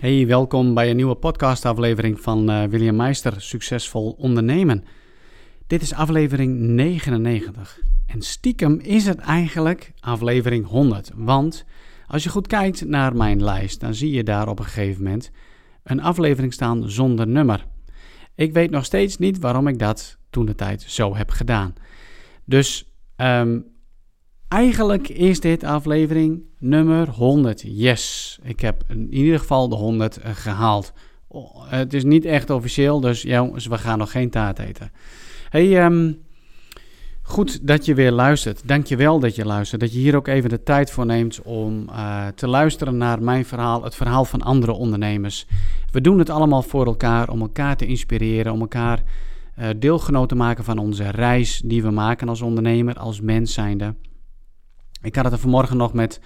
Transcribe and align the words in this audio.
Hey, 0.00 0.26
welkom 0.26 0.74
bij 0.74 0.90
een 0.90 0.96
nieuwe 0.96 1.14
podcastaflevering 1.14 2.20
van 2.20 2.50
uh, 2.50 2.64
William 2.64 2.96
Meister, 2.96 3.40
Succesvol 3.40 4.14
Ondernemen. 4.18 4.84
Dit 5.66 5.82
is 5.82 5.94
aflevering 5.94 6.58
99. 6.58 7.80
En 8.06 8.22
stiekem 8.22 8.78
is 8.78 9.06
het 9.06 9.18
eigenlijk 9.18 9.92
aflevering 9.98 10.66
100. 10.66 11.10
Want 11.14 11.64
als 12.06 12.22
je 12.22 12.30
goed 12.30 12.46
kijkt 12.46 12.84
naar 12.84 13.16
mijn 13.16 13.44
lijst, 13.44 13.80
dan 13.80 13.94
zie 13.94 14.10
je 14.10 14.22
daar 14.22 14.48
op 14.48 14.58
een 14.58 14.64
gegeven 14.64 15.02
moment 15.02 15.30
een 15.82 16.02
aflevering 16.02 16.52
staan 16.52 16.90
zonder 16.90 17.26
nummer. 17.26 17.66
Ik 18.34 18.52
weet 18.52 18.70
nog 18.70 18.84
steeds 18.84 19.16
niet 19.16 19.38
waarom 19.38 19.68
ik 19.68 19.78
dat 19.78 20.18
toen 20.30 20.46
de 20.46 20.54
tijd 20.54 20.82
zo 20.82 21.16
heb 21.16 21.30
gedaan. 21.30 21.74
Dus 22.44 22.92
um, 23.16 23.64
Eigenlijk 24.50 25.08
is 25.08 25.40
dit 25.40 25.64
aflevering 25.64 26.42
nummer 26.58 27.08
100. 27.08 27.62
Yes, 27.66 28.38
ik 28.42 28.60
heb 28.60 28.82
in 28.88 29.14
ieder 29.14 29.38
geval 29.38 29.68
de 29.68 29.76
100 29.76 30.16
eh, 30.16 30.30
gehaald. 30.34 30.92
Het 31.64 31.94
is 31.94 32.04
niet 32.04 32.24
echt 32.24 32.50
officieel, 32.50 33.00
dus 33.00 33.22
jongens, 33.22 33.66
we 33.66 33.78
gaan 33.78 33.98
nog 33.98 34.10
geen 34.10 34.30
taart 34.30 34.58
eten. 34.58 34.92
Hey, 35.48 35.84
um, 35.84 36.18
goed 37.22 37.66
dat 37.66 37.84
je 37.84 37.94
weer 37.94 38.10
luistert. 38.10 38.68
Dank 38.68 38.86
je 38.86 38.96
wel 38.96 39.20
dat 39.20 39.34
je 39.34 39.44
luistert. 39.44 39.80
Dat 39.80 39.92
je 39.92 39.98
hier 39.98 40.16
ook 40.16 40.28
even 40.28 40.50
de 40.50 40.62
tijd 40.62 40.90
voor 40.90 41.06
neemt 41.06 41.42
om 41.42 41.88
uh, 41.88 42.26
te 42.26 42.48
luisteren 42.48 42.96
naar 42.96 43.22
mijn 43.22 43.44
verhaal, 43.44 43.84
het 43.84 43.94
verhaal 43.94 44.24
van 44.24 44.42
andere 44.42 44.72
ondernemers. 44.72 45.46
We 45.90 46.00
doen 46.00 46.18
het 46.18 46.30
allemaal 46.30 46.62
voor 46.62 46.86
elkaar, 46.86 47.28
om 47.28 47.40
elkaar 47.40 47.76
te 47.76 47.86
inspireren, 47.86 48.52
om 48.52 48.60
elkaar 48.60 49.02
uh, 49.58 49.68
deelgenoot 49.76 50.28
te 50.28 50.34
maken 50.34 50.64
van 50.64 50.78
onze 50.78 51.10
reis 51.10 51.62
die 51.64 51.82
we 51.82 51.90
maken 51.90 52.28
als 52.28 52.42
ondernemer, 52.42 52.94
als 52.94 53.20
mens 53.20 53.52
zijnde. 53.52 53.94
Ik 55.02 55.14
had 55.14 55.24
het 55.24 55.32
er 55.32 55.40
vanmorgen 55.40 55.76
nog 55.76 55.92
met 55.92 56.20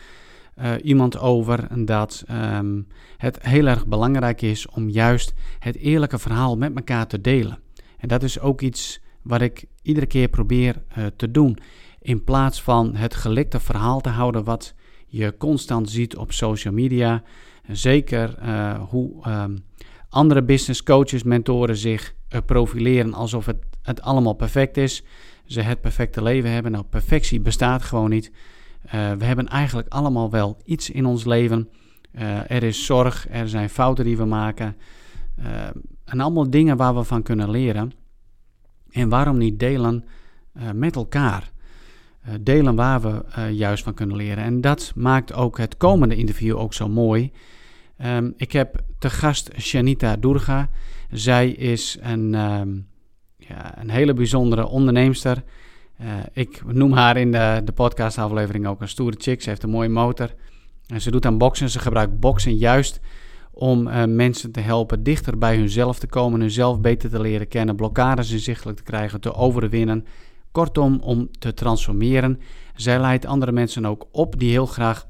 uh, 0.58 0.72
iemand 0.82 1.18
over 1.18 1.84
dat 1.84 2.24
um, 2.30 2.86
het 3.16 3.42
heel 3.42 3.66
erg 3.66 3.86
belangrijk 3.86 4.42
is 4.42 4.68
om 4.68 4.88
juist 4.88 5.34
het 5.58 5.76
eerlijke 5.76 6.18
verhaal 6.18 6.56
met 6.56 6.76
elkaar 6.76 7.06
te 7.06 7.20
delen. 7.20 7.58
En 7.98 8.08
dat 8.08 8.22
is 8.22 8.40
ook 8.40 8.60
iets 8.60 9.00
wat 9.22 9.40
ik 9.40 9.64
iedere 9.82 10.06
keer 10.06 10.28
probeer 10.28 10.82
uh, 10.98 11.06
te 11.16 11.30
doen. 11.30 11.58
In 12.00 12.24
plaats 12.24 12.62
van 12.62 12.94
het 12.94 13.14
gelikte 13.14 13.60
verhaal 13.60 14.00
te 14.00 14.08
houden 14.08 14.44
wat 14.44 14.74
je 15.06 15.36
constant 15.38 15.90
ziet 15.90 16.16
op 16.16 16.32
social 16.32 16.74
media. 16.74 17.22
Zeker 17.68 18.38
uh, 18.42 18.82
hoe 18.88 19.28
um, 19.28 19.64
andere 20.08 20.42
business 20.42 20.82
coaches, 20.82 21.22
mentoren 21.22 21.76
zich 21.76 22.14
profileren 22.46 23.14
alsof 23.14 23.46
het, 23.46 23.64
het 23.82 24.02
allemaal 24.02 24.34
perfect 24.34 24.76
is. 24.76 25.04
Ze 25.44 25.60
het 25.60 25.80
perfecte 25.80 26.22
leven 26.22 26.50
hebben. 26.50 26.72
Nou, 26.72 26.84
perfectie 26.84 27.40
bestaat 27.40 27.82
gewoon 27.82 28.10
niet. 28.10 28.32
Uh, 28.86 29.12
we 29.12 29.24
hebben 29.24 29.48
eigenlijk 29.48 29.88
allemaal 29.88 30.30
wel 30.30 30.60
iets 30.64 30.90
in 30.90 31.06
ons 31.06 31.24
leven. 31.24 31.68
Uh, 32.12 32.50
er 32.50 32.62
is 32.62 32.84
zorg, 32.84 33.26
er 33.30 33.48
zijn 33.48 33.70
fouten 33.70 34.04
die 34.04 34.16
we 34.16 34.24
maken. 34.24 34.76
Uh, 35.38 35.46
en 36.04 36.20
allemaal 36.20 36.50
dingen 36.50 36.76
waar 36.76 36.94
we 36.94 37.04
van 37.04 37.22
kunnen 37.22 37.50
leren. 37.50 37.92
En 38.90 39.08
waarom 39.08 39.38
niet 39.38 39.58
delen 39.58 40.04
met 40.74 40.96
elkaar? 40.96 41.52
delen 42.40 42.74
waar 42.74 43.00
we 43.00 43.24
juist 43.52 43.84
van 43.84 43.94
kunnen 43.94 44.16
leren. 44.16 44.44
En 44.44 44.60
dat 44.60 44.92
maakt 44.94 45.32
ook 45.32 45.58
het 45.58 45.76
komende 45.76 46.16
interview 46.16 46.56
ook 46.56 46.74
zo 46.74 46.88
mooi. 46.88 47.32
Um, 48.02 48.34
ik 48.36 48.52
heb 48.52 48.82
te 48.98 49.10
gast 49.10 49.50
Shanita 49.58 50.16
Durga. 50.16 50.68
Zij 51.10 51.50
is 51.50 51.98
een, 52.00 52.34
um, 52.34 52.86
ja, 53.36 53.80
een 53.80 53.90
hele 53.90 54.14
bijzondere 54.14 54.66
onderneemster. 54.66 55.42
Uh, 56.00 56.12
ik 56.32 56.62
noem 56.72 56.92
haar 56.92 57.16
in 57.16 57.32
de, 57.32 57.60
de 57.64 57.72
podcastaflevering 57.72 58.66
ook 58.66 58.80
een 58.80 58.88
stoere 58.88 59.16
chick. 59.18 59.42
Ze 59.42 59.48
heeft 59.48 59.62
een 59.62 59.70
mooie 59.70 59.88
motor. 59.88 60.34
En 60.86 61.00
ze 61.00 61.10
doet 61.10 61.26
aan 61.26 61.38
boksen. 61.38 61.70
Ze 61.70 61.78
gebruikt 61.78 62.20
boksen 62.20 62.56
juist 62.56 63.00
om 63.50 63.86
uh, 63.86 64.04
mensen 64.04 64.52
te 64.52 64.60
helpen 64.60 65.02
dichter 65.02 65.38
bij 65.38 65.56
hunzelf 65.56 65.98
te 65.98 66.06
komen, 66.06 66.40
hunzelf 66.40 66.80
beter 66.80 67.10
te 67.10 67.20
leren 67.20 67.48
kennen, 67.48 67.76
blokkades 67.76 68.30
inzichtelijk 68.30 68.76
te 68.76 68.82
krijgen, 68.82 69.20
te 69.20 69.34
overwinnen. 69.34 70.06
Kortom, 70.52 70.98
om 71.00 71.28
te 71.38 71.54
transformeren. 71.54 72.40
Zij 72.74 73.00
leidt 73.00 73.26
andere 73.26 73.52
mensen 73.52 73.86
ook 73.86 74.06
op 74.10 74.38
die 74.38 74.50
heel 74.50 74.66
graag 74.66 75.06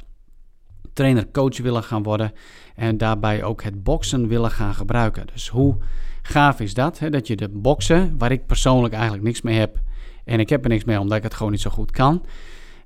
trainer, 0.93 1.31
coach 1.31 1.59
willen 1.59 1.83
gaan 1.83 2.03
worden 2.03 2.33
en 2.75 2.99
daarbij 2.99 3.43
ook 3.43 3.63
het 3.63 3.83
boksen 3.83 4.29
willen 4.29 4.51
gaan 4.51 4.75
gebruiken. 4.75 5.27
Dus 5.33 5.49
hoe 5.49 5.77
gaaf 6.23 6.61
is 6.61 6.75
dat? 6.75 6.99
Hè? 6.99 7.11
Dat 7.11 7.27
je 7.27 7.37
de 7.37 7.49
boksen, 7.49 8.15
waar 8.19 8.33
ik 8.33 8.47
persoonlijk 8.47 8.95
eigenlijk 8.95 9.25
niks 9.25 9.43
mee 9.43 9.59
heb, 9.59 9.81
en 10.25 10.41
ik 10.41 10.49
heb 10.49 10.65
er 10.65 10.71
niks 10.71 10.85
mee 10.85 11.01
omdat 11.01 11.17
ik 11.17 11.23
het 11.23 11.35
gewoon 11.35 11.53
niet 11.53 11.61
zo 11.61 11.71
goed 11.71 11.91
kan. 11.91 12.23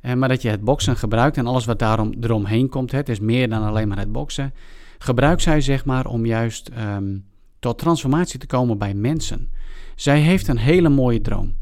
Uh, 0.02 0.14
maar 0.14 0.28
dat 0.28 0.42
je 0.42 0.48
het 0.48 0.64
boksen 0.64 0.96
gebruikt 0.96 1.36
en 1.36 1.46
alles 1.46 1.64
wat 1.64 1.78
daarom 1.78 2.14
eromheen 2.20 2.68
komt, 2.68 2.92
het 2.92 3.08
is 3.08 3.20
meer 3.20 3.48
dan 3.48 3.62
alleen 3.62 3.88
maar 3.88 3.98
het 3.98 4.12
boksen. 4.12 4.54
Gebruikt 4.98 5.42
zij 5.42 5.60
zeg 5.60 5.84
maar 5.84 6.06
om 6.06 6.26
juist 6.26 6.70
um, 6.78 7.24
tot 7.58 7.78
transformatie 7.78 8.38
te 8.38 8.46
komen 8.46 8.78
bij 8.78 8.94
mensen. 8.94 9.50
Zij 9.94 10.20
heeft 10.20 10.48
een 10.48 10.58
hele 10.58 10.88
mooie 10.88 11.20
droom. 11.20 11.54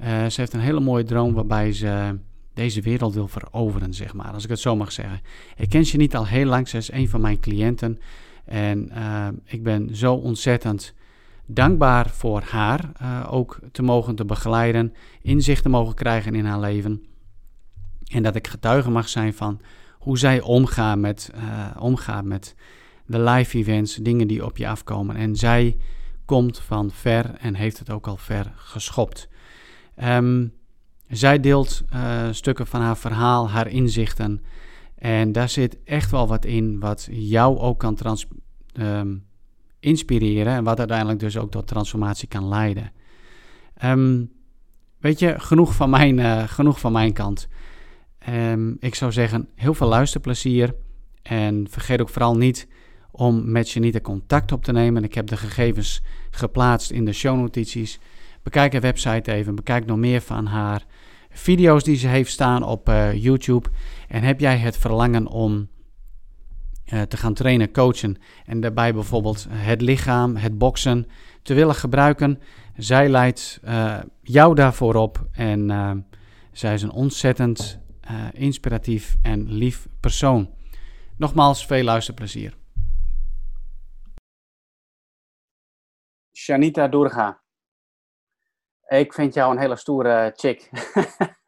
Uh, 0.00 0.06
ze 0.26 0.40
heeft 0.40 0.52
een 0.52 0.60
hele 0.60 0.80
mooie 0.80 1.04
droom 1.04 1.32
waarbij 1.32 1.72
ze 1.72 2.18
deze 2.54 2.80
wereld 2.80 3.14
wil 3.14 3.28
veroveren, 3.28 3.94
zeg 3.94 4.14
maar, 4.14 4.32
als 4.32 4.44
ik 4.44 4.50
het 4.50 4.60
zo 4.60 4.76
mag 4.76 4.92
zeggen. 4.92 5.20
Ik 5.56 5.68
ken 5.68 5.84
ze 5.84 5.96
niet 5.96 6.16
al 6.16 6.26
heel 6.26 6.46
lang, 6.46 6.68
ze 6.68 6.76
is 6.76 6.92
een 6.92 7.08
van 7.08 7.20
mijn 7.20 7.40
cliënten. 7.40 7.98
En 8.44 8.88
uh, 8.92 9.28
ik 9.44 9.62
ben 9.62 9.96
zo 9.96 10.14
ontzettend 10.14 10.94
dankbaar 11.46 12.10
voor 12.10 12.42
haar 12.42 12.92
uh, 13.02 13.26
ook 13.30 13.58
te 13.72 13.82
mogen 13.82 14.14
te 14.14 14.24
begeleiden, 14.24 14.94
inzicht 15.22 15.62
te 15.62 15.68
mogen 15.68 15.94
krijgen 15.94 16.34
in 16.34 16.44
haar 16.44 16.60
leven. 16.60 17.02
En 18.06 18.22
dat 18.22 18.34
ik 18.34 18.46
getuige 18.46 18.90
mag 18.90 19.08
zijn 19.08 19.34
van 19.34 19.60
hoe 19.98 20.18
zij 20.18 20.40
omgaan 20.40 21.00
met, 21.00 21.32
uh, 21.34 21.66
omgaat 21.78 22.24
met 22.24 22.54
de 23.06 23.20
live 23.20 23.58
events, 23.58 23.94
dingen 23.94 24.28
die 24.28 24.44
op 24.44 24.56
je 24.56 24.68
afkomen. 24.68 25.16
En 25.16 25.36
zij 25.36 25.76
komt 26.24 26.58
van 26.58 26.90
ver 26.90 27.34
en 27.34 27.54
heeft 27.54 27.78
het 27.78 27.90
ook 27.90 28.06
al 28.06 28.16
ver 28.16 28.52
geschopt. 28.56 29.28
Um, 30.04 30.52
zij 31.08 31.40
deelt 31.40 31.82
uh, 31.94 32.28
stukken 32.30 32.66
van 32.66 32.80
haar 32.80 32.96
verhaal, 32.96 33.50
haar 33.50 33.68
inzichten. 33.68 34.42
En 34.94 35.32
daar 35.32 35.48
zit 35.48 35.78
echt 35.84 36.10
wel 36.10 36.28
wat 36.28 36.44
in 36.44 36.80
wat 36.80 37.08
jou 37.10 37.58
ook 37.58 37.78
kan 37.78 37.94
trans, 37.94 38.26
um, 38.72 39.24
inspireren 39.82 40.52
en 40.52 40.64
wat 40.64 40.78
uiteindelijk 40.78 41.18
dus 41.18 41.36
ook 41.36 41.50
tot 41.50 41.66
transformatie 41.66 42.28
kan 42.28 42.48
leiden. 42.48 42.92
Um, 43.84 44.30
weet 44.98 45.18
je, 45.18 45.34
genoeg 45.38 45.74
van 45.74 45.90
mijn, 45.90 46.18
uh, 46.18 46.42
genoeg 46.42 46.80
van 46.80 46.92
mijn 46.92 47.12
kant. 47.12 47.48
Um, 48.28 48.76
ik 48.80 48.94
zou 48.94 49.12
zeggen, 49.12 49.48
heel 49.54 49.74
veel 49.74 49.88
luisterplezier. 49.88 50.74
En 51.22 51.66
vergeet 51.70 52.00
ook 52.00 52.08
vooral 52.08 52.36
niet 52.36 52.68
om 53.10 53.50
met 53.50 53.70
Janita 53.70 54.00
contact 54.00 54.52
op 54.52 54.64
te 54.64 54.72
nemen. 54.72 55.04
Ik 55.04 55.14
heb 55.14 55.26
de 55.26 55.36
gegevens 55.36 56.02
geplaatst 56.30 56.90
in 56.90 57.04
de 57.04 57.12
shownotities. 57.12 57.98
Bekijk 58.42 58.72
haar 58.72 58.80
website 58.80 59.32
even, 59.32 59.54
bekijk 59.54 59.86
nog 59.86 59.98
meer 59.98 60.20
van 60.20 60.46
haar 60.46 60.84
video's 61.30 61.84
die 61.84 61.96
ze 61.96 62.08
heeft 62.08 62.30
staan 62.30 62.62
op 62.62 62.88
uh, 62.88 63.14
YouTube. 63.14 63.68
En 64.08 64.22
heb 64.22 64.40
jij 64.40 64.58
het 64.58 64.76
verlangen 64.76 65.26
om 65.26 65.68
te 66.84 67.16
gaan 67.16 67.34
trainen, 67.34 67.72
coachen 67.72 68.16
en 68.46 68.60
daarbij 68.60 68.94
bijvoorbeeld 68.94 69.46
het 69.48 69.80
lichaam, 69.80 70.36
het 70.36 70.58
boksen 70.58 71.06
te 71.42 71.54
willen 71.54 71.74
gebruiken. 71.74 72.40
Zij 72.76 73.08
leidt 73.08 73.60
uh, 73.64 73.98
jou 74.22 74.54
daarvoor 74.54 74.94
op 74.94 75.26
en 75.32 75.70
uh, 75.70 75.92
zij 76.52 76.74
is 76.74 76.82
een 76.82 76.92
ontzettend 76.92 77.80
inspiratief 78.32 79.16
en 79.22 79.52
lief 79.52 79.86
persoon. 80.00 80.50
Nogmaals, 81.16 81.66
veel 81.66 81.84
luisterplezier. 81.84 82.54
Shanita 86.32 86.88
Durga. 86.88 87.42
Ik 88.86 89.12
vind 89.12 89.34
jou 89.34 89.52
een 89.52 89.60
hele 89.60 89.76
stoere 89.76 90.32
chick. 90.36 90.70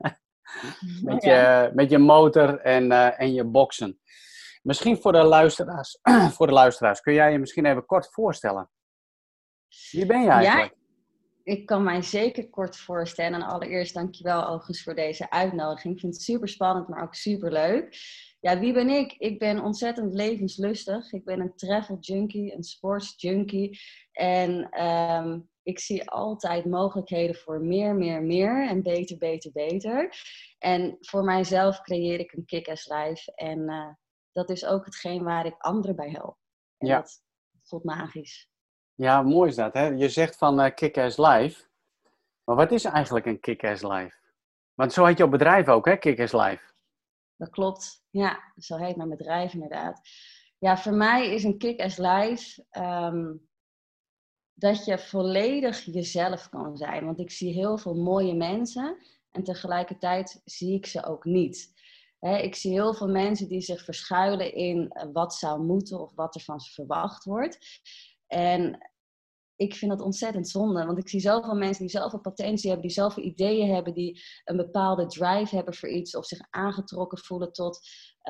met, 1.02 1.22
je, 1.22 1.70
met 1.74 1.90
je 1.90 1.98
motor 1.98 2.58
en, 2.58 2.92
en 3.18 3.32
je 3.32 3.44
boksen. 3.44 3.98
Misschien 4.64 4.96
voor 4.96 5.12
de 5.12 5.22
luisteraars, 5.22 5.98
voor 6.36 6.46
de 6.46 6.52
luisteraars, 6.52 7.00
kun 7.00 7.12
jij 7.12 7.32
je 7.32 7.38
misschien 7.38 7.66
even 7.66 7.86
kort 7.86 8.08
voorstellen? 8.12 8.70
Wie 9.90 10.06
ben 10.06 10.22
jij 10.22 10.30
eigenlijk? 10.30 10.74
Ja, 10.74 11.52
ik 11.52 11.66
kan 11.66 11.82
mij 11.82 12.02
zeker 12.02 12.50
kort 12.50 12.76
voorstellen. 12.76 13.40
En 13.40 13.46
allereerst 13.46 13.94
dankjewel 13.94 14.42
August 14.42 14.82
voor 14.82 14.94
deze 14.94 15.30
uitnodiging. 15.30 15.94
Ik 15.94 16.00
vind 16.00 16.14
het 16.14 16.22
super 16.22 16.48
spannend, 16.48 16.88
maar 16.88 17.02
ook 17.02 17.14
super 17.14 17.52
leuk. 17.52 17.96
Ja, 18.40 18.58
wie 18.58 18.72
ben 18.72 18.88
ik? 18.88 19.12
Ik 19.12 19.38
ben 19.38 19.62
ontzettend 19.62 20.14
levenslustig. 20.14 21.12
Ik 21.12 21.24
ben 21.24 21.40
een 21.40 21.56
travel 21.56 21.96
junkie, 22.00 22.54
een 22.54 22.62
sports 22.62 23.14
junkie. 23.16 23.78
En 24.12 24.82
um, 24.84 25.48
ik 25.62 25.78
zie 25.78 26.10
altijd 26.10 26.64
mogelijkheden 26.64 27.36
voor 27.36 27.60
meer, 27.60 27.94
meer, 27.94 28.22
meer. 28.22 28.68
En 28.68 28.82
beter, 28.82 29.18
beter, 29.18 29.52
beter. 29.52 30.16
En 30.58 30.96
voor 31.00 31.24
mijzelf 31.24 31.80
creëer 31.80 32.18
ik 32.18 32.32
een 32.32 32.44
kick-ass 32.44 32.88
life. 32.88 33.34
En 33.34 33.58
uh, 33.58 33.88
dat 34.34 34.50
is 34.50 34.64
ook 34.64 34.84
hetgeen 34.84 35.22
waar 35.22 35.46
ik 35.46 35.54
anderen 35.58 35.96
bij 35.96 36.10
help. 36.10 36.36
En 36.78 36.86
ja. 36.86 37.00
dat 37.00 37.22
voelt 37.62 37.84
magisch. 37.84 38.48
Ja, 38.94 39.22
mooi 39.22 39.48
is 39.50 39.56
dat. 39.56 39.72
Hè? 39.72 39.86
Je 39.86 40.08
zegt 40.08 40.36
van 40.36 40.60
uh, 40.60 40.74
Kick-Ass 40.74 41.16
Live. 41.18 41.64
Maar 42.44 42.56
wat 42.56 42.72
is 42.72 42.84
eigenlijk 42.84 43.26
een 43.26 43.40
Kick-Ass 43.40 43.82
Live? 43.82 44.16
Want 44.74 44.92
zo 44.92 45.04
heet 45.04 45.18
jouw 45.18 45.28
bedrijf 45.28 45.68
ook, 45.68 45.84
hè? 45.86 45.96
Kick-Ass 45.96 46.32
Live. 46.32 46.72
Dat 47.36 47.50
klopt. 47.50 48.04
Ja, 48.10 48.52
zo 48.56 48.76
heet 48.76 48.96
mijn 48.96 49.08
bedrijf 49.08 49.52
inderdaad. 49.52 50.00
Ja, 50.58 50.78
voor 50.78 50.94
mij 50.94 51.34
is 51.34 51.44
een 51.44 51.58
kick-ass 51.58 51.98
life 51.98 52.64
ehm, 52.70 53.34
dat 54.54 54.84
je 54.84 54.98
volledig 54.98 55.84
jezelf 55.84 56.48
kan 56.48 56.76
zijn. 56.76 57.04
Want 57.04 57.18
ik 57.18 57.30
zie 57.30 57.52
heel 57.52 57.78
veel 57.78 57.94
mooie 57.94 58.34
mensen 58.34 58.96
en 59.30 59.42
tegelijkertijd 59.42 60.40
zie 60.44 60.74
ik 60.74 60.86
ze 60.86 61.04
ook 61.04 61.24
niet. 61.24 61.73
Ik 62.32 62.54
zie 62.54 62.72
heel 62.72 62.94
veel 62.94 63.08
mensen 63.08 63.48
die 63.48 63.60
zich 63.60 63.84
verschuilen 63.84 64.54
in 64.54 64.88
eh, 64.88 65.08
wat 65.12 65.34
zou 65.34 65.62
moeten 65.62 66.00
of 66.00 66.14
wat 66.14 66.34
er 66.34 66.40
van 66.40 66.60
ze 66.60 66.72
verwacht 66.72 67.24
wordt. 67.24 67.58
En 68.26 68.92
ik 69.56 69.74
vind 69.74 69.90
dat 69.90 70.00
ontzettend 70.00 70.48
zonde. 70.48 70.86
Want 70.86 70.98
ik 70.98 71.08
zie 71.08 71.20
zoveel 71.20 71.54
mensen 71.54 71.86
die 71.86 72.00
zoveel 72.00 72.20
potentie 72.20 72.70
hebben, 72.70 72.88
die 72.88 72.96
zoveel 72.96 73.22
ideeën 73.22 73.74
hebben, 73.74 73.94
die 73.94 74.22
een 74.44 74.56
bepaalde 74.56 75.06
drive 75.06 75.54
hebben 75.54 75.74
voor 75.74 75.88
iets 75.88 76.16
of 76.16 76.26
zich 76.26 76.38
aangetrokken 76.50 77.18
voelen 77.18 77.52
tot 77.52 77.78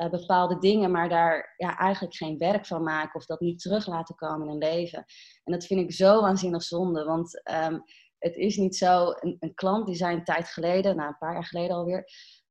uh, 0.01 0.09
bepaalde 0.09 0.57
dingen, 0.59 0.91
maar 0.91 1.09
daar 1.09 1.53
ja, 1.57 1.77
eigenlijk 1.77 2.15
geen 2.15 2.37
werk 2.37 2.65
van 2.65 2.83
maken 2.83 3.19
of 3.19 3.25
dat 3.25 3.39
niet 3.39 3.59
terug 3.59 3.87
laten 3.87 4.15
komen 4.15 4.41
in 4.41 4.51
hun 4.51 4.71
leven. 4.71 5.05
En 5.43 5.53
dat 5.53 5.65
vind 5.65 5.79
ik 5.79 5.91
zo 5.91 6.21
waanzinnig 6.21 6.63
zonde. 6.63 7.03
Want 7.03 7.41
um, 7.51 7.83
het 8.19 8.35
is 8.35 8.57
niet 8.57 8.75
zo. 8.75 9.13
Een, 9.19 9.37
een, 9.39 9.53
klant 9.53 9.85
die 9.85 9.95
zei 9.95 10.15
een 10.15 10.23
tijd 10.23 10.47
geleden, 10.47 10.95
nou 10.95 11.07
een 11.07 11.17
paar 11.17 11.33
jaar 11.33 11.45
geleden 11.45 11.75
alweer, 11.75 12.03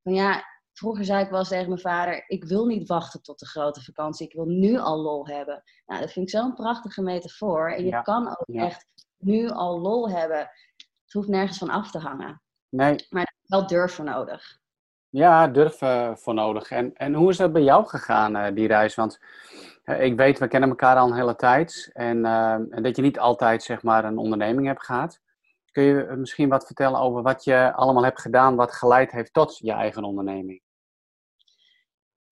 van 0.03 0.15
ja, 0.15 0.45
Vroeger 0.75 1.05
zei 1.05 1.25
ik 1.25 1.31
wel 1.31 1.39
eens 1.39 1.49
tegen 1.49 1.69
mijn 1.69 1.81
vader: 1.81 2.25
Ik 2.27 2.45
wil 2.45 2.67
niet 2.67 2.89
wachten 2.89 3.23
tot 3.23 3.39
de 3.39 3.47
grote 3.47 3.83
vakantie. 3.83 4.27
Ik 4.27 4.33
wil 4.33 4.45
nu 4.45 4.79
al 4.79 4.99
lol 4.99 5.27
hebben. 5.27 5.63
Nou, 5.87 6.01
dat 6.01 6.13
vind 6.13 6.29
ik 6.29 6.39
zo'n 6.39 6.55
prachtige 6.55 7.03
metafoor. 7.03 7.71
En 7.71 7.85
je 7.85 8.03
kan 8.03 8.29
ook 8.29 8.57
echt 8.57 8.87
nu 9.19 9.49
al 9.49 9.81
lol 9.81 10.11
hebben. 10.11 10.39
Het 10.39 11.13
hoeft 11.13 11.29
nergens 11.29 11.59
van 11.59 11.71
af 11.71 11.91
te 11.91 11.99
hangen. 11.99 12.43
Nee. 12.69 13.07
Maar 13.11 13.23
er 13.23 13.35
is 13.43 13.49
wel 13.49 13.67
durf 13.67 13.93
voor 13.93 14.05
nodig. 14.05 14.59
Ja, 15.09 15.49
durf 15.49 15.83
uh, 15.83 16.15
voor 16.15 16.35
nodig. 16.35 16.71
En, 16.71 16.95
en 16.95 17.15
hoe 17.15 17.31
is 17.31 17.37
dat 17.37 17.53
bij 17.53 17.63
jou 17.63 17.87
gegaan, 17.87 18.37
uh, 18.37 18.47
die 18.55 18.67
reis? 18.67 18.95
Want 18.95 19.21
uh, 19.85 20.03
ik 20.03 20.17
weet, 20.17 20.39
we 20.39 20.49
kennen 20.49 20.69
elkaar 20.69 20.97
al 20.97 21.09
een 21.09 21.17
hele 21.17 21.37
tijd. 21.37 21.91
En, 21.93 22.25
en 22.71 22.83
dat 22.83 22.97
je 22.97 23.03
niet 23.03 23.19
altijd 23.19 23.63
zeg 23.63 23.83
maar, 23.83 24.05
een 24.05 24.19
onderneming 24.19 24.67
hebt 24.67 24.85
gehad. 24.85 25.21
Kun 25.71 25.83
je 25.83 26.15
misschien 26.17 26.49
wat 26.49 26.67
vertellen 26.67 27.01
over 27.01 27.23
wat 27.23 27.45
je 27.45 27.73
allemaal 27.75 28.05
hebt 28.05 28.21
gedaan, 28.21 28.57
wat 28.57 28.73
geleid 28.73 29.13
heeft 29.13 29.33
tot 29.33 29.59
je 29.59 29.73
eigen 29.73 30.05
onderneming? 30.05 30.63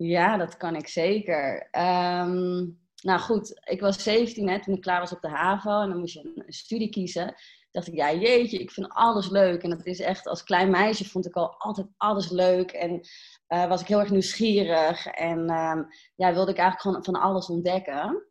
Ja, 0.03 0.37
dat 0.37 0.57
kan 0.57 0.77
ik 0.77 0.89
zeker. 0.89 1.69
Um, 1.79 2.81
nou 3.03 3.21
goed, 3.21 3.61
ik 3.65 3.81
was 3.81 4.03
17 4.03 4.49
hè, 4.49 4.63
toen 4.63 4.75
ik 4.75 4.81
klaar 4.81 5.01
was 5.01 5.13
op 5.13 5.21
de 5.21 5.29
HAVO 5.29 5.81
en 5.81 5.89
dan 5.89 5.99
moest 5.99 6.15
je 6.15 6.33
een, 6.35 6.53
studie 6.53 6.89
kiezen. 6.91 7.35
dacht 7.71 7.87
ik, 7.87 7.95
ja 7.95 8.13
jeetje, 8.13 8.59
ik 8.59 8.71
vind 8.71 8.89
alles 8.89 9.31
leuk. 9.31 9.63
En 9.63 9.71
dat 9.71 9.87
is 9.87 10.01
echt, 10.01 10.27
als 10.27 10.45
klein 10.45 10.71
meisje 10.71 11.09
vond 11.09 11.27
ik 11.27 11.35
al 11.35 11.55
altijd 11.59 11.87
alles 11.97 12.31
leuk. 12.31 12.71
En 12.71 13.01
uh, 13.49 13.69
was 13.69 13.81
ik 13.81 13.87
heel 13.87 14.01
erg 14.01 14.11
nieuwsgierig. 14.11 15.07
En 15.07 15.39
um, 15.39 15.87
ja, 16.17 16.33
wilde 16.33 16.51
ik 16.51 16.59
eigenlijk 16.59 16.81
gewoon 16.81 17.05
van 17.05 17.31
alles 17.31 17.47
ontdekken. 17.47 18.27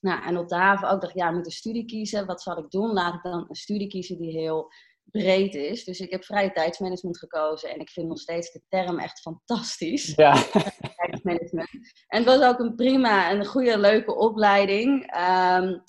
Nou, 0.00 0.22
en 0.24 0.38
op 0.38 0.48
de 0.48 0.56
haven 0.56 0.88
ook 0.88 1.00
dacht 1.00 1.12
ik, 1.12 1.18
ja, 1.18 1.28
ik 1.28 1.34
moet 1.34 1.46
een 1.46 1.52
studie 1.52 1.84
kiezen. 1.84 2.26
Wat 2.26 2.42
zal 2.42 2.58
ik 2.58 2.70
doen? 2.70 2.92
Laat 2.92 3.14
ik 3.14 3.22
dan 3.22 3.44
een 3.48 3.54
studie 3.54 3.88
kiezen 3.88 4.18
die 4.18 4.30
heel 4.30 4.72
breed 5.04 5.54
is. 5.54 5.84
Dus 5.84 6.00
ik 6.00 6.10
heb 6.10 6.24
vrije 6.24 6.52
tijdsmanagement 6.52 7.18
gekozen. 7.18 7.70
En 7.70 7.80
ik 7.80 7.90
vind 7.90 8.08
nog 8.08 8.18
steeds 8.18 8.52
de 8.52 8.62
term 8.68 8.98
echt 8.98 9.20
fantastisch. 9.20 10.12
Ja. 10.16 10.34
Tijdsmanagement. 11.20 11.70
En 12.06 12.18
het 12.18 12.24
was 12.24 12.40
ook 12.40 12.58
een 12.58 12.74
prima 12.74 13.30
en 13.30 13.46
goede, 13.46 13.78
leuke 13.78 14.14
opleiding. 14.14 15.16
Um, 15.16 15.82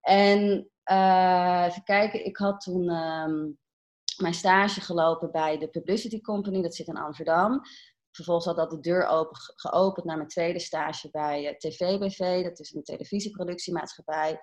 en 0.00 0.70
uh, 0.90 1.64
even 1.68 1.82
kijken, 1.84 2.24
ik 2.24 2.36
had 2.36 2.60
toen 2.60 2.90
um, 2.90 3.58
mijn 4.16 4.34
stage 4.34 4.80
gelopen 4.80 5.30
bij 5.32 5.58
de 5.58 5.68
Publicity 5.68 6.20
Company. 6.20 6.62
Dat 6.62 6.74
zit 6.74 6.86
in 6.86 6.96
Amsterdam. 6.96 7.60
Vervolgens 8.10 8.46
had 8.46 8.56
dat 8.56 8.70
de 8.70 8.80
deur 8.80 9.06
open, 9.06 9.36
geopend 9.56 10.06
naar 10.06 10.16
mijn 10.16 10.28
tweede 10.28 10.58
stage 10.58 11.10
bij 11.10 11.46
eh, 11.46 11.56
TVBV. 11.56 12.42
Dat 12.42 12.58
is 12.58 12.74
een 12.74 12.82
televisieproductiemaatschappij. 12.82 14.38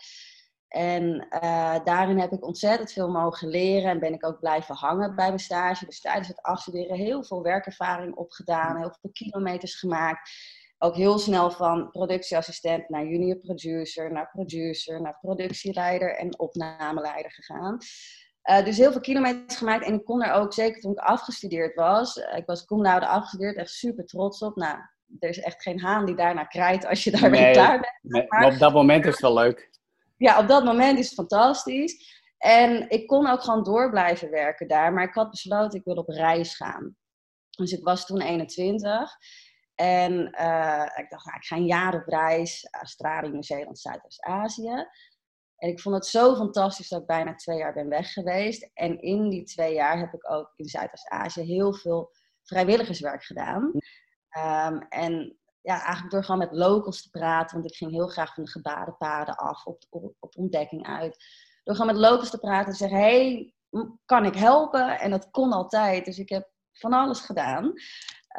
En 0.76 1.28
uh, 1.44 1.76
daarin 1.84 2.20
heb 2.20 2.32
ik 2.32 2.46
ontzettend 2.46 2.92
veel 2.92 3.10
mogen 3.10 3.48
leren 3.48 3.90
en 3.90 4.00
ben 4.00 4.14
ik 4.14 4.26
ook 4.26 4.40
blijven 4.40 4.76
hangen 4.76 5.16
bij 5.16 5.28
mijn 5.28 5.40
stage. 5.40 5.86
Dus 5.86 6.02
tijdens 6.02 6.28
het 6.28 6.42
afstuderen 6.42 6.96
heel 6.96 7.24
veel 7.24 7.42
werkervaring 7.42 8.16
opgedaan, 8.16 8.78
heel 8.78 8.96
veel 9.02 9.12
kilometers 9.12 9.76
gemaakt. 9.76 10.32
Ook 10.78 10.96
heel 10.96 11.18
snel 11.18 11.52
van 11.52 11.90
productieassistent 11.92 12.90
naar 12.90 13.06
junior 13.06 13.38
producer, 13.38 14.12
naar 14.12 14.30
producer, 14.32 15.02
naar 15.02 15.18
productieleider 15.22 16.16
en 16.16 16.40
opnameleider 16.40 17.32
gegaan. 17.32 17.78
Uh, 18.50 18.66
dus 18.66 18.78
heel 18.78 18.92
veel 18.92 19.02
kilometers 19.02 19.58
gemaakt 19.58 19.86
en 19.86 19.94
ik 19.94 20.06
kon 20.06 20.24
er 20.24 20.34
ook, 20.34 20.54
zeker 20.54 20.82
toen 20.82 20.92
ik 20.92 21.00
afgestudeerd 21.00 21.76
was, 21.76 22.18
uh, 22.18 22.38
ik 22.38 22.46
was 22.46 22.66
cum 22.66 22.82
laude 22.82 23.08
afgestudeerd, 23.08 23.56
echt 23.56 23.70
super 23.70 24.06
trots 24.06 24.42
op. 24.42 24.56
Nou, 24.56 24.78
er 25.20 25.30
is 25.30 25.40
echt 25.40 25.62
geen 25.62 25.80
haan 25.80 26.06
die 26.06 26.16
daarna 26.16 26.44
krijgt 26.44 26.86
als 26.86 27.04
je 27.04 27.12
daarmee 27.12 27.42
nee, 27.42 27.54
klaar 27.54 27.80
bent. 27.80 28.00
Nee, 28.02 28.26
maar 28.28 28.54
op 28.54 28.60
dat 28.60 28.74
moment 28.74 29.06
is 29.06 29.12
het 29.12 29.22
wel 29.22 29.34
leuk 29.34 29.74
ja, 30.18 30.40
op 30.40 30.48
dat 30.48 30.64
moment 30.64 31.00
is 31.00 31.06
het 31.06 31.16
fantastisch. 31.16 32.24
En 32.38 32.90
ik 32.90 33.08
kon 33.08 33.28
ook 33.28 33.42
gewoon 33.42 33.64
door 33.64 33.90
blijven 33.90 34.30
werken 34.30 34.68
daar. 34.68 34.94
Maar 34.94 35.04
ik 35.04 35.14
had 35.14 35.30
besloten, 35.30 35.80
ik 35.80 35.86
wil 35.86 35.96
op 35.96 36.10
reis 36.10 36.56
gaan. 36.56 36.96
Dus 37.50 37.72
ik 37.72 37.84
was 37.84 38.06
toen 38.06 38.22
21. 38.22 39.12
En 39.76 40.12
uh, 40.14 40.86
ik 40.96 41.10
dacht, 41.10 41.26
nou, 41.26 41.38
ik 41.38 41.46
ga 41.46 41.56
een 41.56 41.66
jaar 41.66 41.96
op 41.96 42.08
reis. 42.08 42.68
Australië, 42.72 43.30
Nieuw-Zeeland, 43.30 43.80
Zuidoost-Azië. 43.80 44.88
En 45.56 45.70
ik 45.70 45.80
vond 45.80 45.96
het 45.96 46.06
zo 46.06 46.36
fantastisch 46.36 46.90
dat 46.90 47.02
ik 47.02 47.08
bijna 47.08 47.36
twee 47.36 47.58
jaar 47.58 47.74
ben 47.74 47.90
weg 47.90 48.14
geweest. 48.14 48.70
En 48.74 49.02
in 49.02 49.30
die 49.30 49.44
twee 49.44 49.74
jaar 49.74 50.00
heb 50.00 50.14
ik 50.14 50.32
ook 50.32 50.54
in 50.56 50.66
Zuidoost-Azië 50.66 51.42
heel 51.42 51.74
veel 51.74 52.12
vrijwilligerswerk 52.44 53.24
gedaan. 53.24 53.72
Um, 54.38 54.86
en 54.90 55.38
ja, 55.66 55.82
eigenlijk 55.82 56.12
door 56.12 56.24
gewoon 56.24 56.40
met 56.40 56.52
locals 56.52 57.02
te 57.02 57.10
praten, 57.10 57.58
want 57.58 57.72
ik 57.72 57.78
ging 57.78 57.92
heel 57.92 58.08
graag 58.08 58.34
van 58.34 58.44
de 58.44 58.50
gebadenpaden 58.50 59.36
af, 59.36 59.66
op, 59.66 59.84
op, 59.90 60.16
op 60.20 60.38
ontdekking 60.38 60.88
uit. 60.88 61.18
Door 61.64 61.76
gewoon 61.76 61.94
met 61.94 62.02
locals 62.02 62.30
te 62.30 62.40
praten 62.40 62.72
en 62.72 62.78
zeggen, 62.78 62.98
hey, 62.98 63.54
kan 64.06 64.26
ik 64.26 64.36
helpen? 64.36 65.00
En 65.00 65.12
dat 65.12 65.30
kon 65.32 65.52
altijd. 65.52 66.06
Dus 66.06 66.18
ik 66.18 66.30
heb 66.30 66.50
van 66.72 66.94
alles 66.94 67.20
gedaan. 67.20 67.74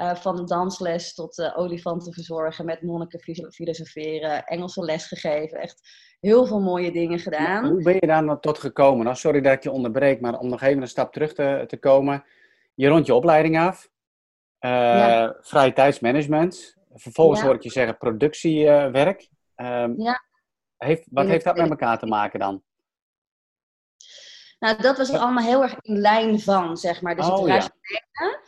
Uh, 0.01 0.15
van 0.15 0.47
dansles 0.47 1.15
tot 1.15 1.39
uh, 1.39 1.59
olifanten 1.59 2.13
verzorgen, 2.13 2.65
met 2.65 2.83
monniken 2.83 3.21
filosoferen, 3.51 4.45
Engelse 4.45 4.85
les 4.85 5.07
gegeven. 5.07 5.59
Echt 5.59 5.81
heel 6.21 6.47
veel 6.47 6.61
mooie 6.61 6.93
dingen 6.93 7.19
gedaan. 7.19 7.67
hoe 7.67 7.83
ben 7.83 7.95
je 7.95 8.07
daar 8.07 8.25
nou 8.25 8.41
tot 8.41 8.59
gekomen? 8.59 9.05
Nou, 9.05 9.17
sorry 9.17 9.41
dat 9.41 9.53
ik 9.53 9.63
je 9.63 9.71
onderbreek, 9.71 10.21
maar 10.21 10.39
om 10.39 10.49
nog 10.49 10.63
even 10.63 10.83
een 10.83 10.89
stap 10.89 11.13
terug 11.13 11.35
te, 11.35 11.65
te 11.67 11.79
komen. 11.79 12.25
Je 12.75 12.89
rond 12.89 13.07
je 13.07 13.15
opleiding 13.15 13.59
af. 13.59 13.89
Uh, 14.61 14.71
ja. 14.71 15.37
Vrije 15.41 15.73
tijdsmanagement. 15.73 16.76
Vervolgens 16.97 17.41
hoor 17.41 17.55
ik 17.55 17.63
je 17.63 17.71
zeggen 17.71 17.99
productiewerk. 17.99 19.29
Um, 19.57 20.01
ja. 20.01 20.23
heeft, 20.77 21.07
wat 21.11 21.27
heeft 21.27 21.45
dat 21.45 21.57
met 21.57 21.71
elkaar 21.71 21.99
te 21.99 22.07
maken 22.07 22.39
dan? 22.39 22.63
Nou, 24.59 24.83
dat 24.83 24.97
was 24.97 25.11
allemaal 25.11 25.45
heel 25.45 25.63
erg 25.63 25.77
in 25.81 25.99
lijn 25.99 26.41
van, 26.41 26.77
zeg 26.77 27.03
maar. 27.03 27.17
Dus 27.17 27.27
oh, 27.27 27.47
het 27.47 27.73
ja. 27.81 28.41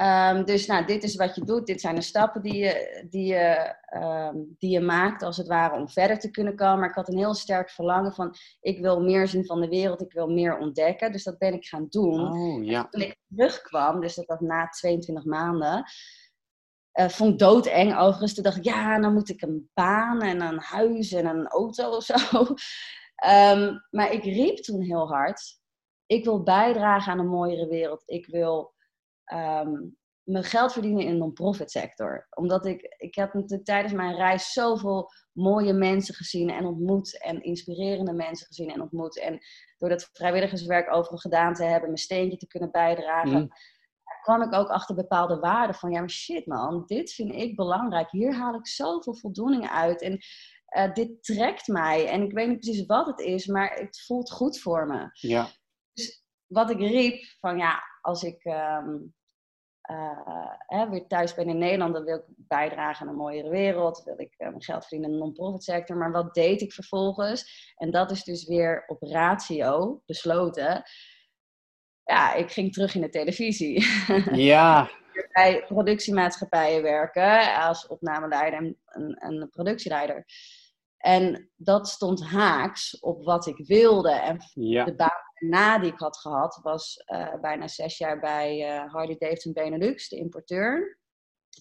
Um, 0.00 0.44
dus 0.44 0.66
nou, 0.66 0.84
dit 0.84 1.02
is 1.02 1.16
wat 1.16 1.34
je 1.34 1.44
doet. 1.44 1.66
Dit 1.66 1.80
zijn 1.80 1.94
de 1.94 2.00
stappen 2.00 2.42
die 2.42 2.56
je, 2.56 3.04
die, 3.10 3.26
je, 3.26 3.74
um, 3.96 4.54
die 4.58 4.70
je 4.70 4.80
maakt, 4.80 5.22
als 5.22 5.36
het 5.36 5.46
ware, 5.46 5.74
om 5.74 5.88
verder 5.88 6.18
te 6.18 6.30
kunnen 6.30 6.56
komen. 6.56 6.78
Maar 6.78 6.88
ik 6.88 6.94
had 6.94 7.08
een 7.08 7.18
heel 7.18 7.34
sterk 7.34 7.70
verlangen 7.70 8.12
van, 8.12 8.34
ik 8.60 8.80
wil 8.80 9.00
meer 9.02 9.28
zien 9.28 9.46
van 9.46 9.60
de 9.60 9.68
wereld. 9.68 10.00
Ik 10.00 10.12
wil 10.12 10.28
meer 10.28 10.58
ontdekken. 10.58 11.12
Dus 11.12 11.24
dat 11.24 11.38
ben 11.38 11.52
ik 11.54 11.64
gaan 11.64 11.86
doen. 11.88 12.32
Oh, 12.32 12.64
ja. 12.64 12.88
toen 12.88 13.00
ik 13.00 13.16
terugkwam, 13.28 14.00
dus 14.00 14.14
dat 14.14 14.26
was 14.26 14.40
na 14.40 14.68
22 14.68 15.24
maanden... 15.24 15.84
Uh, 16.94 17.08
vond 17.08 17.38
doodeng 17.38 17.96
overigens. 17.96 18.34
Toen 18.34 18.44
dacht 18.44 18.56
ik, 18.56 18.64
ja, 18.64 19.00
dan 19.00 19.12
moet 19.12 19.28
ik 19.28 19.42
een 19.42 19.70
baan 19.74 20.22
en 20.22 20.40
een 20.40 20.58
huis 20.58 21.12
en 21.12 21.26
een 21.26 21.46
auto 21.46 21.90
of 21.90 22.04
zo. 22.04 22.38
um, 23.26 23.84
maar 23.96 24.12
ik 24.12 24.24
riep 24.24 24.56
toen 24.56 24.82
heel 24.82 25.08
hard, 25.08 25.58
ik 26.06 26.24
wil 26.24 26.42
bijdragen 26.42 27.12
aan 27.12 27.18
een 27.18 27.28
mooiere 27.28 27.66
wereld. 27.66 28.02
Ik 28.06 28.26
wil 28.26 28.74
um, 29.32 29.96
mijn 30.22 30.44
geld 30.44 30.72
verdienen 30.72 31.04
in 31.04 31.10
de 31.10 31.18
non-profit 31.18 31.70
sector. 31.70 32.26
Omdat 32.30 32.66
ik, 32.66 32.94
ik 32.98 33.14
heb 33.14 33.34
natuurlijk 33.34 33.64
tijdens 33.64 33.92
mijn 33.92 34.14
reis 34.14 34.52
zoveel 34.52 35.10
mooie 35.32 35.72
mensen 35.72 36.14
gezien 36.14 36.50
en 36.50 36.64
ontmoet. 36.64 37.22
En 37.22 37.42
inspirerende 37.42 38.12
mensen 38.12 38.46
gezien 38.46 38.70
en 38.70 38.80
ontmoet. 38.80 39.18
En 39.18 39.38
door 39.78 39.88
dat 39.88 40.08
vrijwilligerswerk 40.12 40.94
overal 40.94 41.18
gedaan 41.18 41.54
te 41.54 41.64
hebben, 41.64 41.88
mijn 41.88 41.98
steentje 41.98 42.38
te 42.38 42.46
kunnen 42.46 42.70
bijdragen... 42.70 43.40
Mm 43.40 43.50
kwam 44.24 44.42
ik 44.42 44.54
ook 44.54 44.68
achter 44.68 44.94
bepaalde 44.94 45.38
waarden 45.38 45.74
van, 45.74 45.90
ja 45.90 46.00
maar 46.00 46.10
shit 46.10 46.46
man, 46.46 46.82
dit 46.86 47.12
vind 47.12 47.34
ik 47.34 47.56
belangrijk. 47.56 48.10
Hier 48.10 48.34
haal 48.34 48.54
ik 48.54 48.66
zoveel 48.66 49.14
voldoening 49.14 49.68
uit 49.68 50.02
en 50.02 50.18
uh, 50.76 50.92
dit 50.92 51.22
trekt 51.22 51.66
mij. 51.66 52.08
En 52.08 52.22
ik 52.22 52.32
weet 52.32 52.48
niet 52.48 52.60
precies 52.60 52.86
wat 52.86 53.06
het 53.06 53.20
is, 53.20 53.46
maar 53.46 53.74
het 53.74 54.02
voelt 54.06 54.30
goed 54.30 54.58
voor 54.60 54.86
me. 54.86 55.08
Ja. 55.12 55.48
Dus 55.92 56.24
wat 56.46 56.70
ik 56.70 56.78
riep 56.78 57.24
van, 57.40 57.58
ja, 57.58 57.82
als 58.00 58.22
ik 58.22 58.44
um, 58.44 59.14
uh, 59.90 60.50
hè, 60.66 60.88
weer 60.88 61.06
thuis 61.06 61.34
ben 61.34 61.48
in 61.48 61.58
Nederland, 61.58 61.94
dan 61.94 62.04
wil 62.04 62.16
ik 62.16 62.24
bijdragen 62.26 63.06
aan 63.06 63.12
een 63.12 63.18
mooiere 63.18 63.48
wereld. 63.50 64.02
Wil 64.04 64.20
ik 64.20 64.34
uh, 64.38 64.48
mijn 64.48 64.62
geld 64.62 64.80
verdienen 64.80 65.08
in 65.10 65.14
de 65.16 65.22
non-profit 65.22 65.64
sector. 65.64 65.96
Maar 65.96 66.12
wat 66.12 66.34
deed 66.34 66.60
ik 66.60 66.72
vervolgens? 66.72 67.72
En 67.76 67.90
dat 67.90 68.10
is 68.10 68.24
dus 68.24 68.46
weer 68.46 68.84
op 68.86 69.02
ratio 69.02 70.02
besloten 70.06 70.82
ja, 72.04 72.34
ik 72.34 72.50
ging 72.50 72.72
terug 72.72 72.94
in 72.94 73.00
de 73.00 73.08
televisie. 73.08 73.86
Ja. 74.50 74.90
bij 75.32 75.64
productiemaatschappijen 75.66 76.82
werken 76.82 77.54
als 77.54 77.86
opnameleider 77.86 78.58
en, 78.86 79.14
en, 79.14 79.48
productieleider. 79.50 80.24
En 80.96 81.50
dat 81.56 81.88
stond 81.88 82.24
haaks 82.24 83.00
op 83.00 83.24
wat 83.24 83.46
ik 83.46 83.66
wilde. 83.66 84.10
En 84.10 84.38
de 84.84 84.94
baan 84.96 85.24
na 85.38 85.78
die 85.78 85.92
ik 85.92 85.98
had 85.98 86.16
gehad 86.16 86.60
was 86.62 87.02
uh, 87.06 87.34
bijna 87.40 87.68
zes 87.68 87.98
jaar 87.98 88.20
bij 88.20 88.58
uh, 88.58 88.92
Harley 88.92 89.16
Davidson 89.18 89.52
Benelux, 89.52 90.08
de 90.08 90.16
importeur. 90.16 90.98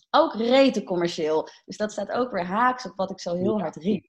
Ook 0.10 0.34
rete 0.34 0.84
commercieel. 0.84 1.48
Dus 1.66 1.78
dat 1.78 1.92
staat 1.92 2.12
ook 2.12 2.32
weer 2.32 2.46
haaks 2.46 2.86
op 2.86 2.96
wat 2.96 3.12
ik 3.12 3.20
zo 3.20 3.36
heel 3.36 3.60
hard 3.60 3.76
riep. 3.76 4.06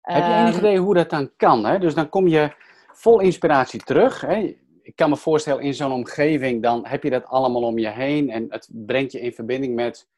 Heb 0.00 0.24
je 0.24 0.32
enig 0.32 0.54
ehm, 0.54 0.58
idee 0.58 0.78
hoe 0.78 0.94
dat 0.94 1.10
dan 1.10 1.36
kan? 1.36 1.64
Hè? 1.64 1.78
Dus 1.78 1.94
dan 1.94 2.08
kom 2.08 2.28
je 2.28 2.54
vol 2.92 3.20
inspiratie 3.20 3.80
terug. 3.80 4.20
Hè? 4.20 4.56
Ik 4.84 4.96
kan 4.96 5.10
me 5.10 5.16
voorstellen, 5.16 5.62
in 5.62 5.74
zo'n 5.74 5.92
omgeving, 5.92 6.62
dan 6.62 6.86
heb 6.86 7.02
je 7.02 7.10
dat 7.10 7.24
allemaal 7.24 7.62
om 7.62 7.78
je 7.78 7.90
heen. 7.90 8.30
En 8.30 8.46
het 8.48 8.68
brengt 8.72 9.12
je 9.12 9.20
in 9.20 9.32
verbinding 9.32 9.74
met 9.74 10.08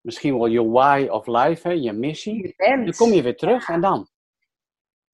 misschien 0.00 0.38
wel 0.38 0.46
je 0.46 0.68
why 0.68 1.06
of 1.10 1.26
life, 1.26 1.68
hè? 1.68 1.74
je 1.74 1.92
missie. 1.92 2.54
Dan 2.56 2.94
kom 2.96 3.12
je 3.12 3.22
weer 3.22 3.36
terug 3.36 3.68
en 3.68 3.80
dan? 3.80 4.08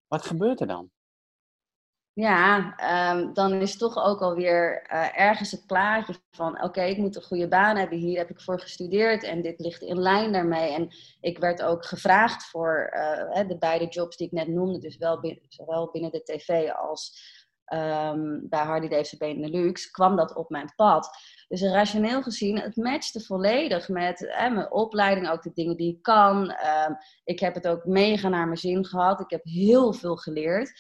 Wat 0.07 0.27
gebeurt 0.27 0.61
er 0.61 0.67
dan? 0.67 0.91
Ja, 2.13 2.75
um, 3.15 3.33
dan 3.33 3.53
is 3.53 3.77
toch 3.77 3.97
ook 3.97 4.21
alweer 4.21 4.87
uh, 4.93 5.21
ergens 5.21 5.51
het 5.51 5.67
plaatje 5.67 6.15
van: 6.31 6.63
oké, 6.63 6.83
ik 6.83 6.97
moet 6.97 7.17
een 7.17 7.23
goede 7.23 7.49
baan 7.49 7.77
hebben. 7.77 7.99
Hier 7.99 8.19
heb 8.19 8.31
ik 8.31 8.41
voor 8.41 8.61
gestudeerd 8.61 9.23
en 9.23 9.43
dit 9.43 9.61
ligt 9.61 9.83
in 9.83 9.99
lijn 9.99 10.33
daarmee. 10.33 10.73
En 10.73 10.89
ik 11.21 11.39
werd 11.39 11.63
ook 11.63 11.85
gevraagd 11.85 12.45
voor 12.45 12.93
uh, 12.95 13.49
de 13.49 13.59
beide 13.59 13.87
jobs 13.87 14.17
die 14.17 14.27
ik 14.27 14.33
net 14.33 14.49
noemde, 14.49 14.79
dus 14.79 14.97
wel 14.97 15.21
binnen, 15.21 15.43
zowel 15.49 15.91
binnen 15.91 16.11
de 16.11 16.23
tv 16.23 16.71
als 16.71 17.33
um, 17.73 18.49
bij 18.49 18.65
Hardy 18.65 18.89
Davidson 18.89 19.19
Benelux, 19.19 19.91
kwam 19.91 20.17
dat 20.17 20.35
op 20.35 20.51
mijn 20.51 20.73
pad. 20.77 21.17
Dus 21.49 21.63
rationeel 21.63 22.23
gezien, 22.23 22.59
het 22.59 22.77
matchte 22.77 23.21
volledig 23.21 23.89
met 23.89 24.35
mijn 24.37 24.73
opleiding, 24.73 25.29
ook 25.29 25.43
de 25.43 25.53
dingen 25.55 25.77
die 25.77 25.93
ik 25.93 26.03
kan. 26.03 26.41
Um, 26.41 26.97
ik 27.25 27.41
heb 27.41 27.55
het 27.55 27.69
ook 27.69 27.85
mega 27.85 28.29
naar 28.29 28.47
mijn 28.47 28.59
zin 28.59 28.87
gehad. 28.87 29.21
Ik 29.21 29.31
heb 29.31 29.45
heel 29.45 29.93
veel 29.93 30.17
geleerd. 30.17 30.73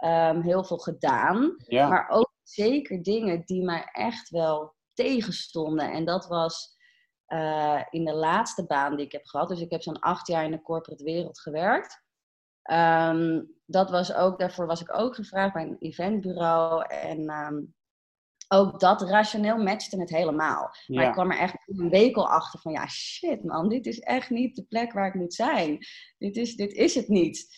Ehm, 0.00 0.40
heel 0.40 0.64
veel 0.64 0.78
gedaan. 0.78 1.56
Maar 1.68 2.08
ook 2.08 2.32
zeker 2.42 3.02
dingen 3.02 3.42
die 3.44 3.62
mij 3.62 3.88
echt 3.92 4.28
wel 4.30 4.74
tegenstonden. 4.92 5.92
En 5.92 6.04
dat 6.04 6.26
was 6.26 6.76
uh, 7.28 7.82
in 7.90 8.04
de 8.04 8.14
laatste 8.14 8.66
baan 8.66 8.96
die 8.96 9.06
ik 9.06 9.12
heb 9.12 9.26
gehad. 9.26 9.48
Dus 9.48 9.60
ik 9.60 9.70
heb 9.70 9.82
zo'n 9.82 9.98
acht 9.98 10.26
jaar 10.26 10.44
in 10.44 10.50
de 10.50 10.62
corporate 10.62 11.04
wereld 11.04 11.40
gewerkt. 11.40 12.02
Um, 12.62 13.54
dat 13.66 13.90
was 13.90 14.14
ook, 14.14 14.38
daarvoor 14.38 14.66
was 14.66 14.80
ik 14.80 14.98
ook 14.98 15.14
gevraagd 15.14 15.52
bij 15.52 15.62
een 15.62 15.76
eventbureau. 15.78 16.84
En 16.86 17.30
um, 17.30 17.74
ook 18.48 18.80
dat 18.80 19.02
rationeel 19.02 19.58
matchte 19.58 20.00
het 20.00 20.10
helemaal. 20.10 20.74
Maar 20.86 21.06
ik 21.06 21.12
kwam 21.12 21.30
er 21.30 21.38
echt 21.38 21.54
een 21.66 21.90
week 21.90 22.16
al 22.16 22.28
achter 22.28 22.60
van, 22.60 22.72
ja 22.72 22.88
shit 22.88 23.44
man, 23.44 23.68
dit 23.68 23.86
is 23.86 24.00
echt 24.00 24.30
niet 24.30 24.56
de 24.56 24.64
plek 24.64 24.92
waar 24.92 25.06
ik 25.06 25.14
moet 25.14 25.34
zijn. 25.34 25.78
Dit 26.18 26.36
is, 26.36 26.56
dit 26.56 26.72
is 26.72 26.94
het 26.94 27.08
niet. 27.08 27.48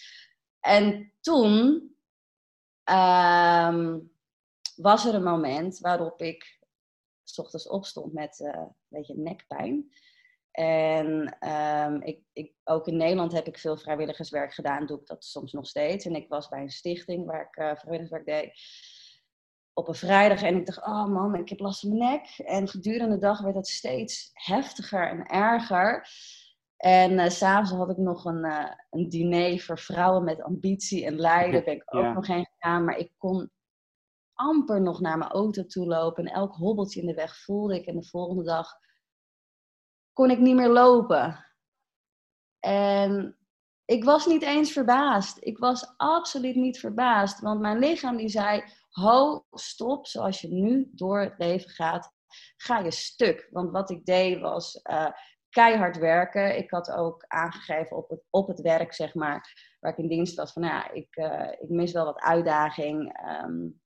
En 0.60 1.12
toen 1.20 1.90
Um, 2.90 4.10
was 4.76 5.06
er 5.06 5.14
een 5.14 5.22
moment 5.22 5.78
waarop 5.78 6.22
ik 6.22 6.58
s 7.22 7.38
ochtends 7.38 7.68
opstond 7.68 8.12
met 8.12 8.38
uh, 8.38 8.48
een 8.48 8.74
beetje 8.88 9.16
nekpijn. 9.16 9.92
En 10.52 11.36
um, 11.48 12.02
ik, 12.02 12.20
ik, 12.32 12.52
ook 12.64 12.86
in 12.86 12.96
Nederland 12.96 13.32
heb 13.32 13.46
ik 13.46 13.58
veel 13.58 13.76
vrijwilligerswerk 13.76 14.54
gedaan, 14.54 14.86
doe 14.86 15.00
ik 15.00 15.06
dat 15.06 15.24
soms 15.24 15.52
nog 15.52 15.66
steeds. 15.66 16.04
En 16.04 16.14
ik 16.14 16.28
was 16.28 16.48
bij 16.48 16.60
een 16.60 16.70
stichting 16.70 17.26
waar 17.26 17.40
ik 17.40 17.56
uh, 17.56 17.74
vrijwilligerswerk 17.74 18.26
deed 18.26 18.60
op 19.74 19.88
een 19.88 19.94
vrijdag 19.94 20.42
en 20.42 20.56
ik 20.56 20.66
dacht, 20.66 20.86
oh 20.86 21.06
man, 21.06 21.34
ik 21.34 21.48
heb 21.48 21.60
last 21.60 21.80
van 21.80 21.96
mijn 21.96 22.10
nek. 22.10 22.46
En 22.46 22.68
gedurende 22.68 23.14
de 23.14 23.20
dag 23.20 23.40
werd 23.40 23.56
het 23.56 23.68
steeds 23.68 24.30
heftiger 24.32 25.08
en 25.08 25.26
erger. 25.26 26.08
En 26.76 27.12
uh, 27.12 27.28
s'avonds 27.28 27.70
had 27.70 27.90
ik 27.90 27.96
nog 27.96 28.24
een, 28.24 28.44
uh, 28.44 28.70
een 28.90 29.08
diner 29.08 29.60
voor 29.60 29.78
vrouwen 29.78 30.24
met 30.24 30.42
ambitie 30.42 31.04
en 31.06 31.16
lijden. 31.16 31.64
Ben 31.64 31.74
ik 31.74 31.94
ook 31.94 32.14
nog 32.14 32.26
heen 32.26 32.48
gegaan. 32.58 32.84
Maar 32.84 32.96
ik 32.96 33.12
kon 33.18 33.50
amper 34.32 34.80
nog 34.82 35.00
naar 35.00 35.18
mijn 35.18 35.30
auto 35.30 35.66
toe 35.66 35.86
lopen. 35.86 36.24
En 36.24 36.32
elk 36.32 36.54
hobbeltje 36.54 37.00
in 37.00 37.06
de 37.06 37.14
weg 37.14 37.36
voelde 37.36 37.74
ik. 37.74 37.86
En 37.86 37.96
de 37.96 38.04
volgende 38.04 38.44
dag 38.44 38.72
kon 40.12 40.30
ik 40.30 40.38
niet 40.38 40.54
meer 40.54 40.68
lopen. 40.68 41.46
En 42.60 43.38
ik 43.84 44.04
was 44.04 44.26
niet 44.26 44.42
eens 44.42 44.72
verbaasd. 44.72 45.36
Ik 45.40 45.58
was 45.58 45.94
absoluut 45.96 46.56
niet 46.56 46.78
verbaasd. 46.78 47.40
Want 47.40 47.60
mijn 47.60 47.78
lichaam 47.78 48.16
die 48.16 48.28
zei, 48.28 48.64
ho, 48.88 49.44
stop. 49.50 50.06
Zoals 50.06 50.40
je 50.40 50.48
nu 50.48 50.90
door 50.92 51.20
het 51.20 51.34
leven 51.38 51.70
gaat, 51.70 52.12
ga 52.56 52.78
je 52.78 52.90
stuk. 52.90 53.48
Want 53.50 53.70
wat 53.70 53.90
ik 53.90 54.04
deed 54.04 54.40
was... 54.40 54.80
Uh, 54.90 55.10
keihard 55.52 55.98
werken. 55.98 56.58
Ik 56.58 56.70
had 56.70 56.90
ook 56.90 57.24
aangegeven 57.26 57.96
op 57.96 58.10
het, 58.10 58.22
op 58.30 58.48
het 58.48 58.60
werk, 58.60 58.92
zeg 58.92 59.14
maar, 59.14 59.76
waar 59.80 59.92
ik 59.92 59.98
in 59.98 60.08
dienst 60.08 60.36
was, 60.36 60.52
van 60.52 60.62
ja, 60.62 60.90
ik, 60.90 61.16
uh, 61.16 61.52
ik 61.58 61.68
mis 61.68 61.92
wel 61.92 62.04
wat 62.04 62.20
uitdaging. 62.20 63.18
Um, 63.42 63.80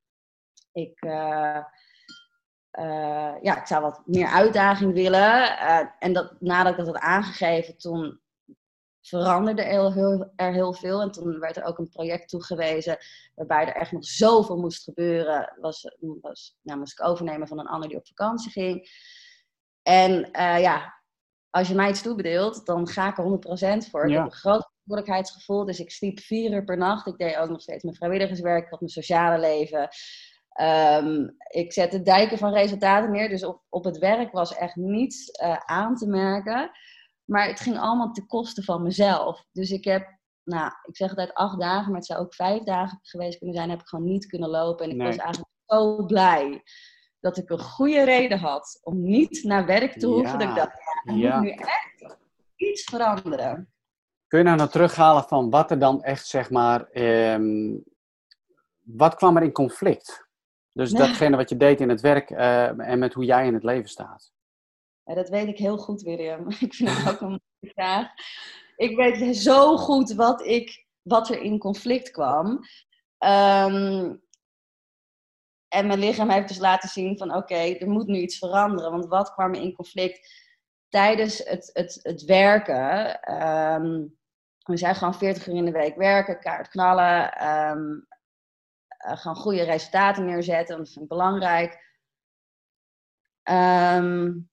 ik, 0.72 1.04
uh, 1.04 1.64
uh, 2.78 3.34
ja, 3.42 3.60
ik 3.60 3.66
zou 3.66 3.82
wat 3.82 4.02
meer 4.04 4.26
uitdaging 4.26 4.92
willen. 4.92 5.58
en 5.98 6.12
dat, 6.12 6.40
nadat 6.40 6.72
ik 6.72 6.78
dat 6.78 6.86
had 6.86 6.98
aangegeven, 6.98 7.76
toen 7.76 8.20
veranderde 9.00 9.62
er 9.62 9.70
heel, 9.70 9.92
heel, 9.92 10.32
er 10.36 10.52
heel 10.52 10.72
veel. 10.72 11.00
En 11.00 11.10
toen 11.10 11.38
werd 11.38 11.56
er 11.56 11.64
ook 11.64 11.78
een 11.78 11.88
project 11.88 12.28
toegewezen 12.28 12.98
waarbij 13.34 13.66
er 13.66 13.74
echt 13.74 13.92
nog 13.92 14.04
zoveel 14.04 14.56
moest 14.56 14.84
gebeuren. 14.84 15.52
Was, 15.60 15.96
was, 16.20 16.58
nou, 16.62 16.78
moest 16.78 17.00
ik 17.00 17.06
overnemen 17.06 17.48
van 17.48 17.58
een 17.58 17.66
ander 17.66 17.88
die 17.88 17.98
op 17.98 18.06
vakantie 18.06 18.50
ging. 18.50 18.88
En 19.82 20.28
ja, 20.60 20.96
als 21.50 21.68
je 21.68 21.74
mij 21.74 21.88
iets 21.88 22.02
toebedeelt, 22.02 22.66
dan 22.66 22.88
ga 22.88 23.08
ik 23.08 23.18
er 23.18 23.24
100% 23.86 23.90
voor. 23.90 24.06
Ik 24.06 24.14
heb 24.14 24.24
een 24.24 24.32
groot 24.32 24.68
verantwoordelijkheidsgevoel, 24.86 25.64
dus 25.64 25.80
ik 25.80 25.90
sliep 25.90 26.20
vier 26.20 26.52
uur 26.52 26.64
per 26.64 26.76
nacht. 26.76 27.06
Ik 27.06 27.18
deed 27.18 27.36
ook 27.36 27.48
nog 27.48 27.60
steeds 27.60 27.82
mijn 27.82 27.96
vrijwilligerswerk, 27.96 28.64
ik 28.64 28.70
had 28.70 28.80
mijn 28.80 28.92
sociale 28.92 29.38
leven. 29.38 29.88
Um, 30.60 31.36
ik 31.50 31.72
zette 31.72 32.02
dijken 32.02 32.38
van 32.38 32.52
resultaten 32.52 33.10
neer, 33.10 33.28
dus 33.28 33.44
op, 33.44 33.62
op 33.68 33.84
het 33.84 33.98
werk 33.98 34.32
was 34.32 34.54
echt 34.54 34.76
niets 34.76 35.40
uh, 35.42 35.56
aan 35.56 35.96
te 35.96 36.06
merken. 36.06 36.70
Maar 37.24 37.46
het 37.46 37.60
ging 37.60 37.78
allemaal 37.78 38.12
ten 38.12 38.26
koste 38.26 38.62
van 38.62 38.82
mezelf. 38.82 39.44
Dus 39.52 39.70
ik 39.70 39.84
heb, 39.84 40.18
nou, 40.44 40.72
ik 40.82 40.96
zeg 40.96 41.08
altijd 41.08 41.34
acht 41.34 41.60
dagen, 41.60 41.86
maar 41.86 41.98
het 41.98 42.06
zou 42.06 42.20
ook 42.20 42.34
vijf 42.34 42.62
dagen 42.62 42.98
geweest 43.02 43.38
kunnen 43.38 43.56
zijn, 43.56 43.70
heb 43.70 43.80
ik 43.80 43.88
gewoon 43.88 44.04
niet 44.04 44.26
kunnen 44.26 44.48
lopen. 44.48 44.84
En 44.84 44.90
ik 44.90 45.02
was 45.02 45.16
eigenlijk 45.16 45.50
zo 45.66 46.04
blij 46.04 46.62
dat 47.20 47.36
ik 47.36 47.50
een 47.50 47.60
goede 47.60 48.04
reden 48.04 48.38
had 48.38 48.78
om 48.82 49.02
niet 49.02 49.42
naar 49.42 49.66
werk 49.66 49.98
te 49.98 50.06
hoeven. 50.06 50.38
Dat 50.38 50.48
ik 50.48 50.54
dacht, 50.54 50.78
ja, 51.14 51.32
er 51.32 51.40
moet 51.40 51.42
nu 51.42 51.50
echt 51.50 52.16
iets 52.56 52.84
veranderen. 52.84 53.72
Kun 54.26 54.38
je 54.38 54.44
nou 54.44 54.56
nog 54.56 54.70
terughalen 54.70 55.24
van 55.24 55.50
wat 55.50 55.70
er 55.70 55.78
dan 55.78 56.02
echt, 56.02 56.26
zeg 56.26 56.50
maar, 56.50 56.90
eh, 56.90 57.40
wat 58.80 59.14
kwam 59.14 59.36
er 59.36 59.42
in 59.42 59.52
conflict? 59.52 60.25
Dus 60.76 60.90
datgene 60.90 61.36
wat 61.36 61.48
je 61.48 61.56
deed 61.56 61.80
in 61.80 61.88
het 61.88 62.00
werk 62.00 62.30
uh, 62.30 62.88
en 62.88 62.98
met 62.98 63.14
hoe 63.14 63.24
jij 63.24 63.46
in 63.46 63.54
het 63.54 63.62
leven 63.62 63.88
staat. 63.88 64.32
Ja, 65.04 65.14
dat 65.14 65.28
weet 65.28 65.48
ik 65.48 65.58
heel 65.58 65.78
goed, 65.78 66.02
William. 66.02 66.48
Ik 66.60 66.74
vind 66.74 66.90
het 66.90 67.08
ook 67.08 67.20
een 67.26 67.28
mooie 67.28 67.72
vraag. 67.74 68.08
Ik 68.76 68.96
weet 68.96 69.36
zo 69.36 69.76
goed 69.76 70.12
wat, 70.12 70.46
ik, 70.46 70.86
wat 71.02 71.28
er 71.28 71.40
in 71.40 71.58
conflict 71.58 72.10
kwam. 72.10 72.46
Um, 73.18 74.22
en 75.68 75.86
mijn 75.86 75.98
lichaam 75.98 76.30
heeft 76.30 76.48
dus 76.48 76.58
laten 76.58 76.88
zien 76.88 77.18
van 77.18 77.34
oké, 77.34 77.54
er 77.54 77.88
moet 77.88 78.06
nu 78.06 78.18
iets 78.18 78.38
veranderen. 78.38 78.90
Want 78.90 79.06
wat 79.06 79.32
kwam 79.32 79.54
er 79.54 79.60
in 79.60 79.74
conflict 79.74 80.32
tijdens 80.88 81.38
het, 81.38 81.70
het, 81.72 81.98
het 82.02 82.24
werken? 82.24 83.20
Um, 83.42 84.16
we 84.62 84.76
zijn 84.76 84.94
gewoon 84.94 85.14
40 85.14 85.46
uur 85.46 85.54
in 85.54 85.64
de 85.64 85.70
week 85.70 85.96
werken, 85.96 86.40
kaart 86.40 86.68
knallen. 86.68 87.48
Um, 87.48 88.06
gewoon 88.98 89.36
goede 89.36 89.62
resultaten 89.62 90.24
neerzetten, 90.24 90.76
dat 90.78 90.88
vind 90.90 91.04
ik 91.04 91.08
belangrijk. 91.08 91.84
Um, 93.50 94.50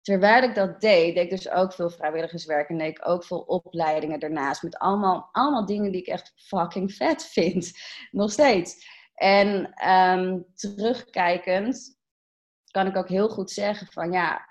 terwijl 0.00 0.42
ik 0.42 0.54
dat 0.54 0.80
deed, 0.80 1.14
deed 1.14 1.24
ik 1.24 1.30
dus 1.30 1.50
ook 1.50 1.72
veel 1.72 1.90
vrijwilligerswerk 1.90 2.68
en 2.68 2.78
deed 2.78 2.98
ik 2.98 3.08
ook 3.08 3.24
veel 3.24 3.40
opleidingen 3.40 4.20
daarnaast. 4.20 4.62
Met 4.62 4.78
allemaal, 4.78 5.28
allemaal 5.32 5.66
dingen 5.66 5.92
die 5.92 6.00
ik 6.00 6.06
echt 6.06 6.32
fucking 6.36 6.94
vet 6.94 7.24
vind. 7.24 7.72
Nog 8.10 8.32
steeds. 8.32 8.86
En 9.14 9.72
ehm, 9.74 10.40
terugkijkend 10.54 11.98
kan 12.70 12.86
ik 12.86 12.96
ook 12.96 13.08
heel 13.08 13.28
goed 13.28 13.50
zeggen 13.50 13.86
van 13.86 14.12
ja, 14.12 14.48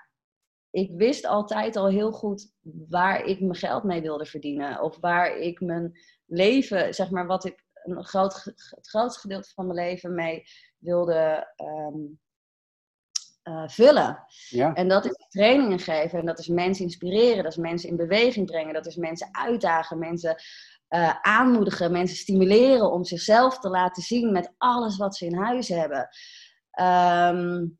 ik 0.70 0.90
wist 0.96 1.26
altijd 1.26 1.76
al 1.76 1.88
heel 1.88 2.12
goed 2.12 2.52
waar 2.88 3.24
ik 3.24 3.40
mijn 3.40 3.54
geld 3.54 3.84
mee 3.84 4.00
wilde 4.00 4.26
verdienen. 4.26 4.82
Of 4.82 4.98
waar 5.00 5.36
ik 5.36 5.60
mijn 5.60 5.98
leven, 6.26 6.94
zeg 6.94 7.10
maar, 7.10 7.26
wat 7.26 7.44
ik 7.44 7.63
een 7.84 8.04
groot, 8.04 8.44
het 8.44 8.88
grootste 8.88 9.20
gedeelte 9.20 9.50
van 9.54 9.66
mijn 9.66 9.78
leven 9.88 10.14
mee 10.14 10.42
wilde 10.78 11.52
ehm, 11.56 12.00
eh, 13.42 13.68
vullen. 13.68 14.24
Ja. 14.48 14.74
En 14.74 14.88
dat 14.88 15.04
is 15.04 15.26
trainingen 15.28 15.78
geven 15.78 16.18
en 16.18 16.26
dat 16.26 16.38
is 16.38 16.48
mensen 16.48 16.84
inspireren, 16.84 17.42
dat 17.42 17.52
is 17.52 17.58
mensen 17.58 17.88
in 17.88 17.96
beweging 17.96 18.46
brengen, 18.46 18.74
dat 18.74 18.86
is 18.86 18.96
mensen 18.96 19.28
uitdagen, 19.32 19.98
mensen 19.98 20.36
uh, 20.88 21.14
aanmoedigen, 21.20 21.92
mensen 21.92 22.16
stimuleren 22.16 22.92
om 22.92 23.04
zichzelf 23.04 23.58
te 23.58 23.68
laten 23.68 24.02
zien 24.02 24.32
met 24.32 24.54
alles 24.58 24.96
wat 24.96 25.16
ze 25.16 25.26
in 25.26 25.34
huis 25.34 25.68
hebben. 25.68 26.08
Um, 26.80 27.78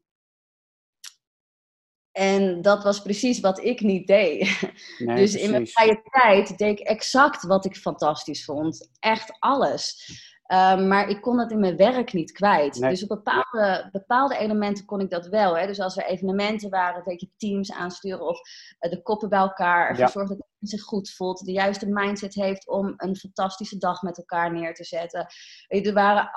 En 2.15 2.63
dat 2.63 2.83
was 2.83 3.03
precies 3.03 3.41
wat 3.41 3.65
ik 3.65 3.81
niet 3.81 4.07
deed. 4.07 4.49
Nee, 4.99 5.17
dus 5.17 5.35
in 5.35 5.51
mijn 5.51 5.67
vrije 5.67 6.03
tijd 6.11 6.59
deed 6.59 6.79
ik 6.79 6.87
exact 6.87 7.43
wat 7.43 7.65
ik 7.65 7.77
fantastisch 7.77 8.45
vond. 8.45 8.91
Echt 8.99 9.37
alles. 9.39 10.13
Ehm, 10.45 10.89
maar 10.89 11.09
ik 11.09 11.21
kon 11.21 11.37
dat 11.37 11.51
in 11.51 11.61
mijn 11.61 11.77
werk 11.77 12.13
niet 12.13 12.33
kwijt. 12.33 12.79
Nee. 12.79 12.91
Dus 12.91 13.03
op 13.03 13.09
bepaalde, 13.09 13.89
bepaalde 13.93 14.37
elementen 14.37 14.85
kon 14.85 15.01
ik 15.01 15.11
dat 15.11 15.27
wel. 15.27 15.57
Hè? 15.57 15.67
Dus 15.67 15.81
als 15.81 15.97
er 15.97 16.05
evenementen 16.05 16.71
waren, 16.71 17.05
weet 17.05 17.21
je, 17.21 17.31
teams 17.37 17.73
aansturen 17.73 18.27
of 18.27 18.41
eh, 18.79 18.91
de 18.91 19.03
koppen 19.03 19.29
bij 19.29 19.39
elkaar. 19.39 19.89
Ervoor 19.89 20.05
Ja. 20.05 20.11
zorgen 20.11 20.37
dat 20.37 20.47
iedereen 20.47 20.79
zich 20.79 20.83
goed 20.83 21.11
voelt. 21.11 21.45
De 21.45 21.53
juiste 21.53 21.87
mindset 21.87 22.35
heeft 22.35 22.69
om 22.69 22.95
een 22.97 23.17
fantastische 23.17 23.79
dag 23.79 24.03
met 24.03 24.19
elkaar 24.19 24.53
neer 24.53 24.75
te 24.75 24.85
zetten. 24.85 25.27
Er 25.69 25.93
waren 25.93 26.31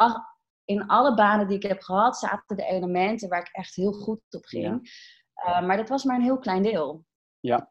in 0.65 0.87
alle 0.87 1.13
banen 1.13 1.47
die 1.47 1.57
ik 1.57 1.63
heb 1.63 1.81
gehad, 1.81 2.17
zaten 2.17 2.55
de 2.57 2.65
elementen 2.65 3.29
waar 3.29 3.39
ik 3.39 3.49
echt 3.51 3.75
heel 3.75 3.93
goed 3.93 4.19
op 4.29 4.45
ging. 4.45 4.89
Eh, 5.45 5.61
maar 5.61 5.77
dat 5.77 5.89
was 5.89 6.03
maar 6.03 6.15
een 6.15 6.21
heel 6.21 6.39
klein 6.39 6.61
deel. 6.63 7.05
Ja. 7.39 7.69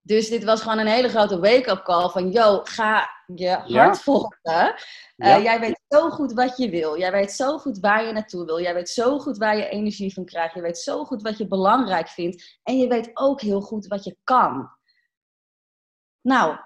Dus 0.00 0.28
dit 0.28 0.44
was 0.44 0.62
gewoon 0.62 0.78
een 0.78 0.86
hele 0.86 1.08
grote 1.08 1.40
wake-up 1.40 1.82
call 1.84 2.08
van, 2.08 2.30
yo, 2.30 2.60
ga 2.64 3.08
je 3.34 3.48
hart 3.50 3.68
Ja. 3.68 3.94
volgen. 3.94 4.38
Eh, 4.42 4.74
Ja. 5.16 5.38
jij 5.38 5.60
weet 5.60 5.80
zo 5.88 6.10
goed 6.10 6.32
wat 6.32 6.56
je 6.56 6.70
wil. 6.70 6.98
Jij 6.98 7.12
weet 7.12 7.32
zo 7.32 7.58
goed 7.58 7.78
waar 7.78 8.04
je 8.04 8.12
naartoe 8.12 8.44
wil. 8.44 8.60
Jij 8.60 8.74
weet 8.74 8.88
zo 8.88 9.18
goed 9.18 9.38
waar 9.38 9.56
je 9.56 9.68
energie 9.68 10.12
van 10.14 10.24
krijgt. 10.24 10.54
Je 10.54 10.60
weet 10.60 10.78
zo 10.78 11.04
goed 11.04 11.22
wat 11.22 11.38
je 11.38 11.48
belangrijk 11.48 12.08
vindt. 12.08 12.58
En 12.62 12.78
je 12.78 12.88
weet 12.88 13.10
ook 13.14 13.40
heel 13.40 13.60
goed 13.60 13.86
wat 13.86 14.04
je 14.04 14.16
kan. 14.24 14.70
Nou, 16.20 16.56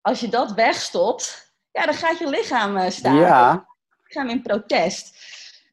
als 0.00 0.20
je 0.20 0.28
dat 0.28 0.52
wegstopt, 0.52 1.54
ja, 1.70 1.84
dan 1.84 1.94
gaat 1.94 2.18
je 2.18 2.28
lichaam 2.28 2.76
eh, 2.76 2.90
staan. 2.90 3.16
Ja, 3.16 3.66
lichaam 4.02 4.28
in 4.28 4.42
protest. 4.42 5.18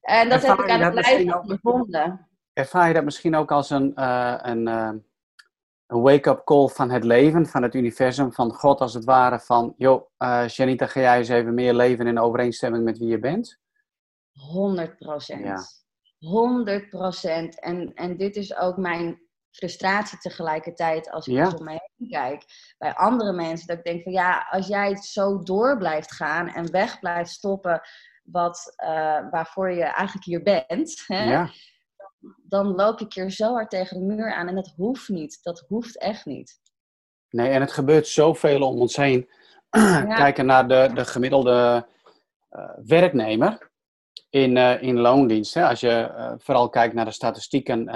En 0.02 0.30
dat 0.30 0.42
heb 0.46 0.60
ik 0.60 0.70
aan 0.70 0.82
het 0.82 0.94
lijf 0.94 1.34
ook? 1.34 2.27
Ervaar 2.58 2.88
je 2.88 2.94
dat 2.94 3.04
misschien 3.04 3.36
ook 3.36 3.52
als 3.52 3.70
een, 3.70 3.96
eh, 3.96 4.38
een, 4.42 4.68
eh, 4.68 4.90
een 5.88 6.02
wake-up 6.02 6.42
call 6.44 6.68
van 6.68 6.90
het 6.90 7.04
leven, 7.04 7.46
van 7.48 7.64
het 7.64 7.76
universum, 7.76 8.34
van 8.34 8.54
God 8.54 8.80
als 8.82 8.94
het 8.94 9.04
ware, 9.06 9.40
van 9.40 9.74
joh, 9.78 10.10
eh 10.18 10.48
Janita, 10.48 10.86
ga 10.86 11.00
jij 11.00 11.18
eens 11.18 11.30
even 11.30 11.54
meer 11.54 11.74
leven 11.74 12.08
in 12.08 12.20
overeenstemming 12.20 12.84
met 12.84 12.98
wie 12.98 13.08
je 13.08 13.20
bent? 13.20 13.60
100 14.32 14.98
procent. 14.98 15.44
Ja. 15.46 15.58
100 16.30 16.90
procent. 16.90 17.60
En, 17.60 17.94
en 17.94 18.18
dit 18.18 18.36
is 18.36 18.56
ook 18.56 18.78
mijn 18.78 19.22
frustratie 19.52 20.18
tegelijkertijd 20.20 21.12
als 21.12 21.28
ik 21.28 21.34
Ja. 21.34 21.46
eens 21.46 21.54
om 21.54 21.64
me 21.64 21.70
heen 21.98 22.10
kijk. 22.10 22.44
Bij 22.78 22.94
andere 22.94 23.34
mensen. 23.34 23.68
Dat 23.68 23.78
ik 23.78 23.84
denk 23.84 24.04
van 24.04 24.12
ja, 24.12 24.48
als 24.50 24.68
jij 24.68 24.90
het 24.90 25.04
zo 25.06 25.44
door 25.44 25.78
blijft 25.78 26.12
gaan 26.14 26.48
en 26.48 26.72
weg 26.72 27.00
blijft 27.00 27.30
stoppen 27.30 27.82
wat, 28.24 28.74
waarvoor 29.32 29.72
je 29.72 29.84
eigenlijk 29.84 30.26
hier 30.26 30.44
bent. 30.44 31.04
Hè, 31.08 31.24
Ja, 31.24 31.50
Dan 32.44 32.76
loop 32.76 33.00
ik 33.00 33.14
hier 33.14 33.32
zo 33.32 33.54
hard 33.54 33.70
tegen 33.70 34.00
de 34.00 34.06
muur 34.06 34.34
aan. 34.34 34.48
En 34.48 34.56
dat 34.56 34.74
hoeft 34.76 35.10
niet. 35.10 35.40
Dat 35.44 35.66
hoeft 35.68 36.00
echt 36.00 36.26
niet. 36.26 36.60
nee, 37.30 37.50
en 37.50 37.62
het 37.62 37.72
gebeurt 37.72 38.08
zoveel 38.08 38.62
om 38.62 38.80
ons 38.80 38.96
heen. 38.96 39.30
Kijken 40.24 40.46
naar 40.46 40.68
de, 40.68 40.92
de 40.94 41.06
gemiddelde 41.06 41.88
eh, 42.50 42.70
werknemer 42.86 43.72
in, 44.30 44.58
eh, 44.58 44.82
in 44.82 45.00
loondienst. 45.00 45.54
Hè. 45.54 45.68
Als 45.68 45.80
je 45.80 45.90
eh, 45.90 46.34
vooral 46.38 46.70
kijkt 46.70 46.94
naar 46.94 47.06
de 47.06 47.12
statistieken 47.12 47.88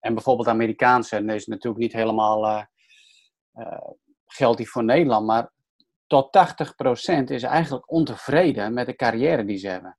en 0.00 0.14
bijvoorbeeld 0.14 0.48
Amerikaanse, 0.48 1.16
en 1.16 1.26
deze 1.26 1.38
is 1.38 1.46
natuurlijk 1.46 1.82
niet 1.82 1.92
helemaal 1.92 2.66
geldt 4.26 4.56
die 4.56 4.70
voor 4.70 4.84
Nederland, 4.84 5.26
maar 5.26 5.52
tot 6.06 6.30
80% 7.18 7.24
is 7.24 7.42
eigenlijk 7.42 7.92
ontevreden 7.92 8.72
met 8.72 8.86
de 8.86 8.96
carrière 8.96 9.44
die 9.44 9.56
ze 9.56 9.68
hebben. 9.68 9.98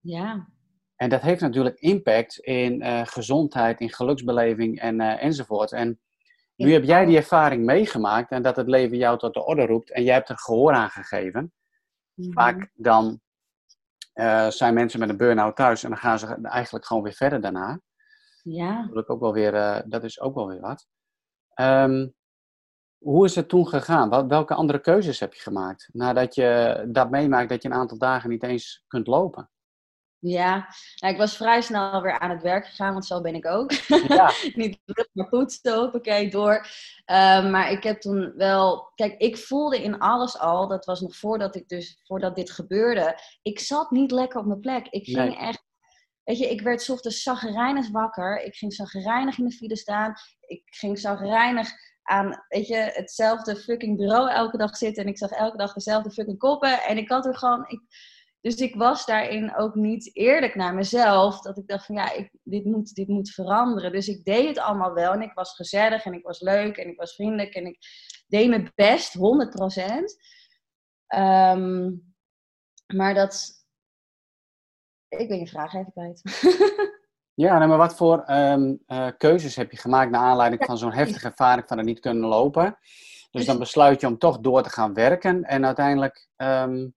Ja, 0.00 0.48
En 0.96 1.08
dat 1.08 1.20
heeft 1.20 1.40
natuurlijk 1.40 1.78
impact 1.78 2.38
in 2.38 2.82
eh, 2.82 3.06
gezondheid, 3.06 3.80
in 3.80 3.92
geluksbeleving 3.92 4.80
en, 4.80 5.00
eh, 5.00 5.22
enzovoort. 5.22 5.72
En 5.72 6.00
nu 6.56 6.72
heb 6.72 6.84
jij 6.84 7.04
die 7.04 7.16
ervaring 7.16 7.64
meegemaakt 7.64 8.30
en 8.30 8.42
dat 8.42 8.56
het 8.56 8.68
leven 8.68 8.96
jou 8.96 9.18
tot 9.18 9.34
de 9.34 9.44
orde 9.44 9.66
roept 9.66 9.92
en 9.92 10.02
jij 10.02 10.14
hebt 10.14 10.28
er 10.28 10.38
gehoor 10.38 10.72
aan 10.72 10.90
gegeven. 10.90 11.52
Mhm. 12.14 12.32
Vaak 12.32 12.70
dan 12.74 13.20
eh, 14.12 14.48
zijn 14.48 14.74
mensen 14.74 15.00
met 15.00 15.08
een 15.08 15.16
burn-out 15.16 15.56
thuis 15.56 15.82
en 15.82 15.88
dan 15.88 15.98
gaan 15.98 16.18
ze 16.18 16.38
eigenlijk 16.42 16.86
gewoon 16.86 17.02
weer 17.02 17.12
verder 17.12 17.40
daarna. 17.40 17.80
ja. 18.42 18.88
Dat 18.92 19.02
is 19.02 19.08
ook 19.08 19.20
wel 19.20 19.32
weer, 19.32 19.82
dat 19.86 20.04
is 20.04 20.20
ook 20.20 20.34
wel 20.34 20.48
weer 20.48 20.60
wat. 20.60 20.86
Ehm, 21.54 22.08
hoe 22.98 23.24
is 23.24 23.34
het 23.34 23.48
toen 23.48 23.68
gegaan? 23.68 24.28
Welke 24.28 24.54
andere 24.54 24.80
keuzes 24.80 25.20
heb 25.20 25.34
je 25.34 25.40
gemaakt? 25.40 25.88
Nadat 25.92 26.34
je 26.34 26.84
dat 26.88 27.10
meemaakt 27.10 27.48
dat 27.48 27.62
je 27.62 27.68
een 27.68 27.74
aantal 27.74 27.98
dagen 27.98 28.30
niet 28.30 28.42
eens 28.42 28.84
kunt 28.86 29.06
lopen. 29.06 29.50
Ja, 30.18 30.66
nou, 31.00 31.12
ik 31.12 31.18
was 31.18 31.36
vrij 31.36 31.60
snel 31.60 32.02
weer 32.02 32.18
aan 32.18 32.30
het 32.30 32.42
werk 32.42 32.66
gegaan, 32.66 32.92
want 32.92 33.06
zo 33.06 33.20
ben 33.20 33.34
ik 33.34 33.46
ook. 33.46 33.72
Ja, 34.08 34.32
niet 34.54 34.78
terug, 34.84 35.08
maar 35.12 35.28
poetsen, 35.28 35.74
hoppakee, 35.78 36.30
door. 36.30 36.66
Ehm, 37.04 37.50
maar 37.50 37.70
ik 37.70 37.82
heb 37.82 38.00
toen 38.00 38.32
wel... 38.36 38.92
Kijk, 38.94 39.20
ik 39.20 39.36
voelde 39.36 39.82
in 39.82 39.98
alles 39.98 40.38
al, 40.38 40.68
dat 40.68 40.84
was 40.84 41.00
nog 41.00 41.16
voordat, 41.16 41.56
ik 41.56 41.68
dus, 41.68 42.00
voordat 42.04 42.36
dit 42.36 42.50
gebeurde, 42.50 43.18
ik 43.42 43.58
zat 43.60 43.90
niet 43.90 44.10
lekker 44.10 44.40
op 44.40 44.46
mijn 44.46 44.60
plek. 44.60 44.86
Ik 44.88 45.04
ging 45.04 45.16
Nee. 45.18 45.36
echt... 45.36 45.64
Weet 46.24 46.38
je, 46.38 46.50
ik 46.50 46.60
werd 46.60 46.90
ochtends 46.90 47.22
zagrijnig 47.22 47.90
wakker. 47.90 48.42
Ik 48.42 48.54
ging 48.54 48.72
zagrijnig 48.74 49.38
in 49.38 49.44
de 49.44 49.52
file 49.52 49.76
staan. 49.76 50.14
Ik 50.40 50.62
ging 50.64 50.98
zagrijnig 50.98 51.68
aan, 52.02 52.44
weet 52.48 52.66
je, 52.66 52.76
hetzelfde 52.76 53.56
fucking 53.56 53.96
bureau 53.96 54.30
elke 54.30 54.56
dag 54.56 54.76
zitten. 54.76 55.02
En 55.04 55.08
ik 55.08 55.18
zag 55.18 55.30
elke 55.30 55.56
dag 55.56 55.72
dezelfde 55.72 56.10
fucking 56.10 56.38
koppen. 56.38 56.82
En 56.82 56.96
ik 56.96 57.08
had 57.08 57.26
er 57.26 57.36
gewoon... 57.36 57.64
Ik, 57.68 57.80
dus 58.46 58.54
ik 58.54 58.74
was 58.74 59.06
daarin 59.06 59.56
ook 59.56 59.74
niet 59.74 60.16
eerlijk 60.16 60.54
naar 60.54 60.74
mezelf. 60.74 61.40
Dat 61.40 61.58
ik 61.58 61.66
dacht 61.66 61.86
van 61.86 61.94
ja, 61.94 62.12
ik, 62.12 62.30
dit, 62.42 62.64
moet, 62.64 62.94
dit 62.94 63.08
moet 63.08 63.30
veranderen. 63.30 63.92
Dus 63.92 64.08
ik 64.08 64.24
deed 64.24 64.48
het 64.48 64.58
allemaal 64.58 64.92
wel. 64.92 65.12
En 65.12 65.22
ik 65.22 65.32
was 65.32 65.54
gezellig 65.54 66.04
en 66.04 66.12
ik 66.12 66.24
was 66.24 66.40
leuk 66.40 66.76
en 66.76 66.88
ik 66.88 66.98
was 66.98 67.14
vriendelijk. 67.14 67.54
En 67.54 67.66
ik 67.66 67.78
deed 68.26 68.48
mijn 68.48 68.72
best, 68.74 69.16
100% 69.16 69.20
Ehm, 71.06 71.92
maar 72.86 73.14
dat... 73.14 73.64
Ik 75.08 75.28
ben 75.28 75.38
je 75.38 75.46
vraag 75.46 75.74
even 75.74 75.92
kwijt. 75.92 76.22
ja 77.44 77.66
maar 77.66 77.78
wat 77.78 77.96
voor 77.96 78.22
ehm, 78.22 78.74
eh, 78.86 79.08
keuzes 79.16 79.56
heb 79.56 79.70
je 79.70 79.76
gemaakt 79.76 80.10
naar 80.10 80.22
aanleiding 80.22 80.64
van 80.64 80.78
zo'n 80.78 80.92
heftige 80.92 81.26
ervaring 81.26 81.68
van 81.68 81.76
het 81.76 81.86
niet 81.86 82.00
kunnen 82.00 82.28
lopen? 82.28 82.78
Dus 83.30 83.46
dan 83.46 83.58
besluit 83.58 84.00
je 84.00 84.06
om 84.06 84.18
toch 84.18 84.38
door 84.38 84.62
te 84.62 84.70
gaan 84.70 84.94
werken 84.94 85.42
en 85.42 85.64
uiteindelijk... 85.64 86.28
ehm, 86.36 86.88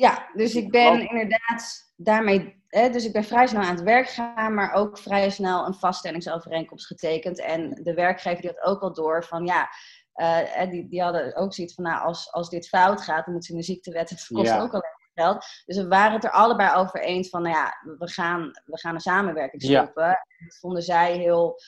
Ja, 0.00 0.28
dus 0.34 0.54
ik 0.54 0.70
ben 0.70 1.08
inderdaad 1.08 1.92
daarmee. 1.96 2.62
Hè, 2.68 2.90
dus 2.90 3.04
ik 3.04 3.12
ben 3.12 3.24
vrij 3.24 3.46
snel 3.46 3.62
aan 3.62 3.74
het 3.74 3.82
werk 3.84 4.08
gegaan, 4.08 4.54
maar 4.54 4.72
ook 4.72 4.98
vrij 4.98 5.30
snel 5.30 5.66
een 5.66 5.74
vaststellingsovereenkomst 5.74 6.86
getekend. 6.86 7.40
En 7.40 7.80
de 7.82 7.94
werkgever 7.94 8.40
die 8.40 8.50
had 8.50 8.70
ook 8.72 8.80
al 8.82 8.92
door 8.92 9.24
van 9.24 9.46
ja. 9.46 9.68
eh, 10.12 10.70
die, 10.70 10.88
die 10.88 11.02
hadden 11.02 11.36
ook 11.36 11.54
zoiets 11.54 11.74
van, 11.74 11.84
nou, 11.84 12.04
als, 12.06 12.32
als 12.32 12.50
dit 12.50 12.68
fout 12.68 13.00
gaat, 13.02 13.24
dan 13.24 13.32
moeten 13.34 13.42
ze 13.42 13.52
in 13.52 13.58
de 13.58 13.64
ziektewet. 13.64 14.10
Het 14.10 14.26
kost 14.26 14.46
Ja. 14.46 14.60
ook 14.60 14.72
maar 14.72 14.96
geld. 15.14 15.46
Dus 15.66 15.76
we 15.76 15.88
waren 15.88 16.12
het 16.12 16.24
er 16.24 16.30
allebei 16.30 16.76
over 16.76 17.00
eens 17.00 17.28
van, 17.28 17.42
nou 17.42 17.54
ja, 17.56 17.76
we 17.98 18.08
gaan, 18.10 18.50
we 18.64 18.78
gaan 18.78 18.94
een 18.94 19.00
samenwerking 19.00 19.62
stoppen. 19.62 20.04
En 20.08 20.46
Dat 20.46 20.58
vonden 20.60 20.82
zij 20.82 21.16
heel 21.16 21.60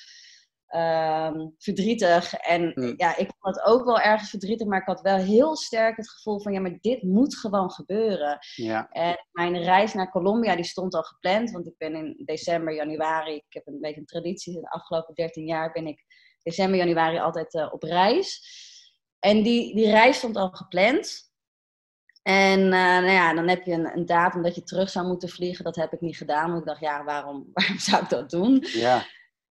ehm, 0.70 1.48
verdrietig. 1.58 2.34
En 2.34 2.72
Mm. 2.74 2.94
ja, 2.96 3.16
ik 3.16 3.30
vond 3.38 3.56
het 3.56 3.64
ook 3.64 3.84
wel 3.84 4.00
ergens 4.00 4.30
verdrietig, 4.30 4.66
maar 4.66 4.80
ik 4.80 4.86
had 4.86 5.00
wel 5.00 5.16
heel 5.16 5.56
sterk 5.56 5.96
het 5.96 6.10
gevoel 6.10 6.40
van, 6.40 6.52
ja, 6.52 6.60
maar 6.60 6.78
dit 6.80 7.02
moet 7.02 7.36
gewoon 7.36 7.70
gebeuren. 7.70 8.38
ja, 8.54 8.88
En 8.90 9.26
mijn 9.32 9.62
reis 9.62 9.94
naar 9.94 10.10
Colombia 10.10 10.54
die 10.56 10.64
stond 10.64 10.94
al 10.94 11.02
gepland, 11.02 11.50
want 11.50 11.66
ik 11.66 11.74
ben 11.78 11.94
in 11.94 12.22
december, 12.24 12.74
januari, 12.74 13.34
ik 13.34 13.44
heb 13.48 13.66
een 13.66 13.80
beetje 13.80 14.00
een 14.00 14.06
traditie, 14.06 14.52
de 14.60 14.70
afgelopen 14.70 15.14
13 15.14 15.46
jaar 15.46 15.72
ben 15.72 15.86
ik 15.86 16.04
december, 16.42 16.78
januari 16.78 17.18
altijd 17.18 17.54
eh, 17.54 17.68
op 17.72 17.82
reis. 17.82 18.42
En 19.18 19.42
die, 19.42 19.74
die 19.74 19.90
reis 19.90 20.16
stond 20.16 20.36
al 20.36 20.48
gepland. 20.50 21.28
En 22.22 22.60
eh, 22.60 22.70
nou 22.70 23.10
ja, 23.10 23.34
dan 23.34 23.48
heb 23.48 23.64
je 23.64 23.72
een, 23.72 23.96
een 23.96 24.06
datum 24.06 24.42
dat 24.42 24.54
je 24.54 24.62
terug 24.62 24.90
zou 24.90 25.06
moeten 25.06 25.28
vliegen. 25.28 25.64
Dat 25.64 25.76
heb 25.76 25.92
ik 25.92 26.00
niet 26.00 26.16
gedaan, 26.16 26.48
want 26.48 26.60
ik 26.60 26.66
dacht, 26.66 26.80
ja, 26.80 27.04
waarom, 27.04 27.46
waarom 27.52 27.78
zou 27.78 28.02
ik 28.02 28.08
dat 28.08 28.30
doen? 28.30 28.64
ja, 28.72 29.04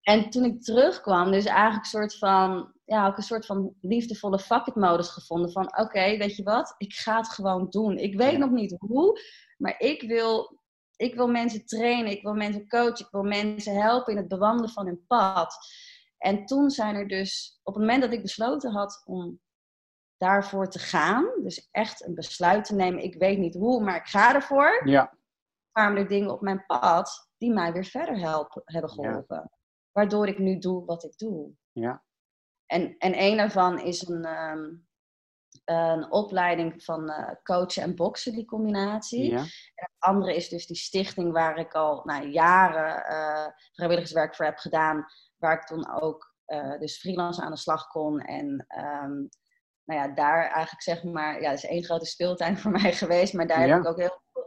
En 0.09 0.29
toen 0.29 0.43
ik 0.43 0.61
terugkwam, 0.61 1.31
dus 1.31 1.45
eigenlijk 1.45 1.83
een 1.83 1.89
soort 1.89 2.17
van, 2.17 2.73
ja, 2.85 3.07
ook 3.07 3.17
een 3.17 3.23
soort 3.23 3.45
van 3.45 3.73
liefdevolle 3.81 4.39
fuck 4.39 4.65
it 4.67 4.75
modus 4.75 5.09
gevonden. 5.09 5.51
Van 5.51 5.77
oké, 5.77 6.17
weet 6.17 6.35
je 6.35 6.43
wat, 6.43 6.75
ik 6.77 6.93
ga 6.93 7.17
het 7.17 7.29
gewoon 7.29 7.67
doen. 7.69 7.97
Ik 7.97 8.17
weet 8.17 8.31
Ja. 8.31 8.37
nog 8.37 8.49
niet 8.49 8.75
hoe, 8.79 9.19
maar 9.57 9.75
ik 9.79 10.01
wil, 10.01 10.59
ik 10.95 11.15
wil 11.15 11.27
mensen 11.27 11.65
trainen, 11.65 12.11
ik 12.11 12.21
wil 12.21 12.33
mensen 12.33 12.67
coachen, 12.67 13.05
ik 13.05 13.11
wil 13.11 13.23
mensen 13.23 13.81
helpen 13.81 14.11
in 14.13 14.19
het 14.19 14.27
bewandelen 14.27 14.69
van 14.69 14.85
hun 14.85 15.05
pad. 15.07 15.57
En 16.17 16.45
toen 16.45 16.69
zijn 16.69 16.95
er 16.95 17.07
dus, 17.07 17.59
op 17.63 17.73
het 17.73 17.83
moment 17.83 18.01
dat 18.01 18.11
ik 18.11 18.21
besloten 18.21 18.71
had 18.71 19.01
om 19.05 19.39
daarvoor 20.17 20.69
te 20.69 20.79
gaan, 20.79 21.25
dus 21.43 21.67
echt 21.71 22.05
een 22.05 22.15
besluit 22.15 22.65
te 22.65 22.75
nemen, 22.75 23.03
ik 23.03 23.15
weet 23.15 23.37
niet 23.37 23.55
hoe, 23.55 23.83
maar 23.83 23.95
ik 23.95 24.05
ga 24.07 24.35
ervoor, 24.35 24.81
ja, 24.89 25.13
kwamen 25.71 25.97
er 26.01 26.07
dingen 26.07 26.31
op 26.31 26.41
mijn 26.41 26.63
pad 26.67 27.29
die 27.37 27.51
mij 27.53 27.73
weer 27.73 27.85
verder 27.85 28.19
helpen, 28.19 28.61
hebben 28.65 29.01
Ja. 29.01 29.49
Waardoor 29.99 30.27
ik 30.27 30.37
nu 30.37 30.57
doe 30.57 30.85
wat 30.85 31.03
ik 31.03 31.17
doe. 31.17 31.51
ja, 31.71 32.03
En, 32.65 32.97
en 32.97 33.21
een 33.21 33.37
daarvan 33.37 33.79
is 33.79 34.07
een, 34.07 34.25
ehm, 34.25 34.75
een 35.65 36.11
opleiding 36.11 36.83
van 36.83 37.09
uh, 37.09 37.31
coachen 37.43 37.83
en 37.83 37.95
boksen, 37.95 38.33
die 38.33 38.45
combinatie. 38.45 39.31
En 39.31 39.43
het 39.75 39.91
andere 39.97 40.35
is 40.35 40.49
dus 40.49 40.67
die 40.67 40.75
stichting 40.75 41.31
waar 41.31 41.57
ik 41.57 41.73
al 41.73 42.01
nou, 42.03 42.27
jaren 42.27 43.11
uh, 43.11 43.47
vrijwilligerswerk 43.71 44.35
voor 44.35 44.45
heb 44.45 44.57
gedaan. 44.57 45.05
Waar 45.37 45.53
ik 45.53 45.65
toen 45.65 46.01
ook 46.01 46.35
uh, 46.47 46.79
dus 46.79 46.99
freelance 46.99 47.41
aan 47.41 47.51
de 47.51 47.57
slag 47.57 47.87
kon. 47.87 48.19
En 48.19 48.65
um, 48.77 49.29
nou 49.83 49.99
ja, 49.99 50.07
daar 50.07 50.41
eigenlijk 50.43 50.81
zeg 50.81 51.03
maar, 51.03 51.41
ja, 51.41 51.49
dat 51.49 51.57
is 51.57 51.69
één 51.69 51.83
grote 51.83 52.05
speeltuin 52.05 52.57
voor 52.57 52.71
mij 52.81 52.93
geweest. 52.93 53.33
Maar 53.33 53.47
daar 53.47 53.67
heb 53.67 53.79
ik 53.79 53.87
ook 53.87 53.99
heel 53.99 54.21
veel, 54.31 54.45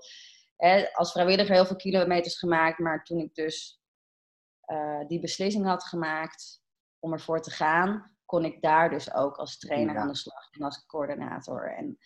hè, 0.56 0.92
als 0.92 1.12
vrijwilliger 1.12 1.54
heel 1.54 1.66
veel 1.66 1.76
kilometers 1.76 2.38
gemaakt. 2.38 2.78
Maar 2.78 3.04
toen 3.04 3.18
ik 3.18 3.34
dus 3.34 3.81
die 5.06 5.20
beslissing 5.20 5.64
had 5.64 5.84
gemaakt 5.84 6.62
om 6.98 7.12
ervoor 7.12 7.40
te 7.40 7.50
gaan, 7.50 8.12
kon 8.24 8.44
ik 8.44 8.62
daar 8.62 8.90
dus 8.90 9.14
ook 9.14 9.36
als 9.36 9.58
trainer 9.58 9.96
aan 9.96 10.08
de 10.08 10.16
slag 10.16 10.50
en 10.50 10.62
als 10.62 10.86
coördinator. 10.86 11.74
En 11.76 11.98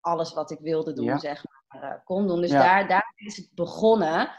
alles 0.00 0.34
wat 0.34 0.50
ik 0.50 0.58
wilde 0.60 0.92
doen, 0.92 1.18
zeg 1.18 1.44
maar, 1.44 1.82
uh, 1.82 2.04
kon 2.04 2.26
doen. 2.26 2.40
Dus 2.40 2.50
daar, 2.50 2.88
daar 2.88 3.12
is 3.16 3.36
het 3.36 3.48
begonnen. 3.54 4.30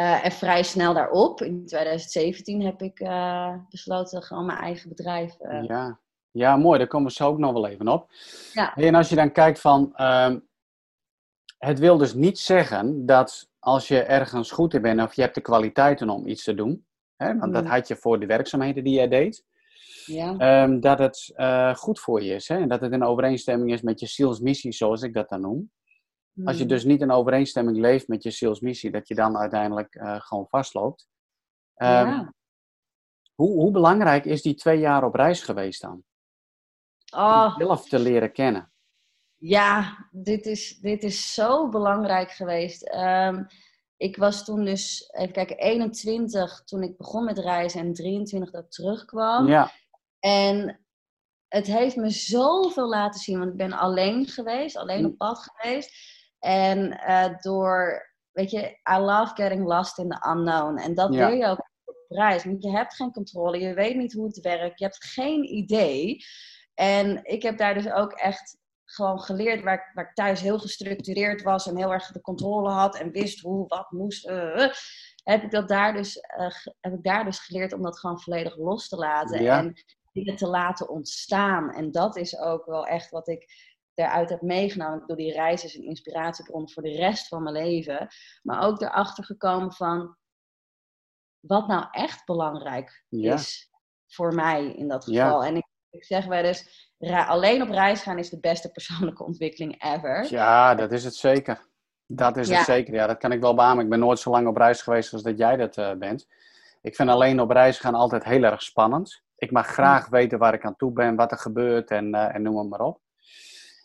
Uh, 0.00 0.24
en 0.24 0.32
vrij 0.32 0.62
snel 0.62 0.94
daarop, 0.94 1.40
in 1.40 1.66
2017, 1.66 2.62
heb 2.62 2.82
ik 2.82 3.00
uh, 3.00 3.54
besloten 3.68 4.22
gewoon 4.22 4.46
mijn 4.46 4.58
eigen 4.58 4.88
bedrijf. 4.88 5.36
Ja. 5.62 6.00
ja, 6.30 6.56
mooi. 6.56 6.78
Daar 6.78 6.86
komen 6.86 7.08
we 7.08 7.12
zo 7.12 7.28
ook 7.28 7.38
nog 7.38 7.52
wel 7.52 7.66
even 7.66 7.88
op. 7.88 8.10
Ja. 8.52 8.74
En 8.74 8.94
als 8.94 9.08
je 9.08 9.14
dan 9.14 9.32
kijkt 9.32 9.60
van, 9.60 9.92
uh, 9.96 10.34
het 11.58 11.78
wil 11.78 11.98
dus 11.98 12.14
niet 12.14 12.38
zeggen 12.38 13.06
dat 13.06 13.50
als 13.58 13.88
je 13.88 14.02
ergens 14.02 14.50
goed 14.50 14.74
in 14.74 14.82
bent 14.82 15.00
of 15.00 15.14
je 15.14 15.22
hebt 15.22 15.34
de 15.34 15.40
kwaliteiten 15.40 16.08
om 16.08 16.26
iets 16.26 16.44
te 16.44 16.54
doen, 16.54 16.86
hè, 17.16 17.38
want 17.38 17.52
dat 17.52 17.64
mm. 17.64 17.70
had 17.70 17.88
je 17.88 17.96
voor 17.96 18.20
de 18.20 18.26
werkzaamheden 18.26 18.84
die 18.84 18.94
jij 18.94 19.08
deed, 19.08 19.44
ja. 20.06 20.36
Ehm, 20.36 20.80
dat 20.80 20.98
het 20.98 21.32
uh, 21.36 21.74
goed 21.74 22.00
voor 22.00 22.22
je 22.22 22.34
is. 22.34 22.48
Hè? 22.48 22.56
En 22.58 22.68
dat 22.68 22.80
het 22.80 22.92
in 22.92 23.04
overeenstemming 23.04 23.72
is 23.72 23.82
met 23.82 24.00
je 24.00 24.06
zielsmissie, 24.06 24.72
zoals 24.72 25.02
ik 25.02 25.14
dat 25.14 25.28
dan 25.28 25.40
noem. 25.40 25.70
Als 26.44 26.56
je 26.56 26.62
hmm. 26.62 26.72
dus 26.72 26.84
niet 26.84 27.00
in 27.00 27.10
overeenstemming 27.10 27.76
leeft 27.76 28.08
met 28.08 28.22
je 28.22 28.30
zielsmissie, 28.30 28.90
dat 28.90 29.08
je 29.08 29.14
dan 29.14 29.36
uiteindelijk 29.36 29.94
uh, 29.94 30.20
gewoon 30.20 30.46
vastloopt. 30.48 31.06
Um, 31.76 31.88
ja. 31.88 32.34
hoe, 33.34 33.50
hoe 33.50 33.70
belangrijk 33.70 34.24
is 34.24 34.42
die 34.42 34.54
twee 34.54 34.78
jaar 34.78 35.04
op 35.04 35.14
reis 35.14 35.42
geweest 35.42 35.80
dan? 35.80 36.04
Oh. 37.14 37.54
Om 37.58 37.66
zelf 37.66 37.88
te 37.88 37.98
leren 37.98 38.32
kennen. 38.32 38.72
Ja, 39.38 40.06
dit 40.10 40.46
is, 40.46 40.78
dit 40.78 41.02
is 41.02 41.34
zo 41.34 41.68
belangrijk 41.68 42.30
geweest. 42.30 42.94
Um, 42.94 43.46
ik 43.96 44.16
was 44.16 44.44
toen 44.44 44.64
dus, 44.64 45.10
even 45.12 45.32
kijken, 45.32 45.56
21 45.56 46.62
toen 46.64 46.82
ik 46.82 46.96
begon 46.96 47.24
met 47.24 47.38
reizen 47.38 47.80
en 47.80 47.92
23 47.92 48.50
dat 48.50 48.64
ik 48.64 48.70
terugkwam. 48.70 49.46
Ja. 49.46 49.70
En 50.20 50.80
het 51.48 51.66
heeft 51.66 51.96
me 51.96 52.10
zoveel 52.10 52.88
laten 52.88 53.20
zien, 53.20 53.38
want 53.38 53.50
ik 53.50 53.56
ben 53.56 53.72
alleen 53.72 54.26
geweest, 54.26 54.76
alleen 54.76 55.06
op 55.06 55.16
pad 55.16 55.38
geweest. 55.38 55.90
En 56.38 57.00
uh, 57.08 57.38
door, 57.40 58.06
weet 58.32 58.50
je, 58.50 58.78
I 58.92 58.98
love 58.98 59.34
getting 59.34 59.66
lost 59.66 59.98
in 59.98 60.08
the 60.08 60.28
unknown. 60.28 60.76
En 60.76 60.94
dat 60.94 61.14
wil 61.14 61.30
je 61.30 61.46
ook 61.46 61.70
op 61.84 61.96
reis. 62.08 62.44
Want 62.44 62.62
je 62.62 62.70
hebt 62.70 62.94
geen 62.94 63.12
controle, 63.12 63.58
je 63.58 63.74
weet 63.74 63.96
niet 63.96 64.12
hoe 64.12 64.26
het 64.26 64.40
werkt, 64.40 64.78
je 64.78 64.84
hebt 64.84 65.04
geen 65.04 65.44
idee. 65.54 66.24
En 66.74 67.24
ik 67.24 67.42
heb 67.42 67.58
daar 67.58 67.74
dus 67.74 67.90
ook 67.90 68.12
echt 68.12 68.58
gewoon 68.86 69.20
geleerd, 69.20 69.62
waar 69.62 69.74
ik, 69.74 69.90
waar 69.94 70.08
ik 70.08 70.14
thuis 70.14 70.40
heel 70.40 70.58
gestructureerd 70.58 71.42
was 71.42 71.66
en 71.66 71.76
heel 71.76 71.92
erg 71.92 72.12
de 72.12 72.20
controle 72.20 72.70
had 72.70 72.96
en 72.96 73.10
wist 73.10 73.40
hoe, 73.40 73.68
wat 73.68 73.90
moest. 73.90 74.28
Uh, 74.28 74.68
heb 75.22 75.42
ik 75.42 75.50
dat 75.50 75.68
daar 75.68 75.92
dus, 75.92 76.16
uh, 76.16 76.50
heb 76.80 76.92
ik 76.92 77.02
daar 77.02 77.24
dus 77.24 77.38
geleerd 77.38 77.72
om 77.72 77.82
dat 77.82 77.98
gewoon 77.98 78.20
volledig 78.20 78.56
los 78.56 78.88
te 78.88 78.96
laten. 78.96 79.38
En 79.38 79.74
dingen 80.12 80.36
te 80.36 80.46
laten 80.46 80.88
ontstaan. 80.88 81.72
En 81.72 81.90
dat 81.90 82.16
is 82.16 82.38
ook 82.38 82.66
wel 82.66 82.86
echt 82.86 83.10
wat 83.10 83.28
ik 83.28 83.46
eruit 83.94 84.30
heb 84.30 84.42
meegenomen. 84.42 85.06
Door 85.06 85.16
die 85.16 85.32
reis 85.32 85.64
is 85.64 85.74
een 85.74 85.84
inspiratiebron 85.84 86.70
voor 86.70 86.82
de 86.82 86.96
rest 86.96 87.28
van 87.28 87.42
mijn 87.42 87.54
leven. 87.54 88.08
Maar 88.42 88.62
ook 88.62 88.80
erachter 88.80 89.24
gekomen 89.24 89.72
van 89.72 90.16
wat 91.40 91.66
nou 91.66 91.86
echt 91.90 92.24
belangrijk 92.24 93.04
is 93.08 93.70
voor 94.06 94.34
mij 94.34 94.72
in 94.72 94.88
dat 94.88 95.04
geval. 95.04 95.44
En 95.44 95.56
ik, 95.56 95.66
ik 95.90 96.04
zeg 96.04 96.24
wel 96.24 96.42
eens, 96.42 96.85
alleen 97.26 97.62
op 97.62 97.70
reis 97.70 98.02
gaan 98.02 98.18
is 98.18 98.30
de 98.30 98.40
beste 98.40 98.70
persoonlijke 98.70 99.24
ontwikkeling 99.24 99.82
ever. 99.82 100.26
Ja, 100.30 100.74
dat 100.74 100.92
is 100.92 101.04
het 101.04 101.14
zeker. 101.14 101.66
Dat 102.06 102.36
is 102.36 102.48
het 102.48 102.64
zeker. 102.64 102.94
Ja, 102.94 103.06
dat 103.06 103.18
kan 103.18 103.32
ik 103.32 103.40
wel 103.40 103.54
beamen. 103.54 103.84
Ik 103.84 103.90
ben 103.90 103.98
nooit 103.98 104.18
zo 104.18 104.30
lang 104.30 104.46
op 104.46 104.56
reis 104.56 104.82
geweest 104.82 105.12
als 105.12 105.22
dat 105.22 105.38
jij 105.38 105.56
dat 105.56 105.76
uh, 105.76 105.92
bent. 105.92 106.26
Ik 106.82 106.94
vind 106.96 107.08
alleen 107.08 107.40
op 107.40 107.50
reis 107.50 107.78
gaan 107.78 107.94
altijd 107.94 108.24
heel 108.24 108.42
erg 108.42 108.62
spannend 108.62 109.24
ik 109.36 109.50
mag 109.50 109.66
graag 109.66 110.08
weten 110.08 110.38
waar 110.38 110.54
ik 110.54 110.64
aan 110.64 110.76
toe 110.76 110.92
ben, 110.92 111.16
wat 111.16 111.30
er 111.30 111.38
gebeurt 111.38 111.90
en, 111.90 112.14
uh, 112.14 112.34
en 112.34 112.42
noem 112.42 112.68
maar 112.68 112.80
op. 112.80 113.00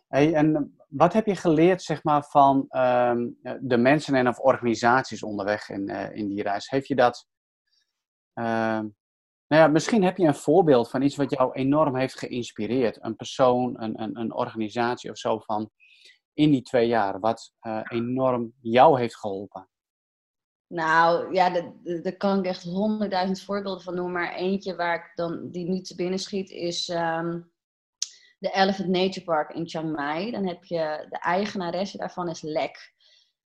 Hey, 0.07 0.33
en 0.33 0.77
wat 0.87 1.13
heb 1.13 1.25
je 1.25 1.35
geleerd 1.35 1.81
zeg 1.81 2.03
maar, 2.03 2.23
van 2.23 2.65
ehm, 2.69 3.29
de 3.59 3.77
mensen 3.77 4.15
en 4.15 4.27
of 4.27 4.39
organisaties 4.39 5.23
onderweg 5.23 5.69
in, 5.69 5.89
uh, 5.89 6.15
in 6.15 6.27
die 6.27 6.43
reis? 6.43 6.69
Heeft 6.69 6.87
je 6.87 6.95
dat. 6.95 7.27
Nou 9.51 9.63
ja, 9.63 9.69
misschien 9.69 10.03
heb 10.03 10.17
je 10.17 10.27
een 10.27 10.35
voorbeeld 10.35 10.89
van 10.89 11.01
iets 11.01 11.15
wat 11.15 11.31
jou 11.31 11.53
enorm 11.53 11.95
heeft 11.95 12.19
geïnspireerd. 12.19 12.97
Een 13.01 13.15
persoon, 13.15 13.81
een, 13.81 14.01
een, 14.01 14.19
een 14.19 14.33
organisatie 14.33 15.09
of 15.09 15.17
zo 15.17 15.39
van 15.39 15.69
in 16.33 16.51
die 16.51 16.61
twee 16.61 16.87
jaar, 16.87 17.19
wat 17.19 17.53
uh, 17.61 17.81
enorm 17.89 18.53
jou 18.61 18.99
heeft 18.99 19.17
geholpen. 19.17 19.69
Nou 20.67 21.33
ja, 21.33 21.49
daar 22.01 22.17
kan 22.17 22.39
ik 22.39 22.45
echt 22.45 22.63
honderdduizend 22.63 23.41
voorbeelden 23.41 23.83
van 23.83 23.95
noemen. 23.95 24.13
Maar 24.13 24.33
eentje 24.33 24.75
waar 24.75 24.95
ik 24.95 25.11
dan 25.15 25.49
die 25.49 25.69
nu 25.69 25.81
te 25.81 25.95
binnen 25.95 26.19
schiet 26.19 26.49
is 26.49 26.89
um, 26.89 27.51
de 28.37 28.51
Elephant 28.51 28.89
Nature 28.89 29.25
Park 29.25 29.53
in 29.53 29.67
Chiang 29.67 29.95
Mai. 29.95 30.31
Dan 30.31 30.47
heb 30.47 30.63
je 30.63 31.05
de 31.09 31.19
eigenaresse 31.19 31.97
daarvan 31.97 32.29
is 32.29 32.41
Lek. 32.41 32.93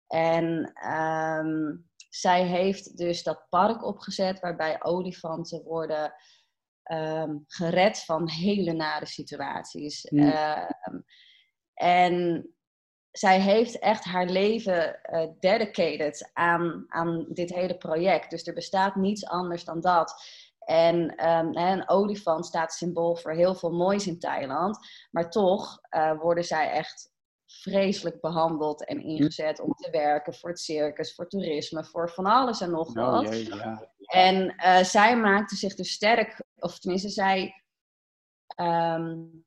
En 0.07 0.73
um, 0.91 1.90
zij 2.13 2.43
heeft 2.43 2.97
dus 2.97 3.23
dat 3.23 3.45
park 3.49 3.85
opgezet 3.85 4.39
waarbij 4.39 4.83
olifanten 4.83 5.63
worden 5.63 6.13
um, 6.91 7.43
gered 7.47 8.03
van 8.03 8.29
hele 8.29 8.73
nare 8.73 9.05
situaties. 9.05 10.07
Mm. 10.09 10.33
en 11.73 12.45
zij 13.11 13.39
heeft 13.39 13.79
echt 13.79 14.03
haar 14.03 14.25
leven 14.25 14.99
uh, 15.11 15.27
dedicated 15.39 16.29
aan, 16.33 16.85
aan 16.87 17.25
dit 17.29 17.49
hele 17.49 17.77
project. 17.77 18.29
Dus 18.29 18.47
er 18.47 18.53
bestaat 18.53 18.95
niets 18.95 19.25
anders 19.25 19.63
dan 19.63 19.81
dat. 19.81 20.23
En 20.59 21.27
um, 21.29 21.57
een 21.57 21.89
olifant 21.89 22.45
staat 22.45 22.73
symbool 22.73 23.15
voor 23.15 23.31
heel 23.31 23.55
veel 23.55 23.71
moois 23.71 24.07
in 24.07 24.19
Thailand. 24.19 24.77
Maar 25.11 25.29
toch 25.29 25.79
uh, 25.89 26.19
worden 26.19 26.43
zij 26.43 26.71
echt 26.71 27.10
vreselijk 27.59 28.21
behandeld 28.21 28.85
en 28.85 29.01
ingezet 29.03 29.59
om 29.59 29.73
te 29.73 29.89
werken 29.89 30.33
voor 30.33 30.49
het 30.49 30.59
circus, 30.59 31.15
voor 31.15 31.27
toerisme, 31.27 31.83
voor 31.83 32.09
van 32.09 32.25
alles 32.25 32.61
en 32.61 32.71
nog 32.71 32.87
oh, 32.87 32.93
wat. 32.93 33.45
ja. 33.45 33.91
En 33.99 34.55
uh, 34.57 34.83
zij 34.83 35.17
maakte 35.17 35.55
zich 35.55 35.75
dus 35.75 35.91
sterk, 35.91 36.43
of 36.55 36.79
tenminste, 36.79 37.09
zij 37.09 37.63
um, 38.55 39.45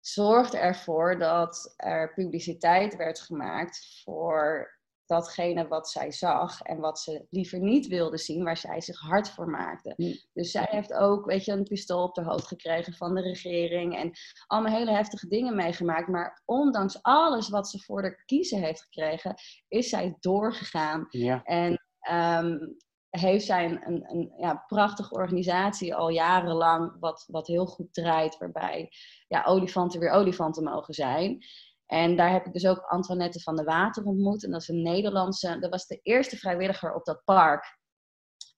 zorgde 0.00 0.58
ervoor 0.58 1.18
dat 1.18 1.74
er 1.76 2.12
publiciteit 2.14 2.96
werd 2.96 3.20
gemaakt 3.20 4.00
voor 4.02 4.70
datgene 5.12 5.68
wat 5.68 5.88
zij 5.88 6.12
zag 6.12 6.60
en 6.60 6.78
wat 6.78 6.98
ze 6.98 7.26
liever 7.30 7.58
niet 7.58 7.86
wilde 7.86 8.18
zien, 8.18 8.44
waar 8.44 8.56
zij 8.56 8.80
zich 8.80 9.00
hard 9.00 9.30
voor 9.30 9.48
maakte. 9.48 9.92
Hm. 9.96 10.14
Dus 10.32 10.50
zij 10.50 10.66
heeft 10.70 10.92
ook, 10.92 11.26
weet 11.26 11.44
je, 11.44 11.52
een 11.52 11.62
pistool 11.62 12.02
op 12.02 12.14
de 12.14 12.22
hoofd 12.22 12.46
gekregen 12.46 12.92
van 12.92 13.14
de 13.14 13.20
regering 13.20 13.96
en 13.96 14.12
allemaal 14.46 14.72
hele 14.72 14.92
heftige 14.92 15.28
dingen 15.28 15.56
meegemaakt. 15.56 16.08
Maar 16.08 16.42
ondanks 16.44 17.02
alles 17.02 17.48
wat 17.48 17.68
ze 17.68 17.78
voor 17.78 18.02
de 18.02 18.22
kiezen 18.24 18.62
heeft 18.62 18.82
gekregen, 18.82 19.34
is 19.68 19.88
zij 19.88 20.16
doorgegaan. 20.20 21.06
Ja. 21.10 21.42
En 21.42 21.82
um, 22.10 22.76
heeft 23.10 23.44
zij 23.44 23.64
een, 23.64 23.86
een, 23.86 24.04
een 24.10 24.32
ja, 24.36 24.64
prachtige 24.66 25.14
organisatie 25.14 25.94
al 25.94 26.08
jarenlang, 26.08 26.96
wat, 27.00 27.24
wat 27.30 27.46
heel 27.46 27.66
goed 27.66 27.94
draait, 27.94 28.38
waarbij 28.38 28.92
ja, 29.28 29.44
olifanten 29.44 30.00
weer 30.00 30.10
olifanten 30.10 30.64
mogen 30.64 30.94
zijn. 30.94 31.44
En 31.86 32.16
daar 32.16 32.32
heb 32.32 32.46
ik 32.46 32.52
dus 32.52 32.66
ook 32.66 32.78
Antoinette 32.78 33.40
van 33.40 33.56
de 33.56 33.64
Water 33.64 34.04
ontmoet. 34.04 34.44
En 34.44 34.50
dat 34.50 34.60
is 34.60 34.68
een 34.68 34.82
Nederlandse, 34.82 35.58
dat 35.58 35.70
was 35.70 35.86
de 35.86 36.00
eerste 36.02 36.36
vrijwilliger 36.36 36.94
op 36.94 37.04
dat 37.04 37.24
park. 37.24 37.80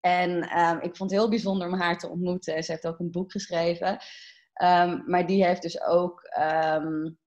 En 0.01 0.59
um, 0.61 0.81
ik 0.81 0.97
vond 0.97 1.11
het 1.11 1.21
heel 1.21 1.29
bijzonder 1.29 1.69
om 1.69 1.81
haar 1.81 1.99
te 1.99 2.09
ontmoeten. 2.09 2.63
Ze 2.63 2.71
heeft 2.73 2.87
ook 2.87 2.99
een 2.99 3.11
boek 3.11 3.33
geschreven. 3.33 3.99
Um, 4.63 5.03
maar 5.07 5.27
die 5.27 5.45
heeft 5.45 5.63
dus 5.63 5.83
ook 5.83 6.23
um, 6.39 7.19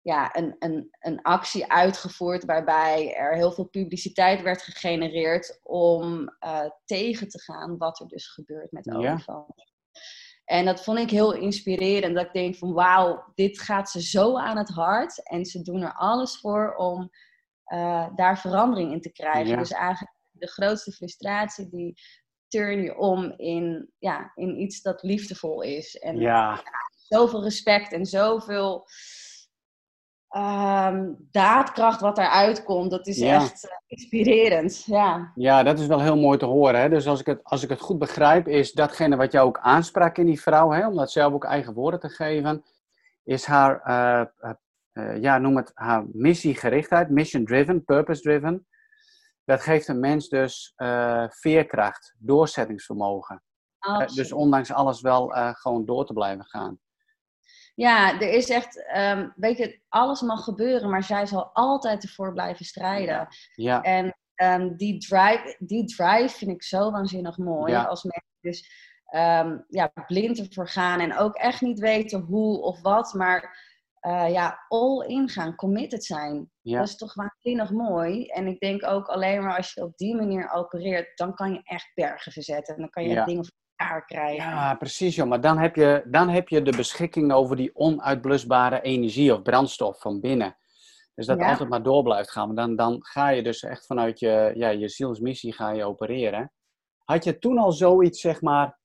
ja, 0.00 0.36
een, 0.36 0.56
een, 0.58 0.88
een 0.98 1.22
actie 1.22 1.72
uitgevoerd 1.72 2.44
waarbij 2.44 3.14
er 3.14 3.34
heel 3.34 3.52
veel 3.52 3.68
publiciteit 3.68 4.42
werd 4.42 4.62
gegenereerd 4.62 5.60
om 5.62 6.36
uh, 6.44 6.70
tegen 6.84 7.28
te 7.28 7.40
gaan 7.40 7.76
wat 7.76 8.00
er 8.00 8.08
dus 8.08 8.28
gebeurt 8.28 8.72
met 8.72 8.94
olifanten. 8.94 9.72
En 10.46 10.64
dat 10.64 10.84
vond 10.84 10.98
ik 10.98 11.10
heel 11.10 11.34
inspirerend. 11.34 12.14
Dat 12.14 12.26
ik 12.26 12.32
denk 12.32 12.56
van 12.56 12.72
wauw, 12.72 13.32
dit 13.34 13.60
gaat 13.60 13.90
ze 13.90 14.02
zo 14.02 14.36
aan 14.38 14.56
het 14.56 14.68
hart. 14.68 15.28
En 15.28 15.44
ze 15.44 15.62
doen 15.62 15.82
er 15.82 15.94
alles 15.94 16.40
voor 16.40 16.74
om 16.74 17.10
uh, 17.72 18.06
daar 18.14 18.38
verandering 18.38 18.92
in 18.92 19.00
te 19.00 19.12
krijgen. 19.12 19.58
Dus 19.58 19.70
eigenlijk 19.70 20.14
de 20.30 20.48
grootste 20.48 20.92
frustratie 20.92 21.68
die 21.68 21.94
turn 22.48 22.82
je 22.82 22.96
om 22.96 23.34
in, 23.36 23.92
ja, 23.98 24.32
in 24.34 24.60
iets 24.60 24.82
dat 24.82 25.02
liefdevol 25.02 25.62
is. 25.62 25.96
En, 25.96 26.16
ja. 26.16 26.62
zoveel 27.08 27.42
respect 27.42 27.92
en 27.92 28.06
zoveel 28.06 28.86
ehm, 30.36 31.12
daadkracht 31.30 32.00
wat 32.00 32.18
eruit 32.18 32.64
komt. 32.64 32.90
Dat 32.90 33.06
is 33.06 33.20
echt 33.20 33.64
uh, 33.64 33.70
inspirerend. 33.86 34.84
Ja. 34.84 35.32
ja, 35.34 35.62
dat 35.62 35.78
is 35.78 35.86
wel 35.86 36.00
heel 36.00 36.16
mooi 36.16 36.38
te 36.38 36.44
horen. 36.44 36.80
Hè? 36.80 36.88
Dus 36.88 37.06
als 37.06 37.20
ik, 37.20 37.26
het, 37.26 37.44
als 37.44 37.62
ik 37.62 37.68
het 37.68 37.80
goed 37.80 37.98
begrijp, 37.98 38.48
is 38.48 38.72
datgene 38.72 39.16
wat 39.16 39.32
jou 39.32 39.46
ook 39.46 39.58
aansprak 39.58 40.18
in 40.18 40.26
die 40.26 40.40
vrouw, 40.40 40.70
hè? 40.70 40.86
om 40.86 40.96
dat 40.96 41.10
zelf 41.10 41.32
ook 41.32 41.44
eigen 41.44 41.74
woorden 41.74 42.00
te 42.00 42.08
geven, 42.08 42.64
is 43.24 43.44
haar, 43.44 43.82
uh, 43.86 44.54
uh, 44.92 45.22
ja, 45.22 45.38
noem 45.38 45.56
het 45.56 45.70
haar 45.74 46.04
missiegerichtheid, 46.12 47.10
mission 47.10 47.44
driven, 47.44 47.84
purpose 47.84 48.22
driven. 48.22 48.66
Dat 49.44 49.60
geeft 49.60 49.88
een 49.88 50.00
mens 50.00 50.28
dus 50.28 50.74
veerkracht, 51.28 52.14
doorzettingsvermogen. 52.18 53.42
dus 54.14 54.32
ondanks 54.32 54.72
alles 54.72 55.00
wel 55.00 55.28
gewoon 55.34 55.84
door 55.84 56.06
te 56.06 56.12
blijven 56.12 56.44
gaan. 56.44 56.78
Ja, 57.76 58.20
er 58.20 58.32
is 58.32 58.50
echt, 58.50 58.84
um, 58.96 59.32
weet 59.36 59.58
je, 59.58 59.80
alles 59.88 60.20
mag 60.20 60.44
gebeuren, 60.44 60.90
maar 60.90 61.02
zij 61.02 61.26
zal 61.26 61.50
altijd 61.52 62.02
ervoor 62.02 62.32
blijven 62.32 62.64
strijden. 62.64 63.28
Ja. 63.54 63.82
En 63.82 64.16
um, 64.36 64.76
die, 64.76 64.98
drive, 64.98 65.56
die 65.58 65.84
drive 65.84 66.36
vind 66.36 66.50
ik 66.50 66.62
zo 66.62 66.90
waanzinnig 66.90 67.38
mooi. 67.38 67.72
Ja. 67.72 67.84
Als 67.84 68.02
mensen 68.02 68.36
dus 68.40 68.70
um, 69.14 69.64
ja, 69.68 69.92
blind 70.06 70.38
ervoor 70.38 70.68
gaan 70.68 71.00
en 71.00 71.16
ook 71.16 71.34
echt 71.34 71.60
niet 71.60 71.78
weten 71.78 72.20
hoe 72.20 72.62
of 72.62 72.82
wat, 72.82 73.14
maar 73.14 73.64
uh, 74.00 74.30
ja, 74.30 74.64
all 74.68 75.06
in 75.06 75.28
gaan, 75.28 75.54
committed 75.54 76.04
zijn. 76.04 76.50
Ja. 76.60 76.78
Dat 76.78 76.88
is 76.88 76.96
toch 76.96 77.14
waanzinnig 77.14 77.70
mooi. 77.70 78.26
En 78.26 78.46
ik 78.46 78.60
denk 78.60 78.84
ook 78.84 79.06
alleen 79.06 79.42
maar 79.42 79.56
als 79.56 79.72
je 79.72 79.82
op 79.82 79.96
die 79.96 80.16
manier 80.16 80.50
opereert, 80.50 81.16
dan 81.16 81.34
kan 81.34 81.52
je 81.52 81.60
echt 81.62 81.90
bergen 81.94 82.32
verzetten. 82.32 82.74
En 82.74 82.80
dan 82.80 82.90
kan 82.90 83.02
je 83.02 83.10
ja. 83.10 83.24
dingen 83.24 83.44
krijgen. 84.06 84.50
Ja, 84.50 84.74
precies 84.74 85.14
joh. 85.14 85.28
Maar 85.28 85.40
dan 85.40 85.58
heb, 85.58 85.76
je, 85.76 86.02
dan 86.06 86.28
heb 86.28 86.48
je 86.48 86.62
de 86.62 86.76
beschikking 86.76 87.32
over 87.32 87.56
die 87.56 87.74
onuitblusbare 87.74 88.80
energie 88.80 89.34
of 89.34 89.42
brandstof 89.42 90.00
van 90.00 90.20
binnen. 90.20 90.56
Dus 91.14 91.26
dat 91.26 91.42
altijd 91.42 91.68
maar 91.68 91.82
door 91.82 92.02
blijft 92.02 92.30
gaan. 92.30 92.46
Maar 92.46 92.56
dan, 92.56 92.76
dan 92.76 92.96
ga 93.04 93.28
je 93.28 93.42
dus 93.42 93.62
echt 93.62 93.86
vanuit 93.86 94.18
je, 94.18 94.52
ja, 94.54 94.68
je 94.68 94.88
zielsmissie 94.88 95.52
ga 95.52 95.70
je 95.70 95.84
opereren. 95.84 96.52
Had 97.04 97.24
je 97.24 97.38
toen 97.38 97.58
al 97.58 97.72
zoiets, 97.72 98.20
zeg 98.20 98.40
maar, 98.40 98.78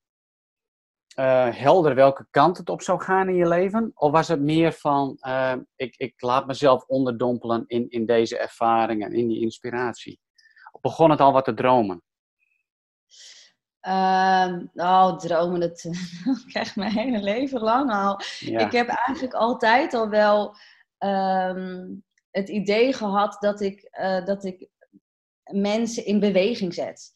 uh, 1.18 1.48
helder 1.48 1.94
welke 1.94 2.26
kant 2.30 2.56
het 2.58 2.68
op 2.68 2.82
zou 2.82 3.02
gaan 3.02 3.28
in 3.28 3.36
je 3.36 3.48
leven? 3.48 3.90
Of 3.94 4.10
was 4.10 4.28
het 4.28 4.40
meer 4.40 4.72
van, 4.72 5.16
uh, 5.20 5.54
ik, 5.76 5.96
ik 5.96 6.22
laat 6.22 6.46
mezelf 6.46 6.84
onderdompelen 6.84 7.64
in, 7.66 7.88
in 7.88 8.06
deze 8.06 8.38
ervaringen, 8.38 9.12
in 9.12 9.28
die 9.28 9.40
inspiratie? 9.40 10.20
Of 10.70 10.80
begon 10.80 11.10
het 11.10 11.20
al 11.20 11.32
wat 11.32 11.44
te 11.44 11.54
dromen? 11.54 12.02
Uh, 13.88 14.58
oh, 14.74 15.18
dromen, 15.18 15.60
dat 15.68 15.88
krijgt 16.46 16.76
mijn 16.76 16.92
hele 16.92 17.22
leven 17.22 17.60
lang 17.60 17.92
al. 17.92 18.20
Ik 18.40 18.72
heb 18.72 18.88
eigenlijk 18.88 19.34
altijd 19.34 19.94
al 19.94 20.08
wel 20.08 20.56
um, 20.98 22.04
het 22.30 22.48
idee 22.48 22.92
gehad 22.92 23.36
dat 23.40 23.60
ik, 23.60 23.88
uh, 24.00 24.24
dat 24.24 24.44
ik 24.44 24.68
mensen 25.52 26.06
in 26.06 26.20
beweging 26.20 26.74
zet. 26.74 27.12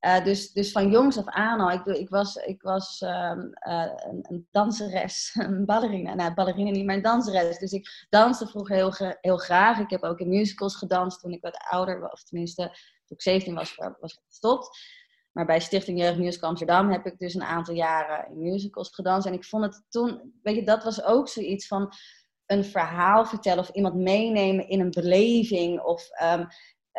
Uh, 0.00 0.24
dus, 0.24 0.52
dus 0.52 0.72
van 0.72 0.90
jongs 0.90 1.18
af 1.18 1.26
aan 1.26 1.60
al. 1.60 1.70
Ik, 1.70 1.84
ik 1.84 2.08
was, 2.08 2.36
ik 2.36 2.62
was 2.62 3.00
um, 3.00 3.52
uh, 3.68 3.90
een, 3.96 4.24
een, 4.28 4.48
danseres, 4.50 5.34
een 5.38 5.64
ballerina. 5.64 6.14
Nou, 6.14 6.34
ballerina 6.34 6.70
niet, 6.70 6.86
maar 6.86 6.94
een 6.94 7.02
danseres. 7.02 7.58
Dus 7.58 7.72
ik 7.72 8.06
danste 8.08 8.46
vroeger 8.46 8.76
heel, 8.76 9.16
heel 9.20 9.36
graag. 9.36 9.78
Ik 9.78 9.90
heb 9.90 10.02
ook 10.02 10.18
in 10.18 10.28
musicals 10.28 10.76
gedanst 10.76 11.20
toen 11.20 11.32
ik 11.32 11.42
wat 11.42 11.64
ouder 11.70 12.00
was. 12.00 12.12
Of 12.12 12.22
tenminste, 12.22 12.62
toen 13.04 13.16
ik 13.16 13.22
17 13.22 13.54
was, 13.54 13.74
was 14.00 14.12
ik 14.12 14.20
gestopt. 14.28 14.78
Maar 15.36 15.46
bij 15.46 15.60
Stichting 15.60 15.98
Jeugd 15.98 16.18
Musical 16.18 16.48
Amsterdam 16.48 16.90
heb 16.90 17.06
ik 17.06 17.18
dus 17.18 17.34
een 17.34 17.42
aantal 17.42 17.74
jaren 17.74 18.30
in 18.30 18.42
musicals 18.42 18.94
gedanst. 18.94 19.26
En 19.26 19.32
ik 19.32 19.44
vond 19.44 19.64
het 19.64 19.84
toen, 19.88 20.38
weet 20.42 20.54
je, 20.54 20.64
dat 20.64 20.84
was 20.84 21.02
ook 21.02 21.28
zoiets 21.28 21.66
van 21.66 21.92
een 22.46 22.64
verhaal 22.64 23.26
vertellen 23.26 23.58
of 23.58 23.70
iemand 23.70 23.94
meenemen 23.94 24.68
in 24.68 24.80
een 24.80 24.90
beleving 24.90 25.80
of 25.80 26.08
um, 26.22 26.46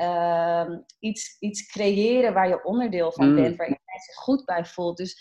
um, 0.05 0.85
iets, 0.99 1.35
iets 1.39 1.65
creëren 1.65 2.33
waar 2.33 2.47
je 2.47 2.63
onderdeel 2.63 3.11
van 3.11 3.29
mm. 3.29 3.35
bent, 3.35 3.55
waar 3.55 3.69
je 3.69 3.77
zich 4.05 4.15
goed 4.15 4.45
bij 4.45 4.65
voelt. 4.65 4.97
Dus 4.97 5.19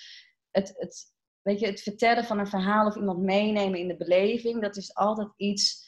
het, 0.51 0.75
het, 0.77 1.05
weet 1.43 1.61
je, 1.61 1.67
het 1.67 1.81
vertellen 1.81 2.25
van 2.25 2.39
een 2.39 2.47
verhaal 2.47 2.87
of 2.87 2.97
iemand 2.97 3.19
meenemen 3.19 3.79
in 3.79 3.89
de 3.89 3.97
beleving, 3.97 4.63
dat 4.63 4.77
is 4.77 4.95
altijd 4.95 5.29
iets 5.37 5.85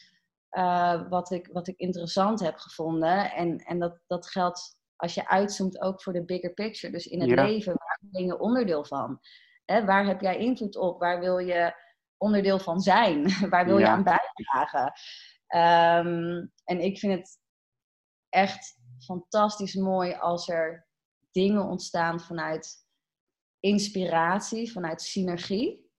uh, 0.50 1.08
wat, 1.08 1.30
ik, 1.30 1.48
wat 1.52 1.68
ik 1.68 1.78
interessant 1.78 2.40
heb 2.40 2.56
gevonden. 2.56 3.32
En, 3.32 3.58
en 3.58 3.78
dat, 3.78 4.00
dat 4.06 4.26
geldt 4.26 4.77
als 4.98 5.14
je 5.14 5.28
uitzoomt 5.28 5.80
ook 5.80 6.02
voor 6.02 6.12
de 6.12 6.24
bigger 6.24 6.52
picture. 6.52 6.92
Dus 6.92 7.06
in 7.06 7.20
het 7.20 7.40
leven, 7.40 7.72
waar 7.72 7.98
ben 8.00 8.24
je 8.24 8.38
onderdeel 8.38 8.84
van? 8.84 9.20
Hè, 9.64 9.84
waar 9.84 10.06
heb 10.06 10.20
jij 10.20 10.38
invloed 10.38 10.76
op? 10.76 11.00
Waar 11.00 11.20
wil 11.20 11.38
je 11.38 11.74
onderdeel 12.16 12.58
van 12.58 12.80
zijn? 12.80 13.28
waar 13.50 13.64
wil 13.64 13.78
je 13.78 13.88
aan 13.88 14.04
bijdragen? 14.04 14.92
Um, 15.48 16.52
en 16.64 16.80
ik 16.80 16.98
vind 16.98 17.12
het 17.12 17.38
echt 18.28 18.78
fantastisch 18.98 19.74
mooi 19.74 20.14
als 20.14 20.48
er 20.48 20.88
dingen 21.30 21.62
ontstaan 21.62 22.20
vanuit 22.20 22.86
inspiratie, 23.60 24.72
vanuit 24.72 25.02
synergie. 25.02 25.90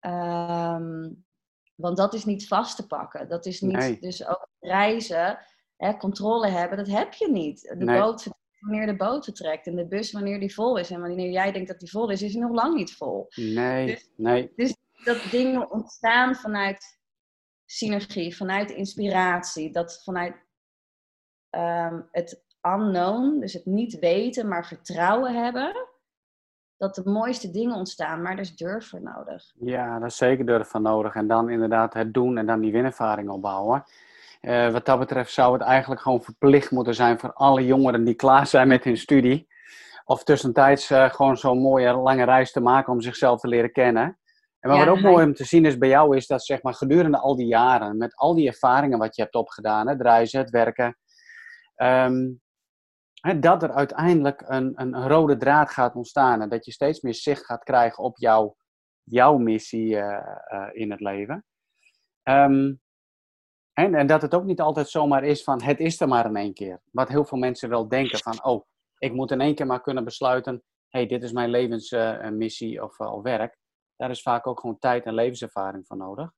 Um, 0.00 1.24
want 1.74 1.96
dat 1.96 2.14
is 2.14 2.24
niet 2.24 2.48
vast 2.48 2.76
te 2.76 2.86
pakken. 2.86 3.28
Dat 3.28 3.46
is 3.46 3.60
niet, 3.60 4.00
dus 4.00 4.26
ook 4.26 4.48
reizen 4.60 5.38
hè, 5.76 5.96
controle 5.96 6.48
hebben, 6.48 6.78
dat 6.78 6.86
heb 6.86 7.12
je 7.12 7.30
niet. 7.30 7.74
De 7.78 7.84
nee. 7.84 8.00
boot 8.00 8.26
wanneer 8.58 8.86
de 8.86 8.96
boot 8.96 9.24
vertrekt 9.24 9.66
en 9.66 9.76
de 9.76 9.86
bus 9.86 10.12
wanneer 10.12 10.40
die 10.40 10.54
vol 10.54 10.76
is. 10.76 10.90
En 10.90 11.00
wanneer 11.00 11.30
jij 11.30 11.52
denkt 11.52 11.68
dat 11.68 11.80
die 11.80 11.90
vol 11.90 12.10
is, 12.10 12.22
is 12.22 12.32
hij 12.32 12.42
nog 12.42 12.52
lang 12.52 12.74
niet 12.74 12.96
vol. 12.96 13.26
Nee, 13.34 13.86
dus, 13.86 14.10
nee. 14.16 14.52
Dus 14.56 14.76
dat 15.04 15.30
dingen 15.30 15.70
ontstaan 15.70 16.34
vanuit 16.34 16.98
synergie, 17.64 18.36
vanuit 18.36 18.70
inspiratie, 18.70 19.72
dat 19.72 20.02
vanuit 20.04 20.34
um, 21.50 22.08
het 22.10 22.44
unknown, 22.62 23.40
dus 23.40 23.52
het 23.52 23.66
niet 23.66 23.98
weten, 23.98 24.48
maar 24.48 24.66
vertrouwen 24.66 25.44
hebben, 25.44 25.88
dat 26.76 26.94
de 26.94 27.10
mooiste 27.10 27.50
dingen 27.50 27.76
ontstaan. 27.76 28.22
Maar 28.22 28.32
er 28.32 28.38
is 28.38 28.56
durf 28.56 28.88
voor 28.88 29.02
nodig. 29.02 29.52
Ja, 29.54 29.98
daar 29.98 30.08
is 30.08 30.16
zeker 30.16 30.46
durf 30.46 30.68
voor 30.68 30.80
nodig. 30.80 31.14
En 31.14 31.26
dan 31.26 31.50
inderdaad 31.50 31.94
het 31.94 32.14
doen 32.14 32.38
en 32.38 32.46
dan 32.46 32.60
die 32.60 32.72
winervaring 32.72 33.30
opbouwen. 33.30 33.84
Uh, 34.46 34.70
wat 34.72 34.86
dat 34.86 34.98
betreft 34.98 35.32
zou 35.32 35.52
het 35.52 35.62
eigenlijk 35.62 36.00
gewoon 36.00 36.22
verplicht 36.22 36.70
moeten 36.70 36.94
zijn 36.94 37.18
voor 37.18 37.32
alle 37.32 37.64
jongeren 37.64 38.04
die 38.04 38.14
klaar 38.14 38.46
zijn 38.46 38.68
met 38.68 38.84
hun 38.84 38.96
studie. 38.96 39.48
Of 40.04 40.24
tussentijds 40.24 40.90
uh, 40.90 41.10
gewoon 41.10 41.36
zo'n 41.36 41.58
mooie 41.58 41.92
lange 41.92 42.24
reis 42.24 42.52
te 42.52 42.60
maken 42.60 42.92
om 42.92 43.00
zichzelf 43.00 43.40
te 43.40 43.48
leren 43.48 43.72
kennen. 43.72 44.18
En 44.60 44.70
wat 44.70 44.88
ook 44.88 45.00
mooi 45.00 45.24
om 45.24 45.34
te 45.34 45.44
zien 45.44 45.64
is 45.64 45.78
bij 45.78 45.88
jou, 45.88 46.16
is 46.16 46.26
dat 46.26 46.44
zeg 46.44 46.62
maar 46.62 46.74
gedurende 46.74 47.18
al 47.18 47.36
die 47.36 47.46
jaren, 47.46 47.96
met 47.96 48.16
al 48.16 48.34
die 48.34 48.48
ervaringen 48.48 48.98
wat 48.98 49.16
je 49.16 49.22
hebt 49.22 49.34
opgedaan, 49.34 49.88
het 49.88 50.00
reizen, 50.00 50.40
het 50.40 50.50
werken, 50.50 50.96
um, 51.76 52.40
hè, 53.20 53.38
dat 53.38 53.62
er 53.62 53.72
uiteindelijk 53.72 54.42
een, 54.46 54.72
een, 54.74 55.08
rode 55.08 55.36
draad 55.36 55.70
gaat 55.70 55.94
ontstaan. 55.94 56.42
En 56.42 56.48
dat 56.48 56.64
je 56.64 56.72
steeds 56.72 57.00
meer 57.00 57.14
zicht 57.14 57.44
gaat 57.44 57.64
krijgen 57.64 58.04
op 58.04 58.18
jouw, 58.18 58.56
jouw 59.02 59.36
missie 59.36 59.96
uh, 59.96 60.18
in 60.72 60.90
het 60.90 61.00
leven. 61.00 61.44
Um, 62.22 62.80
en, 63.76 63.94
en 63.94 64.06
dat 64.06 64.22
het 64.22 64.34
ook 64.34 64.44
niet 64.44 64.60
altijd 64.60 64.88
zomaar 64.88 65.24
is 65.24 65.44
van 65.44 65.62
het 65.62 65.80
is 65.80 66.00
er 66.00 66.08
maar 66.08 66.26
in 66.26 66.36
één 66.36 66.54
keer. 66.54 66.80
Wat 66.90 67.08
heel 67.08 67.24
veel 67.24 67.38
mensen 67.38 67.68
wel 67.68 67.88
denken 67.88 68.18
van 68.18 68.44
oh, 68.44 68.66
ik 68.98 69.12
moet 69.12 69.30
in 69.30 69.40
één 69.40 69.54
keer 69.54 69.66
maar 69.66 69.80
kunnen 69.80 70.04
besluiten, 70.04 70.62
hey, 70.88 71.06
dit 71.06 71.22
is 71.22 71.32
mijn 71.32 71.50
levensmissie 71.50 72.74
uh, 72.74 72.82
of, 72.82 72.98
uh, 72.98 73.12
of 73.12 73.22
werk. 73.22 73.58
Daar 73.96 74.10
is 74.10 74.22
vaak 74.22 74.46
ook 74.46 74.60
gewoon 74.60 74.78
tijd 74.78 75.04
en 75.04 75.14
levenservaring 75.14 75.86
voor 75.86 75.96
nodig. 75.96 76.30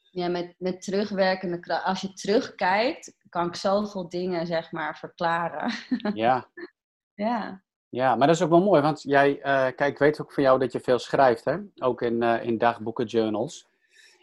Ja, 0.00 0.28
met, 0.28 0.54
met 0.58 0.82
terugwerkende 0.82 1.60
kracht. 1.60 1.84
Als 1.84 2.00
je 2.00 2.12
terugkijkt, 2.12 3.16
kan 3.28 3.46
ik 3.46 3.54
zoveel 3.54 4.08
dingen 4.08 4.46
zeg 4.46 4.72
maar 4.72 4.98
verklaren. 4.98 5.72
Ja. 6.14 6.48
ja. 7.14 7.64
Ja, 7.88 8.14
maar 8.14 8.26
dat 8.26 8.36
is 8.36 8.42
ook 8.42 8.50
wel 8.50 8.62
mooi, 8.62 8.82
want 8.82 9.02
jij, 9.02 9.36
uh, 9.36 9.42
kijk, 9.42 9.86
ik 9.86 9.98
weet 9.98 10.20
ook 10.20 10.32
van 10.32 10.42
jou 10.42 10.58
dat 10.58 10.72
je 10.72 10.80
veel 10.80 10.98
schrijft, 10.98 11.44
hè? 11.44 11.56
Ook 11.78 12.02
in, 12.02 12.22
in 12.22 12.58
dagboeken, 12.58 13.06
journals. 13.06 13.66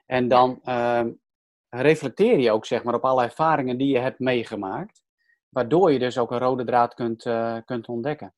En 0.06 0.28
dan, 0.28 0.60
ehm, 0.64 1.12
reflecteer 1.82 2.40
je 2.40 2.52
ook 2.52 2.66
zeg 2.66 2.84
maar, 2.84 2.94
op 2.94 3.06
alle 3.06 3.24
ervaringen 3.24 3.78
die 3.78 3.94
je 3.94 4.00
hebt 4.00 4.20
meegemaakt. 4.20 5.04
Waardoor 5.50 5.92
je 5.92 6.00
dus 6.00 6.18
ook 6.18 6.32
een 6.32 6.40
rode 6.40 6.64
draad 6.64 6.94
kunt, 6.94 7.26
uh, 7.26 7.58
kunt 7.66 7.88
ontdekken. 7.88 8.34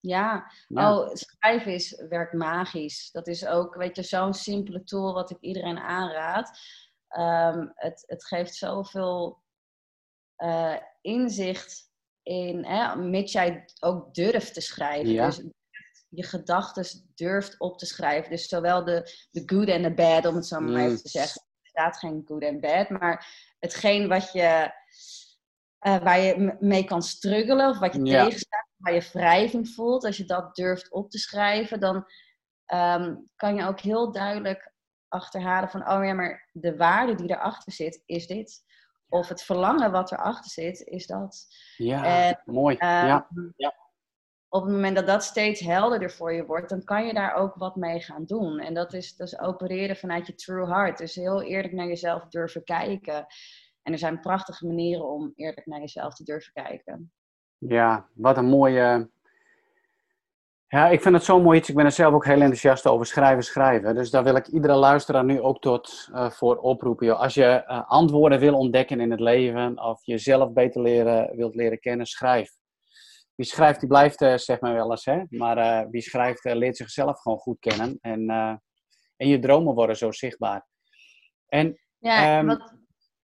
Ja. 0.00 0.52
Oh, 0.68 1.08
schrijven 1.12 1.72
is 1.72 2.04
werk 2.08 2.32
magisch. 2.32 3.10
Dat 3.10 3.26
is 3.26 3.46
ook, 3.46 3.74
weet 3.74 3.96
je, 3.96 4.02
zo'n 4.02 4.34
simpele 4.34 4.84
tool 4.84 5.12
wat 5.14 5.30
ik 5.30 5.40
iedereen 5.40 5.78
aanraad. 5.78 6.58
Um, 7.18 7.72
het, 7.74 8.04
het 8.06 8.26
geeft 8.26 8.54
zoveel 8.54 9.42
uh, 10.38 10.76
inzicht 11.00 11.90
in, 12.22 12.64
hè, 12.64 12.96
mits 12.96 13.32
jij 13.32 13.64
ook 13.80 14.14
durft 14.14 14.54
te 14.54 14.60
schrijven. 14.60 15.12
Ja. 15.12 15.26
Dus 15.26 15.44
je 16.08 16.24
gedachten 16.24 17.10
durft 17.14 17.58
op 17.58 17.78
te 17.78 17.86
schrijven. 17.86 18.30
Dus 18.30 18.48
zowel 18.48 18.84
de, 18.84 19.26
de 19.30 19.42
good 19.46 19.68
en 19.68 19.82
de 19.82 19.94
bad, 19.94 20.26
om 20.26 20.34
het 20.34 20.46
zo 20.46 20.60
maar 20.60 20.80
even 20.80 20.90
mm. 20.90 20.96
te 20.96 21.08
zeggen 21.08 21.42
bestaat 21.72 21.98
geen 21.98 22.22
good 22.26 22.42
en 22.42 22.60
bad, 22.60 22.88
maar 22.88 23.26
hetgeen 23.58 24.08
wat 24.08 24.32
je, 24.32 24.70
uh, 25.86 25.98
waar 25.98 26.20
je 26.20 26.56
mee 26.60 26.84
kan 26.84 27.02
struggelen 27.02 27.68
of 27.68 27.78
wat 27.78 27.94
je 27.94 28.04
ja. 28.04 28.24
tegenstaat, 28.24 28.68
waar 28.76 28.94
je 28.94 29.08
wrijving 29.12 29.68
voelt, 29.68 30.04
als 30.04 30.16
je 30.16 30.24
dat 30.24 30.54
durft 30.54 30.90
op 30.90 31.10
te 31.10 31.18
schrijven, 31.18 31.80
dan 31.80 31.96
um, 32.66 33.28
kan 33.36 33.54
je 33.54 33.64
ook 33.64 33.80
heel 33.80 34.12
duidelijk 34.12 34.72
achterhalen 35.08 35.68
van, 35.68 35.88
oh 35.88 36.04
ja, 36.04 36.12
maar 36.12 36.48
de 36.52 36.76
waarde 36.76 37.14
die 37.14 37.30
erachter 37.30 37.72
zit, 37.72 38.02
is 38.06 38.26
dit. 38.26 38.64
Of 39.08 39.28
het 39.28 39.42
verlangen 39.42 39.92
wat 39.92 40.12
erachter 40.12 40.50
zit, 40.50 40.80
is 40.80 41.06
dat. 41.06 41.46
Ja, 41.76 42.40
mooi. 42.44 42.76
ja. 42.78 43.28
Ehm, 43.30 43.48
ja. 43.56 43.74
Op 44.54 44.62
het 44.62 44.72
moment 44.72 44.96
dat 44.96 45.06
dat 45.06 45.24
steeds 45.24 45.60
helderder 45.60 46.10
voor 46.10 46.32
je 46.32 46.46
wordt, 46.46 46.68
dan 46.68 46.84
kan 46.84 47.06
je 47.06 47.14
daar 47.14 47.34
ook 47.34 47.54
wat 47.54 47.76
mee 47.76 48.00
gaan 48.00 48.24
doen. 48.24 48.58
En 48.58 48.74
dat 48.74 48.92
is 48.92 49.38
opereren 49.40 49.96
vanuit 49.96 50.26
je 50.26 50.34
true 50.34 50.66
heart. 50.66 50.98
Dus 50.98 51.14
heel 51.14 51.42
eerlijk 51.42 51.72
naar 51.72 51.86
jezelf 51.86 52.28
durven 52.28 52.64
kijken. 52.64 53.26
En 53.82 53.92
er 53.92 53.98
zijn 53.98 54.20
prachtige 54.20 54.66
manieren 54.66 55.08
om 55.08 55.32
eerlijk 55.36 55.66
naar 55.66 55.80
jezelf 55.80 56.14
te 56.14 56.24
durven 56.24 56.52
kijken. 56.52 57.12
Ja, 57.58 58.08
wat 58.14 58.36
een 58.36 58.44
mooie. 58.44 59.10
Ja, 60.66 60.88
ik 60.88 61.02
vind 61.02 61.14
het 61.14 61.24
zo 61.24 61.40
mooi 61.40 61.58
iets. 61.58 61.68
Ik 61.68 61.74
ben 61.74 61.84
er 61.84 61.92
zelf 61.92 62.14
ook 62.14 62.24
heel 62.24 62.40
enthousiast 62.40 62.86
over 62.86 63.06
schrijven, 63.06 63.44
schrijven. 63.44 63.94
Dus 63.94 64.10
daar 64.10 64.24
wil 64.24 64.36
ik 64.36 64.46
iedere 64.46 64.74
luisteraar 64.74 65.24
nu 65.24 65.40
ook 65.40 65.60
tot 65.60 66.08
uh, 66.12 66.30
voor 66.30 66.56
oproepen. 66.56 67.18
Als 67.18 67.34
je 67.34 67.64
uh, 67.68 67.90
antwoorden 67.90 68.38
wil 68.38 68.58
ontdekken 68.58 69.00
in 69.00 69.10
het 69.10 69.20
leven, 69.20 69.82
of 69.82 70.04
jezelf 70.04 70.52
beter 70.52 70.82
leren, 70.82 71.36
wilt 71.36 71.54
leren 71.54 71.80
kennen, 71.80 72.06
schrijf. 72.06 72.60
Wie 73.34 73.46
schrijft, 73.46 73.80
die 73.80 73.88
blijft, 73.88 74.20
uh, 74.20 74.36
zeg 74.36 74.60
maar 74.60 74.74
wel 74.74 74.90
eens. 74.90 75.04
Hè? 75.04 75.22
Maar 75.28 75.88
wie 75.90 76.02
schrijft, 76.02 76.44
leert 76.44 76.76
zichzelf 76.76 77.20
gewoon 77.20 77.38
goed 77.38 77.58
kennen. 77.58 77.98
En, 78.00 78.28
en 79.16 79.28
je 79.28 79.38
dromen 79.38 79.74
worden 79.74 79.96
zo 79.96 80.12
zichtbaar. 80.12 80.66
En, 81.46 81.80
ja, 81.98 82.38
um, 82.38 82.46
wat, 82.46 82.74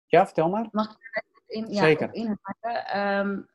ja, 0.05 0.25
vertel 0.25 0.49
maar. 0.49 0.67
Mag 0.71 0.91
ik 0.91 0.97
er 1.11 1.23
in, 1.47 1.73
ja, 1.73 1.81
Zeker. 1.81 2.13
inhaken? 2.13 2.99
Um, 2.99 3.49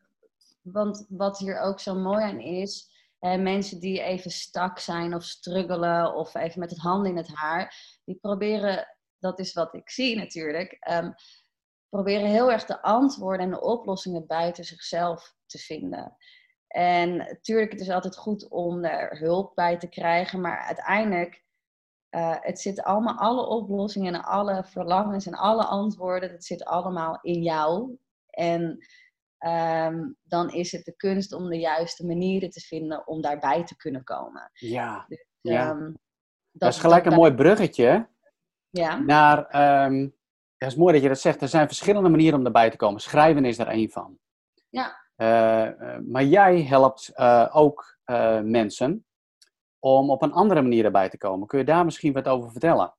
want 0.63 1.07
wat 1.09 1.39
hier 1.39 1.61
ook 1.61 1.81
zo 1.81 1.95
mooi 1.95 2.25
aan 2.25 2.41
is, 2.41 2.91
eh, 3.19 3.41
mensen 3.41 3.81
die 3.81 4.03
even 4.03 4.31
stak 4.31 4.79
zijn 4.79 5.15
of 5.15 5.25
struggelen 5.25 6.15
of 6.15 6.35
even 6.35 6.61
met 6.61 6.71
het 6.71 6.79
handen 6.79 7.11
in 7.11 7.17
het 7.17 7.35
haar, 7.35 7.75
die 8.05 8.19
proberen, 8.21 8.97
dat 9.19 9.39
is 9.39 9.53
wat 9.53 9.75
ik 9.75 9.91
zie 9.91 10.17
natuurlijk, 10.17 10.87
um, 10.91 11.15
proberen 11.89 12.29
heel 12.29 12.53
erg 12.53 12.65
de 12.65 12.83
antwoorden 12.83 13.47
en 13.47 13.53
de 13.53 13.61
oplossingen 13.61 14.27
buiten 14.27 14.65
zichzelf 14.65 15.35
te 15.47 15.59
vinden. 15.59 16.17
En 16.73 17.17
natuurlijk, 17.17 17.73
het 17.73 17.81
is 17.81 17.91
altijd 17.91 18.17
goed 18.17 18.49
om 18.49 18.85
er 18.85 19.19
hulp 19.19 19.55
bij 19.55 19.79
te 19.79 19.89
krijgen, 19.89 20.41
maar 20.41 20.59
uiteindelijk, 20.59 21.45
uh, 22.11 22.37
het 22.41 22.61
zit 22.61 22.83
allemaal, 22.83 23.19
alle 23.19 23.47
oplossingen 23.47 24.15
en 24.15 24.23
alle 24.23 24.65
verlangens 24.65 25.27
en 25.27 25.35
alle 25.35 25.65
antwoorden, 25.65 26.31
het 26.31 26.45
zit 26.45 26.65
allemaal 26.65 27.19
in 27.23 27.43
jou. 27.43 27.99
En 28.31 28.79
Ehm, 29.43 30.11
dan 30.23 30.51
is 30.51 30.73
het 30.73 30.85
de 30.85 30.97
kunst 30.97 31.33
om 31.33 31.49
de 31.49 31.59
juiste 31.59 32.07
manieren 32.07 32.51
te 32.51 32.61
vinden 32.61 33.07
om 33.07 33.21
daarbij 33.21 33.65
te 33.65 33.77
kunnen 33.77 34.05
komen. 34.05 34.51
Ja, 34.53 35.05
dus, 35.09 35.27
ja. 35.41 35.71
Ehm, 35.71 35.93
dat, 36.51 36.73
is 36.73 36.79
gelijk 36.79 37.05
een 37.05 37.15
mooi 37.15 37.35
bruggetje 37.35 38.09
ja. 38.71 38.99
naar. 38.99 39.39
Um, 39.87 40.17
het 40.57 40.71
is 40.71 40.77
mooi 40.77 40.93
dat 40.93 41.03
je 41.03 41.09
dat 41.09 41.21
zegt. 41.21 41.43
Er 41.43 41.49
zijn 41.49 41.67
verschillende 41.67 42.09
manieren 42.09 42.39
om 42.39 42.47
erbij 42.47 42.71
te 42.71 42.77
komen. 42.77 43.01
Schrijven 43.01 43.45
is 43.45 43.59
er 43.59 43.67
één 43.67 43.91
van. 43.91 44.19
Ja. 44.69 45.02
Uh, 45.23 45.99
maar 46.07 46.25
jij 46.25 46.63
helpt 46.63 47.11
uh, 47.17 47.49
ook 47.53 47.99
mensen 48.43 49.07
om 49.79 50.11
op 50.11 50.23
een 50.23 50.33
andere 50.33 50.63
manier 50.63 50.85
erbij 50.85 51.09
te 51.09 51.19
komen. 51.19 51.47
Kun 51.47 51.59
je 51.59 51.65
daar 51.65 51.85
misschien 51.85 52.13
wat 52.13 52.29
over 52.29 52.51
vertellen? 52.51 52.95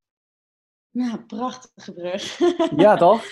Ja, 0.90 1.18
prachtige 1.28 1.94
brug. 1.94 2.40
ja, 2.86 2.96
toch? 2.96 3.24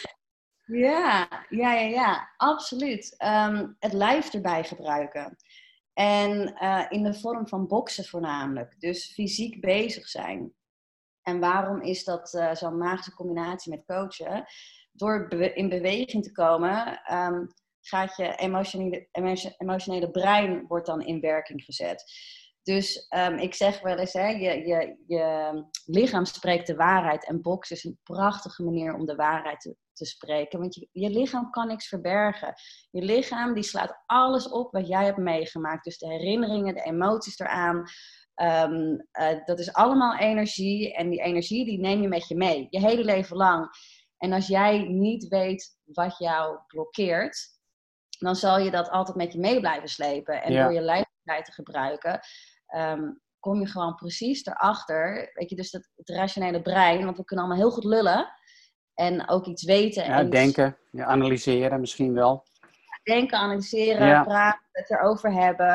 Ja, 0.66 1.28
ja, 1.50 1.74
ja, 1.74 1.88
ja, 1.88 2.34
absoluut. 2.38 3.18
Ehm, 3.18 3.68
het 3.80 3.94
lijf 3.94 4.34
erbij 4.34 4.64
gebruiken. 4.64 5.38
En 5.94 6.58
uh, 6.64 6.86
in 6.90 7.04
de 7.04 7.14
vorm 7.14 7.48
van 7.48 7.68
boksen 7.68 8.06
voornamelijk. 8.06 8.80
Dus 8.80 9.14
fysiek 9.14 9.62
bezig 9.62 10.08
zijn. 10.08 10.54
En 11.22 11.40
waarom 11.40 11.82
is 11.82 12.04
dat 12.04 12.34
uh, 12.34 12.54
zo'n 12.54 12.78
magische 12.78 13.14
combinatie 13.14 13.72
met 13.72 13.86
coachen? 13.86 14.46
Door 14.92 15.32
in 15.32 15.70
beweging 15.70 16.24
te 16.24 16.32
komen, 16.32 17.02
um, 17.14 17.48
gaat 17.82 18.18
je 18.18 18.36
emotionele, 18.36 19.08
emotionele 19.58 20.12
brein 20.12 20.68
wordt 20.68 20.86
dan 20.86 21.02
in 21.02 21.20
werking 21.20 21.64
gezet. 21.64 22.04
Dus 22.64 23.08
um, 23.16 23.38
ik 23.38 23.54
zeg 23.54 23.82
wel 23.82 23.98
eens, 23.98 24.14
hè, 24.14 24.28
je, 24.28 24.68
je, 24.68 24.98
je 25.08 25.66
lichaam 25.86 26.26
spreekt 26.26 26.68
de 26.68 26.76
waarheid. 26.76 27.28
En 27.28 27.42
boksen 27.42 27.76
is 27.76 27.84
een 27.84 28.00
prachtige 28.04 28.64
manier 28.64 28.94
om 28.94 29.06
de 29.06 29.16
waarheid 29.16 29.60
te, 29.60 29.76
te 29.94 30.06
spreken. 30.06 30.60
Want 30.60 30.76
je, 30.76 30.88
je 30.92 31.10
lichaam 31.10 31.50
kan 31.50 31.68
niks 31.68 31.88
verbergen. 31.88 32.54
Je 32.92 33.02
lichaam 33.02 33.54
die 33.54 33.64
slaat 33.64 34.02
alles 34.06 34.50
op 34.50 34.72
wat 34.72 34.88
jij 34.88 35.06
hebt 35.06 35.18
meegemaakt. 35.18 35.84
Dus 35.84 35.98
de 35.98 36.08
herinneringen, 36.08 36.76
de 36.76 36.84
emoties 36.84 37.40
eraan. 37.40 37.84
Um, 38.36 39.08
uh, 39.20 39.46
dat 39.46 39.60
is 39.60 39.74
allemaal 39.74 40.18
energie. 40.18 40.94
En 40.94 41.10
die 41.10 41.22
energie 41.22 41.66
die 41.66 41.80
neem 41.80 42.02
je 42.02 42.08
met 42.08 42.28
je 42.28 42.36
mee. 42.36 42.68
Je 42.70 42.80
hele 42.80 43.04
leven 43.04 43.38
lang. 43.38 43.70
En 44.18 44.34
als 44.34 44.48
jij 44.48 44.78
niet 44.88 45.28
weet 45.28 45.78
wat 45.84 46.18
jou 46.18 46.60
blokkeert, 46.68 47.60
dan 48.26 48.36
zal 48.36 48.60
je 48.60 48.72
dat 48.72 48.90
altijd 48.90 49.18
met 49.18 49.34
je 49.34 49.40
mee 49.40 49.60
blijven 49.60 49.90
slepen. 49.90 50.44
En 50.44 50.54
door 50.54 50.74
je 50.74 50.82
lijf 50.82 51.44
te 51.44 51.52
gebruiken, 51.52 52.20
um, 52.76 53.22
kom 53.40 53.60
je 53.60 53.68
gewoon 53.68 53.96
precies 53.96 54.46
erachter. 54.46 55.32
Weet 55.34 55.50
je, 55.50 55.56
dus 55.56 55.72
dat, 55.72 55.90
het 55.96 56.10
rationele 56.10 56.62
brein, 56.62 57.06
want 57.06 57.18
we 57.18 57.26
kunnen 57.26 57.46
allemaal 57.46 57.64
heel 57.64 57.74
goed 57.74 57.84
lullen 57.84 58.34
en 58.94 59.30
ook 59.30 59.46
iets 59.46 59.64
weten. 59.64 60.06
Ja, 60.06 60.18
en 60.18 60.30
denken, 60.30 60.78
ja, 60.92 61.06
analyseren 61.06 61.80
misschien 61.80 62.14
wel. 62.14 62.50
Denken, 63.04 63.38
analyseren, 63.38 64.24
praten, 64.24 64.68
het 64.72 64.90
erover 64.90 65.34
hebben. 65.34 65.74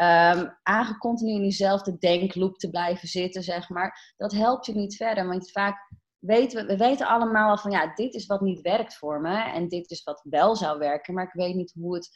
Um, 0.00 0.58
eigenlijk 0.62 0.98
continu 0.98 1.32
in 1.32 1.42
diezelfde 1.42 1.98
denkloop 1.98 2.58
te 2.58 2.70
blijven 2.70 3.08
zitten, 3.08 3.42
zeg 3.42 3.68
maar. 3.68 4.14
Dat 4.16 4.32
helpt 4.32 4.66
je 4.66 4.74
niet 4.74 4.96
verder, 4.96 5.26
want 5.26 5.50
vaak 5.50 5.90
weten 6.20 6.60
we, 6.60 6.72
we 6.72 6.76
weten 6.76 7.06
allemaal 7.06 7.56
van 7.56 7.70
ja, 7.70 7.94
dit 7.94 8.14
is 8.14 8.26
wat 8.26 8.40
niet 8.40 8.60
werkt 8.60 8.96
voor 8.96 9.20
me 9.20 9.36
en 9.36 9.68
dit 9.68 9.90
is 9.90 10.02
wat 10.02 10.26
wel 10.28 10.56
zou 10.56 10.78
werken, 10.78 11.14
maar 11.14 11.24
ik 11.24 11.32
weet 11.32 11.54
niet 11.54 11.72
hoe 11.72 11.94
het 11.94 12.10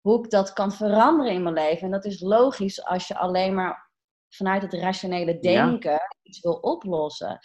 hoe 0.00 0.24
ik 0.24 0.30
dat 0.30 0.52
kan 0.52 0.72
veranderen 0.72 1.32
in 1.32 1.42
mijn 1.42 1.54
leven. 1.54 1.82
En 1.82 1.90
dat 1.90 2.04
is 2.04 2.20
logisch 2.20 2.84
als 2.84 3.08
je 3.08 3.16
alleen 3.16 3.54
maar 3.54 3.90
vanuit 4.28 4.62
het 4.62 4.74
rationele 4.74 5.38
denken 5.38 6.00
iets 6.22 6.40
wil 6.40 6.54
oplossen. 6.54 7.38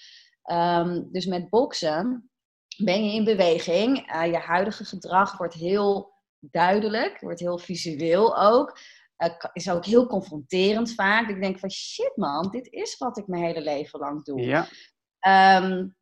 Um, 0.52 1.12
dus 1.12 1.26
met 1.26 1.50
boksen 1.50 2.32
ben 2.78 3.06
je 3.06 3.14
in 3.14 3.24
beweging. 3.24 4.14
Uh, 4.16 4.26
je 4.26 4.38
huidige 4.38 4.86
gedrag 4.86 5.38
wordt 5.38 5.54
heel 5.54 6.14
duidelijk, 6.40 7.20
wordt 7.20 7.40
heel 7.40 7.58
visueel 7.58 8.38
ook. 8.38 8.78
Uh, 9.18 9.30
is 9.54 9.70
ook 9.70 9.86
heel 9.86 10.08
confronterend 10.08 10.94
vaak. 10.94 11.30
Ik 11.30 11.42
denk 11.42 11.60
van 11.60 11.72
shit 11.72 12.12
man, 12.16 12.50
dit 12.52 12.68
is 12.72 12.98
wat 12.98 13.18
ik 13.18 13.28
mijn 13.28 13.44
hele 13.44 13.62
leven 13.62 14.00
lang 14.00 14.24
doe. 14.24 14.42
Ja. 14.42 14.68
Um, 15.28 15.96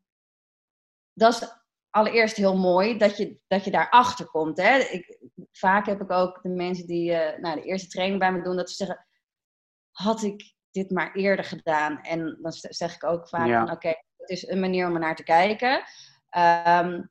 dat 1.13 1.33
is 1.33 1.49
allereerst 1.89 2.35
heel 2.35 2.57
mooi 2.57 2.97
dat 2.97 3.17
je, 3.17 3.39
dat 3.47 3.63
je 3.63 3.71
daarachter 3.71 4.25
komt. 4.25 4.57
Hè? 4.57 4.77
Ik, 4.77 5.19
vaak 5.51 5.85
heb 5.85 6.01
ik 6.01 6.11
ook 6.11 6.39
de 6.41 6.49
mensen 6.49 6.87
die 6.87 7.11
uh, 7.11 7.37
nou, 7.37 7.55
de 7.55 7.67
eerste 7.67 7.87
training 7.87 8.19
bij 8.19 8.31
me 8.31 8.41
doen, 8.41 8.55
dat 8.55 8.69
ze 8.69 8.75
zeggen: 8.75 9.07
had 9.91 10.23
ik 10.23 10.53
dit 10.71 10.91
maar 10.91 11.13
eerder 11.13 11.45
gedaan? 11.45 12.01
En 12.01 12.37
dan 12.41 12.51
zeg 12.51 12.95
ik 12.95 13.03
ook 13.03 13.29
vaak: 13.29 13.71
oké, 13.71 13.87
het 14.17 14.29
is 14.29 14.47
een 14.47 14.59
manier 14.59 14.87
om 14.87 14.93
er 14.93 14.99
naar 14.99 15.15
te 15.15 15.23
kijken. 15.23 15.83
Um, 16.37 17.09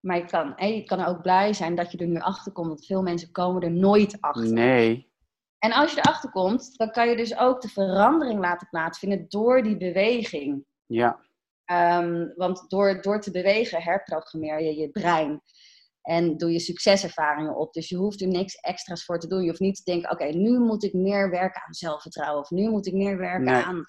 maar 0.00 0.16
je 0.16 0.24
kan, 0.24 0.52
hey, 0.56 0.74
je 0.76 0.84
kan 0.84 1.04
ook 1.04 1.22
blij 1.22 1.52
zijn 1.52 1.74
dat 1.74 1.92
je 1.92 1.98
er 1.98 2.06
nu 2.06 2.18
achter 2.18 2.52
komt. 2.52 2.68
Want 2.68 2.86
veel 2.86 3.02
mensen 3.02 3.32
komen 3.32 3.62
er 3.62 3.70
nooit 3.70 4.20
achter. 4.20 4.52
Nee. 4.52 5.12
En 5.58 5.72
als 5.72 5.92
je 5.92 5.98
erachter 5.98 6.30
komt, 6.30 6.76
dan 6.76 6.90
kan 6.90 7.08
je 7.08 7.16
dus 7.16 7.38
ook 7.38 7.60
de 7.60 7.68
verandering 7.68 8.40
laten 8.40 8.68
plaatsvinden 8.68 9.28
door 9.28 9.62
die 9.62 9.76
beweging. 9.76 10.64
Ja. 10.94 11.22
Um, 12.00 12.32
want 12.36 12.70
door, 12.70 13.02
door 13.02 13.20
te 13.20 13.30
bewegen 13.30 13.82
herprogrammeer 13.82 14.62
je 14.62 14.76
je 14.76 14.90
brein. 14.90 15.42
En 16.02 16.36
doe 16.36 16.52
je 16.52 16.58
succeservaringen 16.58 17.56
op. 17.56 17.72
Dus 17.72 17.88
je 17.88 17.96
hoeft 17.96 18.20
er 18.20 18.28
niks 18.28 18.54
extra's 18.54 19.04
voor 19.04 19.18
te 19.18 19.26
doen. 19.26 19.42
Je 19.42 19.48
hoeft 19.48 19.60
niet 19.60 19.76
te 19.76 19.90
denken, 19.90 20.10
oké, 20.10 20.24
nu 20.24 20.58
moet 20.58 20.84
ik 20.84 20.92
meer 20.92 21.30
werken 21.30 21.62
aan 21.66 21.74
zelfvertrouwen. 21.74 22.40
Of 22.40 22.50
nu 22.50 22.70
moet 22.70 22.86
ik 22.86 22.94
meer 22.94 23.18
werken 23.18 23.64
aan 23.64 23.84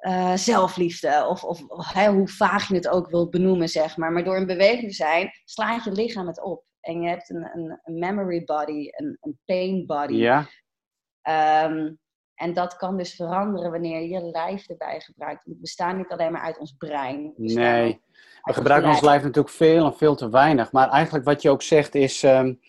uh, 0.00 0.34
zelfliefde. 0.34 1.26
Of, 1.28 1.44
of 1.44 1.60
hoe 1.94 2.28
vaag 2.28 2.68
je 2.68 2.74
het 2.74 2.88
ook 2.88 3.10
wilt 3.10 3.30
benoemen, 3.30 3.68
zeg 3.68 3.96
maar. 3.96 4.12
Maar 4.12 4.24
door 4.24 4.36
in 4.36 4.46
beweging 4.46 4.88
te 4.88 4.96
zijn, 4.96 5.30
slaat 5.44 5.84
je 5.84 5.92
lichaam 5.92 6.26
het 6.26 6.42
op. 6.42 6.64
En 6.80 7.02
je 7.02 7.08
hebt 7.08 7.30
een, 7.30 7.50
een, 7.54 7.80
een 7.82 7.98
memory 7.98 8.44
body, 8.44 8.88
een, 8.90 9.18
een 9.20 9.38
pain 9.44 9.86
body. 9.86 10.14
Ja. 10.14 10.48
Um, 11.64 11.99
en 12.40 12.54
dat 12.54 12.76
kan 12.76 12.96
dus 12.96 13.14
veranderen 13.14 13.70
wanneer 13.70 14.00
je 14.00 14.08
je 14.08 14.22
lijf 14.22 14.68
erbij 14.68 15.00
gebruikt. 15.00 15.44
We 15.44 15.56
bestaan 15.56 15.96
niet 15.96 16.10
alleen 16.10 16.32
maar 16.32 16.42
uit 16.42 16.58
ons 16.58 16.74
brein. 16.78 17.32
Nee, 17.36 18.02
we 18.42 18.52
gebruiken 18.52 18.90
ons 18.90 19.00
lijf 19.00 19.22
natuurlijk 19.22 19.54
veel 19.54 19.84
en 19.84 19.94
veel 19.94 20.14
te 20.14 20.28
weinig. 20.28 20.72
Maar 20.72 20.88
eigenlijk 20.88 21.24
wat 21.24 21.42
je 21.42 21.50
ook 21.50 21.62
zegt 21.62 21.94
is 21.94 22.22
um, 22.22 22.60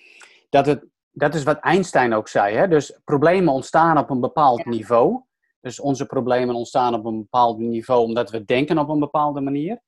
dat 0.49 0.65
het, 0.65 0.85
dat 1.11 1.35
is 1.35 1.43
wat 1.43 1.59
Einstein 1.59 2.13
ook 2.13 2.27
zei. 2.27 2.55
Hè? 2.55 2.67
Dus 2.67 2.99
problemen 3.03 3.53
ontstaan 3.53 3.97
op 3.97 4.09
een 4.09 4.19
bepaald 4.19 4.65
niveau. 4.65 5.23
Dus 5.61 5.79
onze 5.79 6.05
problemen 6.05 6.55
ontstaan 6.55 6.93
op 6.93 7.05
een 7.05 7.17
bepaald 7.17 7.57
niveau 7.57 8.03
omdat 8.03 8.29
we 8.31 8.45
denken 8.45 8.77
op 8.77 8.89
een 8.89 8.99
bepaalde 8.99 9.41
manier. 9.41 9.81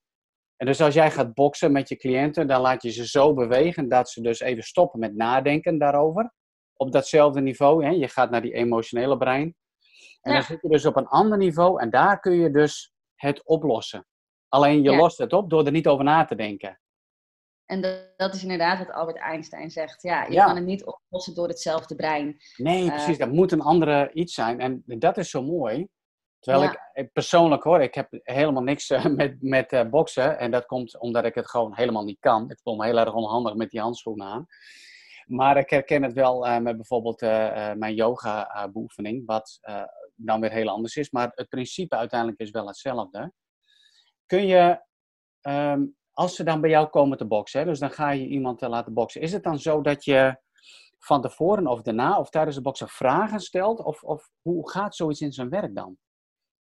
En 0.55 0.65
dus 0.65 0.81
als 0.81 0.93
jij 0.93 1.11
gaat 1.11 1.33
boksen 1.33 1.71
met 1.71 1.89
je 1.89 1.95
cliënten, 1.95 2.47
dan 2.47 2.61
laat 2.61 2.83
je 2.83 2.91
ze 2.91 3.07
zo 3.07 3.33
bewegen 3.33 3.89
dat 3.89 4.09
ze 4.09 4.21
dus 4.21 4.39
even 4.39 4.63
stoppen 4.63 4.99
met 4.99 5.15
nadenken 5.15 5.77
daarover. 5.77 6.33
Op 6.73 6.91
datzelfde 6.91 7.41
niveau. 7.41 7.85
Hè? 7.85 7.89
Je 7.89 8.07
gaat 8.07 8.29
naar 8.29 8.41
die 8.41 8.53
emotionele 8.53 9.17
brein. 9.17 9.55
En 10.23 10.33
dan 10.33 10.43
zit 10.43 10.61
je 10.61 10.69
dus 10.69 10.85
op 10.85 10.95
een 10.95 11.07
ander 11.07 11.37
niveau 11.37 11.81
en 11.81 11.89
daar 11.89 12.19
kun 12.19 12.33
je 12.33 12.51
dus 12.51 12.93
het 13.15 13.45
oplossen. 13.45 14.07
Alleen 14.49 14.81
je 14.81 14.95
lost 14.95 15.17
het 15.17 15.33
op 15.33 15.49
door 15.49 15.65
er 15.65 15.71
niet 15.71 15.87
over 15.87 16.03
na 16.03 16.25
te 16.25 16.35
denken. 16.35 16.79
En 17.65 17.81
dat, 17.81 18.13
dat, 18.17 18.33
is 18.33 18.41
inderdaad 18.41 18.77
wat 18.77 18.91
Albert 18.91 19.17
Einstein 19.17 19.71
zegt. 19.71 20.01
Ja, 20.01 20.23
je 20.23 20.35
kan 20.35 20.55
het 20.55 20.65
niet 20.65 20.85
oplossen 20.85 21.35
door 21.35 21.47
hetzelfde 21.47 21.95
brein. 21.95 22.37
Nee, 22.57 22.89
precies. 22.89 23.13
Uh, 23.13 23.17
dat 23.17 23.31
moet 23.31 23.51
een 23.51 23.61
andere 23.61 24.11
iets 24.13 24.33
zijn. 24.33 24.59
En 24.59 24.83
dat 24.85 25.17
is 25.17 25.29
zo 25.29 25.41
mooi. 25.41 25.87
Terwijl 26.39 26.71
ik 26.93 27.11
persoonlijk 27.13 27.63
hoor, 27.63 27.81
ik 27.81 27.93
heb 27.93 28.07
helemaal 28.11 28.63
niks 28.63 28.89
uh, 28.89 29.05
met, 29.15 29.41
met 29.41 29.73
uh, 29.73 29.89
boksen. 29.89 30.39
En 30.39 30.51
dat 30.51 30.65
komt 30.65 30.99
omdat 30.99 31.25
ik 31.25 31.35
het 31.35 31.49
gewoon 31.49 31.75
helemaal 31.75 32.03
niet 32.03 32.19
kan. 32.19 32.49
Ik 32.49 32.59
voel 32.63 32.75
me 32.75 32.85
heel 32.85 32.97
erg 32.97 33.13
onhandig 33.13 33.55
met 33.55 33.69
die 33.69 33.81
handschoenen 33.81 34.27
aan. 34.27 34.45
Maar 35.25 35.57
ik 35.57 35.69
herken 35.69 36.03
het 36.03 36.13
wel 36.13 36.47
uh, 36.47 36.57
met 36.57 36.75
bijvoorbeeld 36.75 37.21
mijn 37.77 37.93
yoga-beoefening, 37.93 39.25
wat 39.25 39.59
dan 40.25 40.41
weer 40.41 40.51
heel 40.51 40.69
anders 40.69 40.95
is. 40.95 41.11
Maar 41.11 41.31
het 41.35 41.49
principe 41.49 41.95
uiteindelijk 41.95 42.39
is 42.39 42.51
wel 42.51 42.67
hetzelfde. 42.67 43.31
Kun 44.25 44.45
je, 44.45 44.81
um, 45.41 45.95
als 46.11 46.35
ze 46.35 46.43
dan 46.43 46.61
bij 46.61 46.69
jou 46.69 46.87
komen 46.87 47.17
te 47.17 47.25
boksen, 47.25 47.59
hè, 47.59 47.65
dus 47.65 47.79
dan 47.79 47.91
ga 47.91 48.09
je 48.09 48.27
iemand 48.27 48.61
laten 48.61 48.93
boksen, 48.93 49.21
is 49.21 49.31
het 49.31 49.43
dan 49.43 49.59
zo 49.59 49.81
dat 49.81 50.05
je 50.05 50.41
van 50.99 51.21
tevoren 51.21 51.67
of 51.67 51.81
daarna 51.81 52.19
of 52.19 52.29
tijdens 52.29 52.55
de 52.55 52.61
boksen 52.61 52.87
vragen 52.87 53.39
stelt? 53.39 53.83
Of, 53.83 54.03
of 54.03 54.29
hoe 54.41 54.69
gaat 54.69 54.95
zoiets 54.95 55.21
in 55.21 55.31
zijn 55.31 55.49
werk 55.49 55.75
dan? 55.75 55.97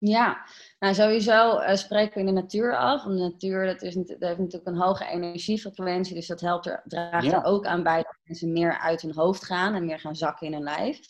Ja, 0.01 0.47
nou 0.79 0.95
sowieso 0.95 1.61
uh, 1.61 1.75
spreken 1.75 2.15
we 2.15 2.21
in 2.21 2.35
de 2.35 2.41
natuur 2.41 2.77
af. 2.77 3.03
de 3.03 3.09
natuur 3.09 3.67
dat 3.67 3.83
is, 3.83 3.95
dat 3.95 4.17
heeft 4.19 4.39
natuurlijk 4.39 4.67
een 4.67 4.81
hoge 4.81 5.05
energiefrequentie, 5.05 6.15
dus 6.15 6.27
dat 6.27 6.41
helpt 6.41 6.67
er, 6.67 6.83
draagt 6.85 7.33
er 7.33 7.45
ook 7.45 7.67
aan 7.67 7.83
bij 7.83 8.03
dat 8.03 8.17
mensen 8.23 8.53
meer 8.53 8.79
uit 8.79 9.03
hun 9.03 9.15
hoofd 9.15 9.45
gaan 9.45 9.75
en 9.75 9.85
meer 9.85 10.01
gaan 10.01 10.17
zakken 10.17 10.47
in 10.47 10.53
hun 10.53 10.63
lijf. 10.63 11.01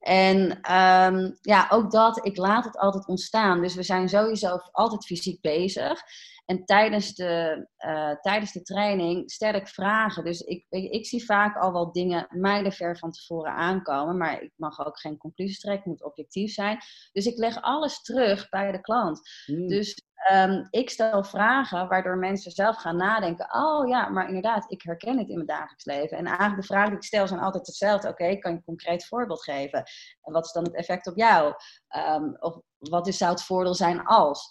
En 0.00 0.50
um, 0.74 1.38
ja, 1.40 1.66
ook 1.70 1.90
dat, 1.90 2.26
ik 2.26 2.36
laat 2.36 2.64
het 2.64 2.78
altijd 2.78 3.06
ontstaan. 3.06 3.60
Dus 3.60 3.74
we 3.74 3.82
zijn 3.82 4.08
sowieso 4.08 4.58
altijd 4.72 5.06
fysiek 5.06 5.40
bezig. 5.40 6.02
En 6.46 6.64
tijdens 6.64 7.14
de, 7.14 7.66
uh, 7.78 8.10
tijdens 8.20 8.52
de 8.52 8.62
training 8.62 9.30
stel 9.30 9.54
ik 9.54 9.68
vragen. 9.68 10.24
Dus 10.24 10.40
ik, 10.40 10.66
ik 10.68 11.06
zie 11.06 11.24
vaak 11.24 11.56
al 11.56 11.72
wel 11.72 11.92
dingen 11.92 12.26
mijlenver 12.30 12.98
van 12.98 13.10
tevoren 13.10 13.52
aankomen. 13.52 14.16
Maar 14.16 14.42
ik 14.42 14.52
mag 14.56 14.86
ook 14.86 15.00
geen 15.00 15.16
conclusies 15.16 15.60
trekken, 15.60 15.90
moet 15.90 16.04
objectief 16.04 16.52
zijn. 16.52 16.78
Dus 17.12 17.26
ik 17.26 17.38
leg 17.38 17.62
alles 17.62 18.02
terug 18.02 18.48
bij 18.48 18.72
de 18.72 18.80
klant. 18.80 19.20
Hmm. 19.44 19.68
Dus 19.68 20.02
um, 20.32 20.66
ik 20.70 20.90
stel 20.90 21.24
vragen 21.24 21.88
waardoor 21.88 22.16
mensen 22.16 22.50
zelf 22.50 22.76
gaan 22.76 22.96
nadenken. 22.96 23.54
Oh 23.54 23.88
ja, 23.88 24.08
maar 24.08 24.26
inderdaad, 24.26 24.70
ik 24.70 24.82
herken 24.82 25.18
het 25.18 25.28
in 25.28 25.34
mijn 25.34 25.46
dagelijks 25.46 25.84
leven. 25.84 26.18
En 26.18 26.26
eigenlijk 26.26 26.60
de 26.60 26.66
vragen 26.66 26.88
die 26.88 26.98
ik 26.98 27.04
stel 27.04 27.26
zijn 27.26 27.40
altijd 27.40 27.66
hetzelfde. 27.66 28.08
Oké, 28.08 28.22
okay, 28.22 28.38
kan 28.38 28.50
je 28.50 28.56
een 28.56 28.64
concreet 28.64 29.06
voorbeeld 29.06 29.42
geven? 29.42 29.78
En 30.22 30.32
wat 30.32 30.44
is 30.44 30.52
dan 30.52 30.64
het 30.64 30.74
effect 30.74 31.06
op 31.06 31.16
jou? 31.16 31.54
Um, 31.96 32.36
of 32.38 32.60
wat 32.78 33.06
is, 33.06 33.18
zou 33.18 33.30
het 33.30 33.42
voordeel 33.42 33.74
zijn 33.74 34.04
als? 34.04 34.48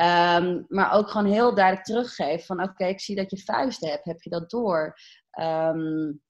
Um, 0.00 0.64
maar 0.68 0.92
ook 0.92 1.10
gewoon 1.10 1.32
heel 1.32 1.54
duidelijk 1.54 1.86
teruggeven 1.86 2.46
van 2.46 2.62
oké, 2.62 2.84
ik 2.84 3.00
zie 3.00 3.16
dat 3.16 3.30
je 3.30 3.42
vuisten 3.42 3.88
hebt, 3.88 4.04
heb 4.04 4.22
je 4.22 4.30
dat 4.30 4.50
door? 4.50 4.98
Um, 5.40 6.20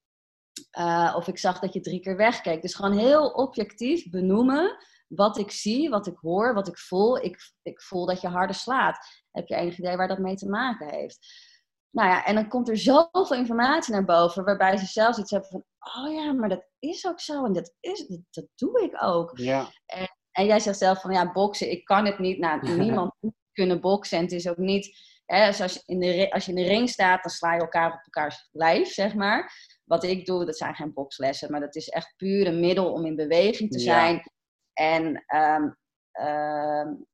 uh, 0.79 1.15
of 1.17 1.29
ik 1.29 1.39
zag 1.39 1.59
dat 1.59 1.73
je 1.73 1.81
drie 1.81 2.01
keer 2.01 2.17
wegkeek. 2.17 2.63
Dus 2.63 2.75
gewoon 2.75 2.99
heel 2.99 3.29
objectief 3.31 4.11
benoemen 4.11 4.77
wat 5.09 5.39
ik 5.39 5.51
zie, 5.51 5.91
wat 5.91 6.07
ik 6.07 6.17
hoor, 6.21 6.55
wat 6.55 6.69
ik 6.69 6.79
voel. 6.79 7.25
Ik, 7.25 7.53
ik 7.63 7.83
voel 7.83 8.07
dat 8.07 8.21
je 8.21 8.29
harder 8.29 8.57
slaat. 8.57 8.99
Heb 9.31 9.49
je 9.49 9.55
enig 9.55 9.79
idee 9.79 9.97
waar 9.97 10.09
dat 10.09 10.19
mee 10.19 10.37
te 10.37 10.49
maken 10.49 10.91
heeft? 10.91 11.19
Nou 11.91 12.09
ja, 12.09 12.25
en 12.25 12.35
dan 12.35 12.49
komt 12.49 12.69
er 12.69 12.79
zoveel 12.79 13.37
informatie 13.37 13.93
naar 13.93 14.05
boven, 14.05 14.45
waarbij 14.45 14.77
ze 14.77 14.87
zelfs 14.87 15.19
iets 15.19 15.31
hebben 15.31 15.51
van, 15.51 15.65
oh 15.79 16.13
ja, 16.13 16.33
maar 16.33 16.49
dat 16.49 16.69
is 16.79 17.07
ook 17.07 17.21
zo 17.21 17.45
en 17.45 17.53
dat, 17.53 17.75
is, 17.81 18.07
dat, 18.07 18.21
dat 18.31 18.47
doe 18.55 18.83
ik 18.83 19.03
ook. 19.03 19.39
Ja. 19.39 19.69
En, 19.87 20.17
en 20.31 20.47
jij 20.47 20.61
zegt 20.61 20.79
zelf 20.79 21.01
van, 21.01 21.13
ja, 21.13 21.33
boksen, 21.33 21.71
ik 21.71 21.85
kan 21.85 22.07
het 22.07 22.19
niet. 22.19 22.39
Nou, 22.39 22.69
niemand 22.79 23.15
kunnen 23.57 23.81
boksen. 23.81 24.19
En 24.19 24.25
het 24.25 24.33
is 24.33 24.49
ook 24.49 24.57
niet, 24.57 24.99
hè, 25.27 25.47
als, 25.47 25.75
je 25.75 25.83
in 25.87 26.01
de, 26.01 26.31
als 26.31 26.45
je 26.45 26.51
in 26.51 26.57
de 26.57 26.69
ring 26.69 26.89
staat, 26.89 27.23
dan 27.23 27.33
sla 27.33 27.55
je 27.55 27.61
elkaar 27.61 27.93
op 27.93 28.01
elkaars 28.05 28.49
lijf, 28.53 28.89
zeg 28.93 29.15
maar. 29.15 29.53
Wat 29.85 30.05
ik 30.05 30.27
doe, 30.27 30.45
dat 30.45 30.57
zijn 30.57 30.75
geen 30.75 30.93
bokslessen, 30.93 31.51
maar 31.51 31.61
dat 31.61 31.77
is 31.77 31.89
echt 31.89 32.15
puur 32.17 32.47
een 32.47 32.61
middel 32.61 32.93
om 32.93 33.07
in 33.07 33.17
beweging 33.17 33.71
te 33.71 33.79
zijn. 33.79 34.23
En 34.73 35.25
um, 35.35 37.07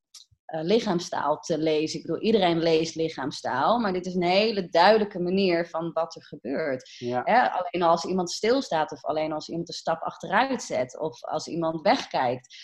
lichaamstaal 0.61 1.39
te 1.39 1.57
lezen. 1.57 1.99
Ik 1.99 2.05
bedoel, 2.05 2.21
iedereen 2.21 2.59
leest 2.59 2.95
lichaamstaal, 2.95 3.79
maar 3.79 3.93
dit 3.93 4.05
is 4.05 4.15
een 4.15 4.23
hele 4.23 4.69
duidelijke 4.69 5.19
manier 5.19 5.67
van 5.67 5.91
wat 5.91 6.15
er 6.15 6.23
gebeurt. 6.23 6.95
Ja. 6.97 7.21
alleen 7.47 7.87
als 7.87 8.05
iemand 8.05 8.31
stilstaat, 8.31 8.91
of 8.91 9.03
alleen 9.03 9.31
als 9.31 9.49
iemand 9.49 9.67
een 9.67 9.73
stap 9.73 10.01
achteruit 10.01 10.63
zet, 10.63 10.99
of 10.99 11.23
als 11.23 11.47
iemand 11.47 11.81
wegkijkt. 11.81 12.55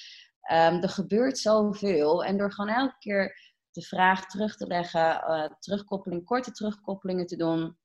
Um, 0.52 0.82
er 0.82 0.90
gebeurt 0.90 1.38
zoveel. 1.38 2.24
En 2.24 2.38
door 2.38 2.54
gewoon 2.54 2.76
elke 2.76 2.98
keer 3.00 3.49
de 3.72 3.82
vraag 3.82 4.26
terug 4.26 4.56
te 4.56 4.68
leggen, 4.68 5.00
uh, 5.00 5.46
terugkoppeling, 5.60 6.26
korte 6.26 6.52
terugkoppelingen 6.52 7.26
te 7.26 7.36
doen, 7.36 7.78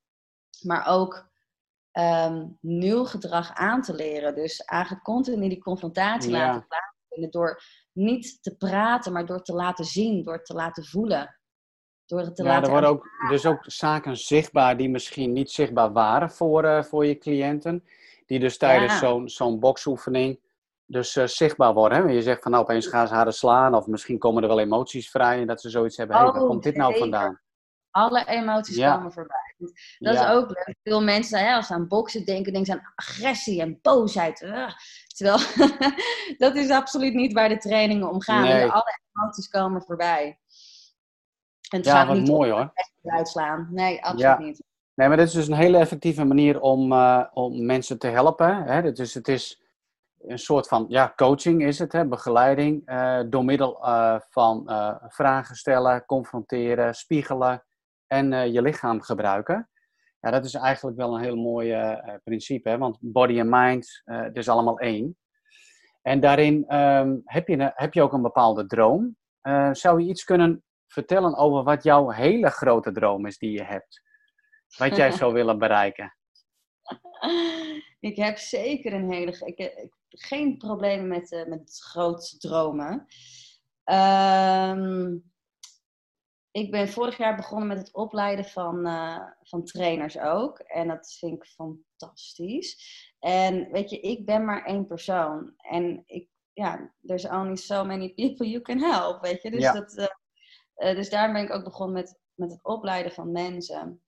maar 0.62 0.86
ook 0.86 1.32
um, 1.92 2.58
nieuw 2.60 3.04
gedrag 3.04 3.54
aan 3.54 3.82
te 3.82 3.94
leren. 3.94 4.34
Dus 4.34 4.60
eigenlijk 4.60 5.04
continu 5.04 5.48
die 5.48 5.62
confrontatie 5.62 6.30
ja. 6.30 6.38
laten 6.38 6.66
plaatsvinden 6.66 7.30
door 7.30 7.62
niet 7.92 8.42
te 8.42 8.56
praten, 8.56 9.12
maar 9.12 9.26
door 9.26 9.42
te 9.42 9.54
laten 9.54 9.84
zien, 9.84 10.22
door 10.22 10.42
te 10.42 10.54
laten 10.54 10.84
voelen. 10.84 11.38
Door 12.06 12.20
het 12.20 12.36
te 12.36 12.42
ja, 12.42 12.48
laten 12.48 12.64
er 12.64 12.70
worden 12.70 12.90
ook, 12.90 13.06
dus 13.28 13.46
ook 13.46 13.64
zaken 13.66 14.16
zichtbaar 14.16 14.76
die 14.76 14.88
misschien 14.88 15.32
niet 15.32 15.50
zichtbaar 15.50 15.92
waren 15.92 16.30
voor, 16.30 16.64
uh, 16.64 16.82
voor 16.82 17.06
je 17.06 17.18
cliënten. 17.18 17.84
Die 18.26 18.38
dus 18.38 18.58
tijdens 18.58 18.92
ja. 18.92 18.98
zo'n 18.98 19.28
zo'n 19.28 19.60
boksoefening 19.60 20.40
dus 20.94 21.16
uh, 21.16 21.26
zichtbaar 21.26 21.74
worden. 21.74 21.98
Hè? 21.98 22.12
Je 22.12 22.22
zegt 22.22 22.42
van 22.42 22.50
nou, 22.50 22.62
opeens 22.62 22.86
gaan 22.86 23.08
ze 23.08 23.14
harder 23.14 23.32
slaan 23.32 23.74
of 23.74 23.86
misschien 23.86 24.18
komen 24.18 24.42
er 24.42 24.48
wel 24.48 24.60
emoties 24.60 25.10
vrij 25.10 25.40
en 25.40 25.46
dat 25.46 25.60
ze 25.60 25.70
zoiets 25.70 25.96
hebben. 25.96 26.16
Oh, 26.16 26.22
hey, 26.22 26.32
waar 26.32 26.48
komt 26.48 26.62
dit 26.62 26.76
nou 26.76 26.98
vandaan? 26.98 27.40
Alle 27.90 28.24
emoties 28.26 28.76
ja. 28.76 28.94
komen 28.96 29.12
voorbij. 29.12 29.54
Dat 29.98 30.14
ja. 30.14 30.30
is 30.30 30.36
ook 30.36 30.48
leuk. 30.48 30.74
Veel 30.82 31.02
mensen, 31.02 31.38
hè, 31.38 31.54
als 31.54 31.66
ze 31.66 31.74
aan 31.74 31.88
boksen 31.88 32.24
denken, 32.24 32.52
denken 32.52 32.72
ze 32.72 32.80
aan 32.80 32.92
agressie 32.94 33.60
en 33.60 33.78
boosheid. 33.82 34.42
Uh, 34.42 34.68
terwijl, 35.06 35.38
dat 36.44 36.56
is 36.56 36.70
absoluut 36.70 37.14
niet 37.14 37.32
waar 37.32 37.48
de 37.48 37.56
trainingen 37.56 38.10
om 38.10 38.22
gaan. 38.22 38.42
Nee. 38.42 38.70
Alle 38.70 38.98
emoties 39.12 39.48
komen 39.48 39.82
voorbij. 39.82 40.38
En 41.70 41.78
het 41.78 41.86
ja, 41.86 41.92
gaat 41.92 42.06
wat 42.06 42.16
niet 42.16 42.28
mooi 42.28 42.50
hoor. 42.50 42.72
Uitslaan. 43.02 43.68
Nee, 43.70 44.04
absoluut 44.04 44.38
niet. 44.38 44.62
Nee, 44.94 45.08
maar 45.08 45.16
dit 45.16 45.26
is 45.26 45.32
dus 45.32 45.48
een 45.48 45.54
hele 45.54 45.78
effectieve 45.78 46.24
manier 46.24 46.60
om, 46.60 46.92
uh, 46.92 47.24
om 47.32 47.66
mensen 47.66 47.98
te 47.98 48.06
helpen. 48.06 48.62
Hè? 48.62 48.92
Dus 48.92 49.14
het 49.14 49.28
is 49.28 49.63
een 50.26 50.38
soort 50.38 50.68
van 50.68 50.84
ja, 50.88 51.12
coaching 51.16 51.64
is 51.64 51.78
het, 51.78 51.92
hè, 51.92 52.06
begeleiding, 52.06 52.90
uh, 52.90 53.20
door 53.26 53.44
middel 53.44 53.88
uh, 53.88 54.16
van 54.30 54.62
uh, 54.66 54.94
vragen 55.08 55.56
stellen, 55.56 56.04
confronteren, 56.04 56.94
spiegelen 56.94 57.64
en 58.06 58.52
je 58.52 58.62
lichaam 58.62 59.00
gebruiken. 59.02 59.68
Ja, 60.20 60.30
dat 60.30 60.44
is 60.44 60.54
eigenlijk 60.54 60.96
wel 60.96 61.14
een 61.14 61.22
heel 61.22 61.36
mooi 61.36 61.98
principe, 62.24 62.68
hè, 62.68 62.78
want 62.78 62.98
body 63.00 63.38
en 63.38 63.48
mind, 63.48 64.02
het 64.04 64.36
is 64.36 64.48
allemaal 64.48 64.78
één. 64.78 65.16
En 66.02 66.20
daarin 66.20 66.76
um, 66.76 67.22
heb, 67.24 67.48
je, 67.48 67.72
heb 67.74 67.94
je 67.94 68.02
ook 68.02 68.12
een 68.12 68.22
bepaalde 68.22 68.66
droom. 68.66 69.16
zou 69.72 70.00
je 70.00 70.08
iets 70.08 70.24
kunnen 70.24 70.62
vertellen 70.86 71.36
over 71.36 71.62
wat 71.62 71.82
jouw 71.82 72.10
hele 72.10 72.50
grote 72.50 72.92
droom 72.92 73.26
is 73.26 73.38
die 73.38 73.50
je 73.50 73.64
hebt? 73.64 74.02
Wat 74.76 74.96
jij 74.96 75.12
zou 75.20 75.32
willen 75.32 75.58
bereiken? 75.58 76.16
Ik 78.00 78.16
heb 78.16 78.38
zeker 78.38 78.92
een 78.92 79.12
hele. 79.12 79.30
Ik, 79.44 79.58
ik 79.58 79.92
geen 80.08 80.56
problemen 80.56 81.08
met, 81.08 81.32
uh, 81.32 81.46
met 81.46 81.78
grote 81.82 82.38
dromen. 82.38 83.06
Um, 83.84 85.32
ik 86.50 86.70
ben 86.70 86.88
vorig 86.88 87.16
jaar 87.16 87.36
begonnen 87.36 87.68
met 87.68 87.78
het 87.78 87.92
opleiden 87.92 88.44
van, 88.44 88.86
uh, 88.86 89.20
van 89.42 89.64
trainers 89.64 90.18
ook. 90.18 90.58
En 90.58 90.88
dat 90.88 91.12
vind 91.18 91.32
ik 91.32 91.44
fantastisch. 91.44 92.76
En 93.18 93.70
weet 93.70 93.90
je, 93.90 94.00
ik 94.00 94.26
ben 94.26 94.44
maar 94.44 94.64
één 94.64 94.86
persoon. 94.86 95.52
En 95.56 96.02
ik, 96.06 96.28
ja, 96.52 96.94
there's 97.06 97.28
only 97.28 97.56
so 97.56 97.84
many 97.84 98.14
people 98.14 98.48
you 98.48 98.62
can 98.62 98.78
help, 98.78 99.22
weet 99.22 99.42
je. 99.42 99.50
Dus, 99.50 99.62
ja. 99.62 99.72
dat, 99.72 100.10
uh, 100.76 100.94
dus 100.94 101.10
daar 101.10 101.32
ben 101.32 101.42
ik 101.42 101.52
ook 101.52 101.64
begonnen 101.64 101.94
met, 101.94 102.20
met 102.34 102.50
het 102.50 102.64
opleiden 102.64 103.12
van 103.12 103.32
mensen. 103.32 104.03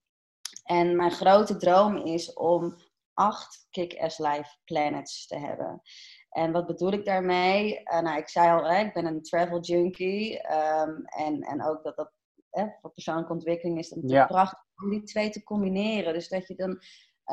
En 0.66 0.96
mijn 0.96 1.10
grote 1.10 1.56
droom 1.56 1.96
is 1.96 2.32
om 2.32 2.76
acht 3.14 3.66
kick-ass 3.70 4.18
life 4.18 4.58
planets 4.64 5.26
te 5.26 5.38
hebben. 5.38 5.82
En 6.30 6.52
wat 6.52 6.66
bedoel 6.66 6.92
ik 6.92 7.04
daarmee? 7.04 7.80
Uh, 7.80 8.00
nou, 8.00 8.18
ik 8.18 8.28
zei 8.28 8.50
al, 8.50 8.70
hè, 8.70 8.80
ik 8.80 8.92
ben 8.92 9.06
een 9.06 9.22
travel 9.22 9.60
junkie. 9.60 10.52
Um, 10.52 11.04
en, 11.04 11.40
en 11.40 11.64
ook 11.64 11.82
dat 11.82 11.96
dat 11.96 12.12
hè, 12.50 12.66
voor 12.80 12.90
persoonlijke 12.90 13.32
ontwikkeling 13.32 13.78
is 13.78 13.96
ja. 14.02 14.26
prachtig 14.26 14.64
om 14.82 14.90
die 14.90 15.02
twee 15.02 15.30
te 15.30 15.42
combineren. 15.42 16.12
Dus 16.12 16.28
dat 16.28 16.46
je 16.46 16.54
dan 16.54 16.82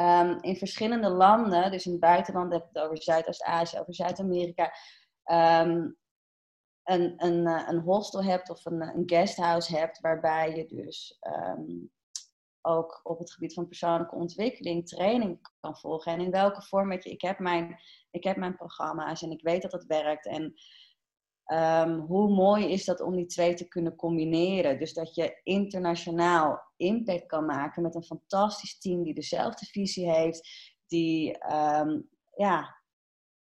um, 0.05 0.41
in 0.41 0.55
verschillende 0.55 1.09
landen, 1.09 1.71
dus 1.71 1.85
in 1.85 1.91
het 1.91 2.01
buitenland 2.01 2.53
heb 2.53 2.61
je 2.61 2.79
het 2.79 2.83
over 2.83 3.03
Zuidoost-Azië, 3.03 3.79
over 3.79 3.95
Zuid-Amerika, 3.95 4.73
um, 5.31 5.97
een, 6.83 7.13
een, 7.17 7.47
eh, 7.47 7.67
een 7.67 7.79
hostel 7.79 8.23
hebt 8.23 8.49
of 8.49 8.65
een, 8.65 8.81
een 8.81 9.03
guesthouse 9.05 9.77
hebt, 9.77 9.99
waarbij 9.99 10.55
je 10.55 10.65
dus 10.65 11.19
ook 12.65 12.99
op 13.03 13.19
het 13.19 13.31
gebied 13.31 13.53
van 13.53 13.67
persoonlijke 13.67 14.15
ontwikkeling 14.15 14.87
training 14.87 15.39
kan 15.59 15.77
volgen. 15.77 16.11
En 16.11 16.19
in 16.19 16.31
welke 16.31 16.61
vorm, 16.61 16.89
weet 16.89 17.03
je, 17.03 17.09
ik 17.09 17.21
heb 17.21 17.39
mijn, 17.39 17.79
ik 18.11 18.23
heb 18.23 18.37
mijn 18.37 18.55
programma's 18.55 19.21
en 19.21 19.31
ik 19.31 19.41
weet 19.41 19.61
dat 19.61 19.71
het 19.71 19.85
werkt. 19.85 20.25
En 20.25 20.53
Ehm, 21.43 21.99
hoe 21.99 22.29
mooi 22.29 22.71
is 22.71 22.85
dat 22.85 23.01
om 23.01 23.15
die 23.15 23.25
twee 23.25 23.53
te 23.53 23.67
kunnen 23.67 23.95
combineren? 23.95 24.79
Dus 24.79 24.93
dat 24.93 25.15
je 25.15 25.39
internationaal 25.43 26.61
impact 26.77 27.25
kan 27.25 27.45
maken 27.45 27.81
met 27.81 27.95
een 27.95 28.03
fantastisch 28.03 28.79
team 28.79 29.03
die 29.03 29.13
dezelfde 29.13 29.65
visie 29.65 30.11
heeft, 30.11 30.71
die 30.87 31.37
ehm, 31.37 32.01
ja, 32.35 32.81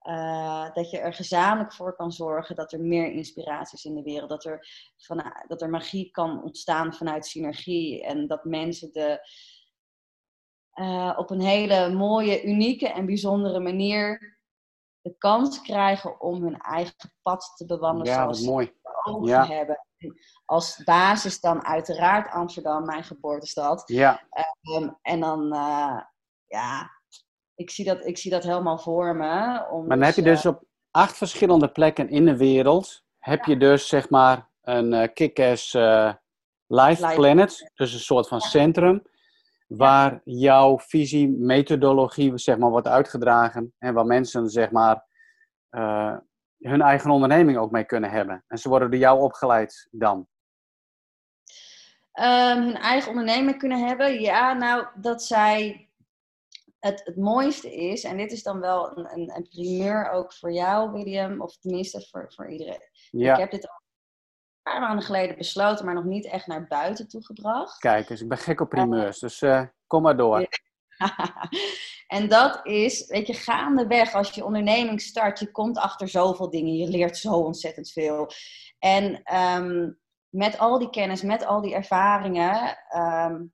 uh, 0.09 0.73
dat 0.73 0.91
je 0.91 0.99
er 0.99 1.15
gezamenlijk 1.15 1.73
voor 1.73 1.97
kan 1.97 2.13
zorgen 2.13 2.57
dat 2.57 2.73
er 2.73 2.81
meer 2.81 3.13
inspiratie 3.13 3.79
is 3.79 3.85
in 3.85 3.95
de 3.95 4.03
wereld. 4.03 4.29
Dat 4.29 4.45
er, 4.45 4.67
van, 4.97 5.33
dat 5.47 5.63
er 5.63 5.71
magie 5.71 6.11
kan 6.11 6.43
ontstaan 6.43 6.95
vanuit 6.95 7.27
synergie. 7.27 8.05
En 8.05 8.27
dat 8.27 8.45
mensen 8.45 8.93
de, 8.93 9.29
uh, 10.75 11.15
op 11.17 11.31
een 11.31 11.41
hele 11.41 11.93
mooie, 11.95 12.45
unieke 12.45 12.89
en 12.89 13.07
bijzondere 13.07 13.61
manier 13.61 14.39
de 15.01 15.15
kans 15.19 15.63
krijgen 15.63 16.21
om 16.21 16.43
hun 16.43 16.59
eigen 16.59 17.13
pad 17.23 17.53
te 17.57 17.67
bewandelen. 17.67 18.13
Ja, 18.13 18.27
dat 18.27 18.37
is 18.37 18.47
mooi. 18.47 18.79
Ja. 19.25 19.47
hebben. 19.47 19.87
Als 20.45 20.85
basis 20.85 21.41
dan 21.41 21.65
uiteraard 21.65 22.33
Amsterdam, 22.33 22.85
mijn 22.85 23.05
geboortestad. 23.05 23.83
Ja. 23.87 24.23
Um, 24.77 24.99
en 25.03 25.21
dan, 25.21 25.55
uh, 25.55 26.01
ja, 26.47 27.00
ik 27.61 27.71
zie 27.71 27.85
dat, 27.85 28.07
ik 28.07 28.19
zie 28.19 28.31
dat 28.31 28.43
helemaal 28.43 28.79
voor 28.79 29.17
me. 29.17 29.67
Om 29.71 29.87
maar 29.87 29.97
dan 29.97 30.07
heb 30.07 30.15
je 30.15 30.23
dus 30.23 30.45
eh, 30.45 30.51
op 30.51 30.65
acht 30.91 31.17
verschillende 31.17 31.69
plekken 31.69 32.09
in 32.09 32.25
de 32.25 32.37
wereld, 32.37 33.05
heb 33.19 33.45
je 33.45 33.57
dus 33.57 33.89
zeg 33.89 34.11
maar 34.11 34.49
een 34.63 34.93
uh, 34.93 35.07
kick-ass 35.15 35.75
uh, 35.75 36.13
life, 36.67 37.15
planet, 37.15 37.71
dus 37.75 37.93
een 37.93 38.01
soort 38.01 38.29
van 38.29 38.41
centrum, 38.41 39.03
waar 39.67 40.21
jouw 40.25 40.79
visie, 40.79 41.29
methodologie 41.29 42.39
zeg 42.39 42.59
maar 42.59 42.71
wordt 42.71 42.89
uitgedragen 42.89 43.75
en 43.79 43.95
waar 43.95 44.07
mensen 44.07 44.49
zeg 44.49 44.71
maar 44.71 45.09
hun 46.59 46.83
eigen 46.83 47.11
onderneming 47.11 47.59
ook 47.59 47.71
mee 47.71 47.85
kunnen 47.85 48.11
hebben. 48.11 48.45
En 48.49 48.59
ze 48.59 48.69
worden 48.69 48.91
door 48.91 49.01
jou 49.01 49.21
opgeleid 49.21 49.89
dan. 49.91 50.29
Um, 52.15 52.63
hun 52.63 52.77
eigen 52.77 53.11
onderneming 53.11 53.59
kunnen 53.59 53.87
hebben, 53.87 54.21
ja, 54.21 54.53
nou 54.53 54.87
dat 54.95 55.23
zij 55.23 55.90
het, 56.81 57.01
het 57.05 57.17
mooiste 57.17 57.75
is, 57.75 58.05
en 58.05 58.17
dit 58.17 58.33
is 58.33 58.43
dan 58.43 58.61
wel 58.61 58.99
een, 58.99 59.13
een, 59.13 59.37
een 59.37 59.49
primeur 59.49 60.11
ook 60.11 60.33
voor 60.33 60.53
jou, 60.53 60.93
William, 60.93 61.41
of 61.41 61.57
tenminste 61.57 62.07
voor, 62.11 62.33
voor 62.35 62.51
iedereen. 62.51 62.89
Ja. 63.11 63.33
Ik 63.33 63.39
heb 63.41 63.51
dit 63.51 63.69
al 63.69 63.75
een 63.75 64.73
paar 64.73 64.81
maanden 64.81 65.05
geleden 65.05 65.37
besloten, 65.37 65.85
maar 65.85 65.95
nog 65.95 66.05
niet 66.05 66.27
echt 66.27 66.47
naar 66.47 66.67
buiten 66.67 67.09
toe 67.09 67.25
gebracht. 67.25 67.79
Kijk 67.79 68.11
eens, 68.11 68.21
ik 68.21 68.29
ben 68.29 68.39
gek 68.39 68.61
op 68.61 68.69
primeurs, 68.69 69.19
dus 69.19 69.41
uh, 69.43 69.63
kom 69.87 70.03
maar 70.03 70.17
door. 70.17 70.49
en 72.07 72.29
dat 72.29 72.67
is, 72.67 73.07
weet 73.07 73.27
je, 73.27 73.35
gaandeweg 73.35 74.15
als 74.15 74.31
je 74.31 74.45
onderneming 74.45 75.01
start, 75.01 75.39
je 75.39 75.51
komt 75.51 75.79
achter 75.79 76.09
zoveel 76.09 76.51
dingen, 76.51 76.77
je 76.77 76.89
leert 76.89 77.17
zo 77.17 77.33
ontzettend 77.33 77.91
veel. 77.91 78.31
En 78.79 79.35
um, 79.37 79.99
met 80.29 80.59
al 80.59 80.79
die 80.79 80.91
kennis, 80.91 81.23
met 81.23 81.45
al 81.45 81.61
die 81.61 81.75
ervaringen, 81.75 82.79
um, 82.97 83.53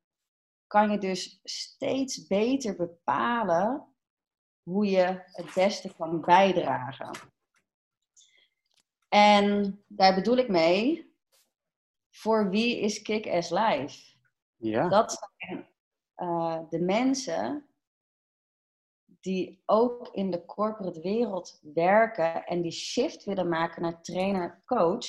kan 0.67 0.91
je 0.91 0.99
dus 0.99 1.41
steeds 1.45 2.27
beter 2.27 2.77
bepalen 2.77 3.95
hoe 4.63 4.87
je 4.87 5.23
het 5.25 5.55
beste 5.55 5.95
kan 5.95 6.21
bijdragen. 6.21 7.11
En 9.09 9.79
daar 9.87 10.15
bedoel 10.15 10.37
ik 10.37 10.49
mee, 10.49 11.15
voor 12.11 12.51
wie 12.51 12.81
is 12.81 13.03
Kick-Ass 13.03 13.51
Life? 13.51 14.15
Ja. 14.57 14.89
Dat 14.89 15.33
zijn 15.37 15.69
uh, 16.17 16.61
de 16.69 16.81
mensen 16.81 17.67
die 19.21 19.63
ook 19.67 20.09
in 20.13 20.31
de 20.31 20.45
corporate 20.45 21.01
wereld 21.01 21.61
werken 21.63 22.45
en 22.45 22.63
die 22.63 22.73
shift 22.73 23.25
willen 23.25 23.49
maken 23.49 23.83
naar 23.83 24.03
trainer-coach 24.03 25.07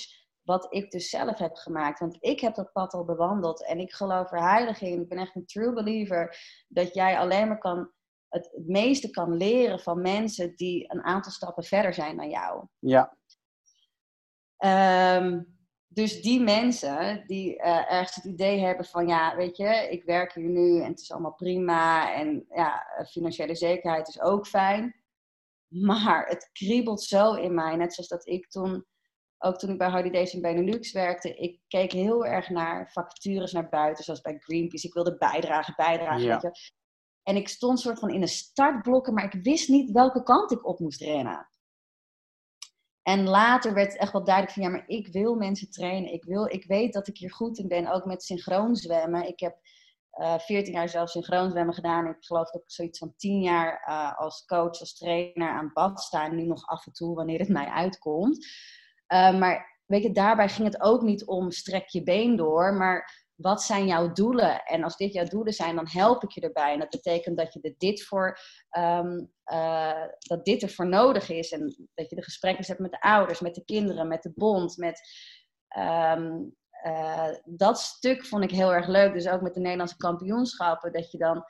wat 0.48 0.68
ik 0.70 0.92
dus 0.92 1.10
zelf 1.10 1.38
heb 1.38 1.56
gemaakt. 1.56 2.00
Want 2.00 2.18
ik 2.20 2.40
heb 2.40 2.56
dat 2.56 2.72
pad 2.72 2.94
al 2.94 3.06
bewandeld 3.06 3.66
en 3.66 3.80
ik 3.80 3.94
geloof 3.94 4.32
er 4.32 4.42
heilig 4.42 4.82
in. 4.82 5.02
Ik 5.02 5.10
ben 5.10 5.18
echt 5.18 5.36
een 5.36 5.46
true 5.46 5.74
believer 5.74 6.38
dat 6.68 6.94
jij 6.94 7.18
alleen 7.18 7.48
maar 7.48 7.58
kan, 7.58 7.92
het, 8.30 8.50
het 8.52 8.68
meeste 8.68 9.10
kan 9.10 9.38
leren 9.38 9.80
van 9.80 10.02
mensen 10.02 10.56
die 10.56 10.92
een 10.92 11.04
aantal 11.04 11.32
stappen 11.32 11.64
verder 11.64 11.94
zijn 11.94 12.18
dan 12.18 12.30
jou. 12.30 12.66
Ja. 12.80 13.18
Um, 15.18 15.58
dus 15.88 16.22
die 16.22 16.42
mensen 16.42 17.24
die 17.26 17.56
uh, 17.56 17.92
ergens 17.92 18.16
het 18.16 18.26
idee 18.26 18.60
hebben 18.60 18.86
van, 18.86 19.08
ja, 19.08 19.36
weet 19.36 19.58
je, 19.58 19.88
ik 19.90 20.04
werk 20.04 20.34
hier 20.34 20.50
nu 20.50 20.82
en 20.82 20.90
het 20.90 21.00
is 21.00 21.12
allemaal 21.12 21.34
prima 21.34 22.14
en 22.14 22.46
ja, 22.50 22.86
financiële 23.10 23.56
zekerheid 23.56 24.08
is 24.08 24.22
ook 24.22 24.48
fijn. 24.48 25.02
Maar 25.68 26.28
het 26.28 26.50
kriebelt 26.54 27.02
zo 27.02 27.34
in 27.34 27.54
mij, 27.54 27.76
net 27.76 27.94
zoals 27.94 28.10
dat 28.10 28.28
ik 28.28 28.50
toen 28.50 28.86
ook 29.40 29.58
toen 29.58 29.70
ik 29.70 29.78
bij 29.78 29.92
Holidays 29.92 30.34
in 30.34 30.42
Benelux 30.42 30.92
werkte, 30.92 31.36
ik 31.36 31.60
keek 31.68 31.92
heel 31.92 32.26
erg 32.26 32.50
naar 32.50 32.92
vacatures 32.92 33.52
naar 33.52 33.70
buiten, 33.70 34.04
zoals 34.04 34.22
bij 34.22 34.38
Greenpeace. 34.40 34.88
Ik 34.88 34.94
wilde 34.94 35.18
bijdragen, 35.18 35.74
bijdragen. 35.76 36.26
Ja. 36.26 36.40
Weet 36.40 36.56
je. 36.56 36.72
En 37.24 37.36
ik 37.36 37.48
stond 37.48 37.80
soort 37.80 38.00
van 38.00 38.10
in 38.10 38.22
de 38.22 38.28
startblokken, 38.28 39.14
maar 39.14 39.34
ik 39.34 39.44
wist 39.44 39.70
niet 39.70 39.92
welke 39.92 40.24
kant 40.24 40.52
ik 40.52 40.66
op 40.66 40.80
moest 40.80 41.02
rennen. 41.02 41.50
En 43.02 43.28
later 43.28 43.74
werd 43.74 43.92
het 43.92 44.02
echt 44.02 44.12
wel 44.12 44.24
duidelijk 44.24 44.54
van, 44.54 44.64
ja, 44.64 44.70
maar 44.70 44.88
ik 44.88 45.08
wil 45.08 45.36
mensen 45.36 45.70
trainen. 45.70 46.14
Ik, 46.14 46.24
wil, 46.24 46.46
ik 46.46 46.66
weet 46.66 46.94
dat 46.94 47.08
ik 47.08 47.18
hier 47.18 47.32
goed 47.32 47.58
in 47.58 47.68
ben, 47.68 47.94
ook 47.94 48.06
met 48.06 48.24
synchroon 48.24 48.76
zwemmen. 48.76 49.28
Ik 49.28 49.40
heb 49.40 49.58
uh, 50.14 50.34
eh, 50.34 50.40
14 50.40 50.74
jaar 50.74 50.90
zelf 50.90 51.10
synchroon 51.10 51.50
zwemmen 51.50 51.74
gedaan. 51.74 52.08
Ik 52.08 52.26
geloof 52.26 52.52
dat 52.52 52.62
ik 52.62 52.72
zoiets 52.72 53.00
van 53.00 53.14
10 53.16 53.42
jaar 53.42 53.86
uh, 53.90 54.20
als 54.20 54.46
coach, 54.46 54.80
als 54.80 54.98
trainer 54.98 55.50
aan 55.50 55.72
bad 55.74 56.02
sta. 56.02 56.26
En 56.26 56.36
nu 56.36 56.46
nog 56.46 56.68
af 56.68 56.86
en 56.86 56.92
toe, 56.92 57.16
wanneer 57.16 57.40
het 57.40 57.50
mij 57.50 57.68
uitkomt. 57.68 58.48
Uh, 59.14 59.40
maar 59.40 59.82
weet 59.86 60.04
je, 60.04 60.12
daarbij 60.12 60.50
ging 60.50 60.68
het 60.68 60.82
ook 60.82 61.02
niet 61.02 61.26
om 61.26 61.52
strek 61.52 61.88
je 61.88 62.04
been 62.04 62.36
door, 62.36 62.74
maar 62.74 63.26
wat 63.38 63.62
zijn 63.62 63.88
jouw 63.88 64.12
doelen? 64.12 64.64
En 64.64 64.84
als 64.84 64.98
dit 64.98 65.14
jouw 65.14 65.26
doelen 65.26 65.54
zijn, 65.54 65.76
dan 65.76 65.88
help 65.88 66.24
ik 66.24 66.32
je 66.32 66.42
erbij. 66.42 66.74
En 66.74 66.80
dat 66.80 66.90
betekent 66.90 67.38
dat 67.38 67.54
je 67.54 67.62
er 67.62 67.74
dit 67.78 68.04
voor, 68.04 68.40
um, 68.78 69.32
uh, 69.52 70.04
dat 70.20 70.46
dit 70.46 70.62
ervoor 70.62 70.88
nodig 70.88 71.30
is. 71.30 71.52
En 71.52 71.90
dat 71.94 72.10
je 72.10 72.16
de 72.16 72.24
gesprekken 72.24 72.66
hebt 72.66 72.80
met 72.80 72.92
de 72.92 73.02
ouders, 73.02 73.40
met 73.40 73.56
de 73.56 73.66
kinderen, 73.66 74.08
met 74.08 74.24
de 74.24 74.32
bond, 74.36 74.78
met 74.78 75.02
um, 75.78 76.56
uh, 76.86 77.30
dat 77.46 77.80
stuk 77.80 78.26
vond 78.26 78.44
ik 78.44 78.52
heel 78.52 78.74
erg 78.74 78.88
leuk. 78.88 79.14
Dus 79.14 79.28
ook 79.28 79.42
met 79.42 79.54
de 79.54 79.60
Nederlandse 79.60 79.98
kampioenschappen, 79.98 80.92
dat 80.92 81.12
je 81.12 81.18
dan 81.18 81.44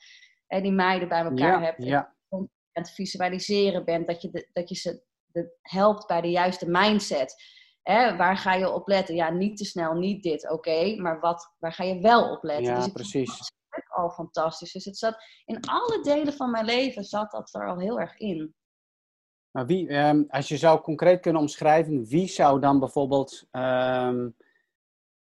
eh, 0.47 0.61
die 0.61 0.71
meiden 0.71 1.07
bij 1.07 1.23
elkaar 1.23 1.59
ja, 1.59 1.61
hebt. 1.61 1.83
Ja. 1.83 2.15
En 2.29 2.83
het 2.83 2.91
visualiseren 2.91 3.85
bent, 3.85 4.07
dat 4.07 4.21
je, 4.21 4.29
de, 4.29 4.49
dat 4.53 4.69
je 4.69 4.75
ze 4.75 5.03
helpt 5.61 6.07
bij 6.07 6.21
de 6.21 6.29
juiste 6.29 6.69
mindset. 6.69 7.35
Hè, 7.83 8.15
waar 8.15 8.37
ga 8.37 8.53
je 8.53 8.71
op 8.71 8.87
letten? 8.87 9.15
Ja, 9.15 9.29
niet 9.29 9.57
te 9.57 9.65
snel, 9.65 9.93
niet 9.93 10.23
dit, 10.23 10.51
oké. 10.51 10.95
maar 10.95 11.19
wat, 11.19 11.55
waar 11.59 11.73
ga 11.73 11.83
je 11.83 12.01
wel 12.01 12.31
op 12.31 12.43
letten? 12.43 12.73
Ja, 12.73 12.75
dus 12.75 12.91
precies. 12.91 13.37
Dat 13.69 13.83
al 13.87 14.09
fantastisch. 14.09 14.71
Dus 14.71 14.85
het 14.85 14.97
zat 14.97 15.23
in 15.45 15.59
alle 15.61 16.03
delen 16.03 16.33
van 16.33 16.51
mijn 16.51 16.65
leven 16.65 17.03
zat 17.03 17.31
dat 17.31 17.53
er 17.53 17.67
al 17.67 17.79
heel 17.79 17.99
erg 17.99 18.17
in. 18.17 18.55
Maar 19.51 19.65
wie, 19.65 19.93
um, 19.93 20.25
als 20.29 20.47
je 20.47 20.57
zou 20.57 20.81
concreet 20.81 21.21
kunnen 21.21 21.41
omschrijven, 21.41 22.05
wie 22.05 22.27
zou 22.27 22.59
dan 22.59 22.79
bijvoorbeeld 22.79 23.47
um, 23.51 24.35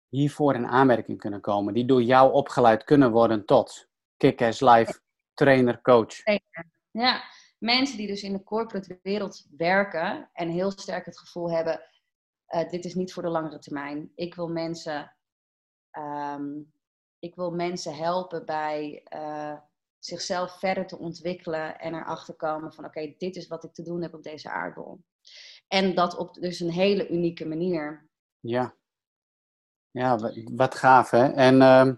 hiervoor 0.08 0.56
in 0.56 0.68
aanmerking 0.68 1.18
kunnen 1.18 1.42
komen? 1.42 1.74
Die 1.74 1.86
door 1.86 2.02
jou 2.02 2.34
opgeleid 2.34 2.84
kunnen 2.84 3.12
worden 3.12 3.46
tot 3.46 3.88
kick-ass 4.18 4.62
life 4.62 5.00
trainer, 5.34 5.82
coach? 5.82 6.16
Ja, 6.92 7.22
mensen 7.60 7.98
die 7.98 8.08
dus 8.08 8.24
in 8.24 8.34
de 8.34 8.44
corporate 8.44 9.00
wereld 9.02 9.48
werken 9.58 10.30
en 10.34 10.50
heel 10.50 10.72
sterk 10.72 11.06
het 11.06 11.20
gevoel 11.20 11.52
hebben, 11.52 11.82
uh, 12.50 12.70
dit 12.70 12.86
is 12.86 12.96
niet 12.96 13.14
voor 13.14 13.24
de 13.24 13.30
langere 13.30 13.60
termijn. 13.60 14.12
Ik 14.16 14.36
wil 14.36 14.48
mensen, 14.48 15.16
um, 15.98 16.74
ik 17.20 17.36
wil 17.36 17.52
mensen 17.52 17.96
helpen 17.96 18.46
bij 18.46 19.06
uh, 19.16 19.58
zichzelf 20.00 20.60
verder 20.60 20.88
te 20.88 20.98
ontwikkelen 20.98 21.80
en 21.80 21.94
erachter 21.94 22.34
komen 22.34 22.74
van 22.74 22.86
oké, 22.86 23.14
dit 23.18 23.36
is 23.36 23.48
wat 23.48 23.64
ik 23.64 23.74
te 23.74 23.84
doen 23.84 24.02
heb 24.02 24.14
op 24.14 24.24
deze 24.24 24.50
aardbol. 24.50 25.00
En 25.68 25.96
dat 25.96 26.18
op 26.18 26.34
dus 26.34 26.60
een 26.60 26.72
hele 26.72 27.10
unieke 27.10 27.46
manier. 27.46 28.10
Ja, 28.40 28.76
ja 29.92 30.18
wat, 30.52 30.76
gaaf 30.76 31.10
hè. 31.10 31.28
En 31.34 31.56
uh, 31.56 31.92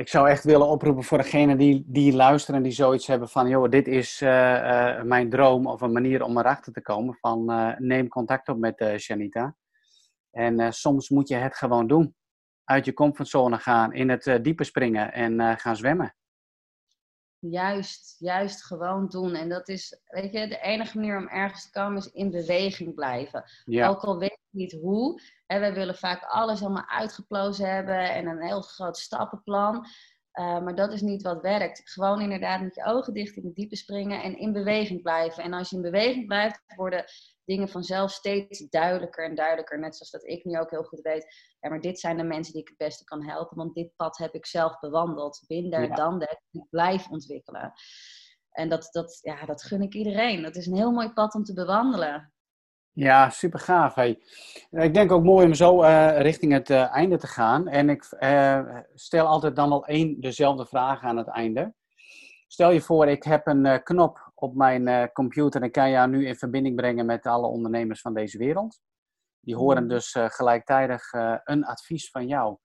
ik 0.00 0.08
zou 0.08 0.28
echt 0.28 0.44
willen 0.44 0.68
oproepen 0.68 1.04
voor 1.04 1.18
degenen 1.18 1.58
die, 1.58 1.84
die 1.86 2.12
luisteren 2.12 2.56
en 2.56 2.62
die 2.62 2.72
zoiets 2.72 3.06
hebben 3.06 3.28
van, 3.28 3.48
joh, 3.48 3.68
dit 3.68 3.88
is 3.88 4.20
uh, 4.20 4.28
uh, 4.28 5.02
mijn 5.02 5.30
droom 5.30 5.66
of 5.66 5.80
een 5.80 5.92
manier 5.92 6.22
om 6.22 6.38
erachter 6.38 6.72
te 6.72 6.82
komen. 6.82 7.14
Van 7.14 7.50
uh, 7.50 7.72
neem 7.78 8.08
contact 8.08 8.48
op 8.48 8.58
met 8.58 8.84
Janita. 8.96 9.56
En 10.30 10.72
soms 10.72 11.08
moet 11.08 11.28
je 11.28 11.34
het 11.34 11.56
gewoon 11.56 11.86
doen. 11.86 12.14
Uit 12.64 12.84
je 12.84 12.92
comfortzone 12.92 13.58
gaan, 13.58 13.92
in 13.92 14.08
het 14.08 14.38
diepe 14.42 14.64
springen 14.64 15.12
en 15.12 15.58
gaan 15.58 15.76
zwemmen. 15.76 16.14
Juist, 17.40 18.16
juist 18.18 18.64
gewoon 18.64 19.08
doen. 19.08 19.34
En 19.34 19.48
dat 19.48 19.68
is, 19.68 20.00
weet 20.06 20.32
je, 20.32 20.48
de 20.48 20.60
enige 20.60 20.98
manier 20.98 21.16
om 21.16 21.28
ergens 21.28 21.64
te 21.64 21.70
komen 21.70 21.98
is 21.98 22.10
in 22.12 22.30
beweging 22.30 22.94
blijven. 22.94 23.44
Ja. 23.64 23.88
Ook 23.88 24.02
al 24.02 24.18
weet 24.18 24.38
je 24.50 24.58
niet 24.58 24.72
hoe. 24.72 25.20
En 25.46 25.60
we 25.60 25.72
willen 25.72 25.96
vaak 25.96 26.24
alles 26.24 26.62
allemaal 26.62 26.88
uitgeplozen 26.88 27.74
hebben 27.74 28.10
en 28.10 28.26
een 28.26 28.42
heel 28.42 28.60
groot 28.60 28.98
stappenplan. 28.98 29.86
Uh, 30.34 30.62
maar 30.62 30.74
dat 30.74 30.92
is 30.92 31.00
niet 31.00 31.22
wat 31.22 31.42
werkt. 31.42 31.90
Gewoon 31.90 32.20
inderdaad 32.20 32.60
met 32.60 32.74
je 32.74 32.84
ogen 32.84 33.14
dicht 33.14 33.36
in 33.36 33.42
de 33.42 33.52
diepe 33.52 33.76
springen 33.76 34.22
en 34.22 34.38
in 34.38 34.52
beweging 34.52 35.02
blijven. 35.02 35.42
En 35.42 35.52
als 35.52 35.70
je 35.70 35.76
in 35.76 35.82
beweging 35.82 36.26
blijft, 36.26 36.62
worden 36.76 37.04
dingen 37.50 37.68
vanzelf 37.68 38.10
steeds 38.10 38.68
duidelijker 38.68 39.24
en 39.24 39.34
duidelijker. 39.34 39.78
Net 39.78 39.96
zoals 39.96 40.10
dat 40.10 40.26
ik 40.26 40.44
nu 40.44 40.58
ook 40.58 40.70
heel 40.70 40.82
goed 40.82 41.00
weet, 41.00 41.54
ja, 41.60 41.68
maar 41.68 41.80
dit 41.80 42.00
zijn 42.00 42.16
de 42.16 42.22
mensen 42.22 42.52
die 42.52 42.62
ik 42.62 42.68
het 42.68 42.76
beste 42.76 43.04
kan 43.04 43.24
helpen, 43.24 43.56
want 43.56 43.74
dit 43.74 43.96
pad 43.96 44.18
heb 44.18 44.34
ik 44.34 44.46
zelf 44.46 44.78
bewandeld. 44.78 45.44
Binder 45.46 45.82
ja. 45.82 45.94
dan 45.94 46.18
dat, 46.18 46.40
ik 46.50 46.64
blijf 46.70 47.08
ontwikkelen. 47.08 47.72
En 48.50 48.68
dat, 48.68 48.88
dat, 48.92 49.18
ja, 49.22 49.44
dat 49.46 49.62
gun 49.62 49.82
ik 49.82 49.94
iedereen. 49.94 50.42
Dat 50.42 50.56
is 50.56 50.66
een 50.66 50.76
heel 50.76 50.92
mooi 50.92 51.12
pad 51.12 51.34
om 51.34 51.44
te 51.44 51.52
bewandelen. 51.52 52.32
Ja, 52.92 53.30
super 53.30 53.60
gaaf. 53.60 53.94
Hey. 53.94 54.22
Ik 54.70 54.94
denk 54.94 55.12
ook 55.12 55.24
mooi 55.24 55.46
om 55.46 55.54
zo 55.54 55.82
uh, 55.82 56.20
richting 56.20 56.52
het 56.52 56.70
uh, 56.70 56.94
einde 56.94 57.18
te 57.18 57.26
gaan. 57.26 57.68
En 57.68 57.88
ik 57.88 58.16
uh, 58.20 58.78
stel 58.94 59.26
altijd 59.26 59.56
dan 59.56 59.68
wel 59.68 59.86
één 59.86 60.20
dezelfde 60.20 60.66
vraag 60.66 61.02
aan 61.02 61.16
het 61.16 61.28
einde. 61.28 61.74
Stel 62.46 62.70
je 62.70 62.80
voor, 62.80 63.08
ik 63.08 63.22
heb 63.22 63.46
een 63.46 63.82
knop 63.82 64.29
op 64.40 64.54
mijn 64.54 65.12
computer 65.12 65.62
en 65.62 65.70
kan 65.70 65.90
jou 65.90 66.08
nu 66.08 66.26
in 66.26 66.36
verbinding 66.36 66.76
brengen 66.76 67.06
met 67.06 67.26
alle 67.26 67.46
ondernemers 67.46 68.00
van 68.00 68.14
deze 68.14 68.38
wereld. 68.38 68.80
Die 69.40 69.56
horen 69.56 69.84
mhm. 69.84 69.92
dus 69.92 70.16
gelijktijdig 70.18 71.12
een 71.44 71.64
advies 71.64 72.10
van 72.10 72.26
jou. 72.26 72.56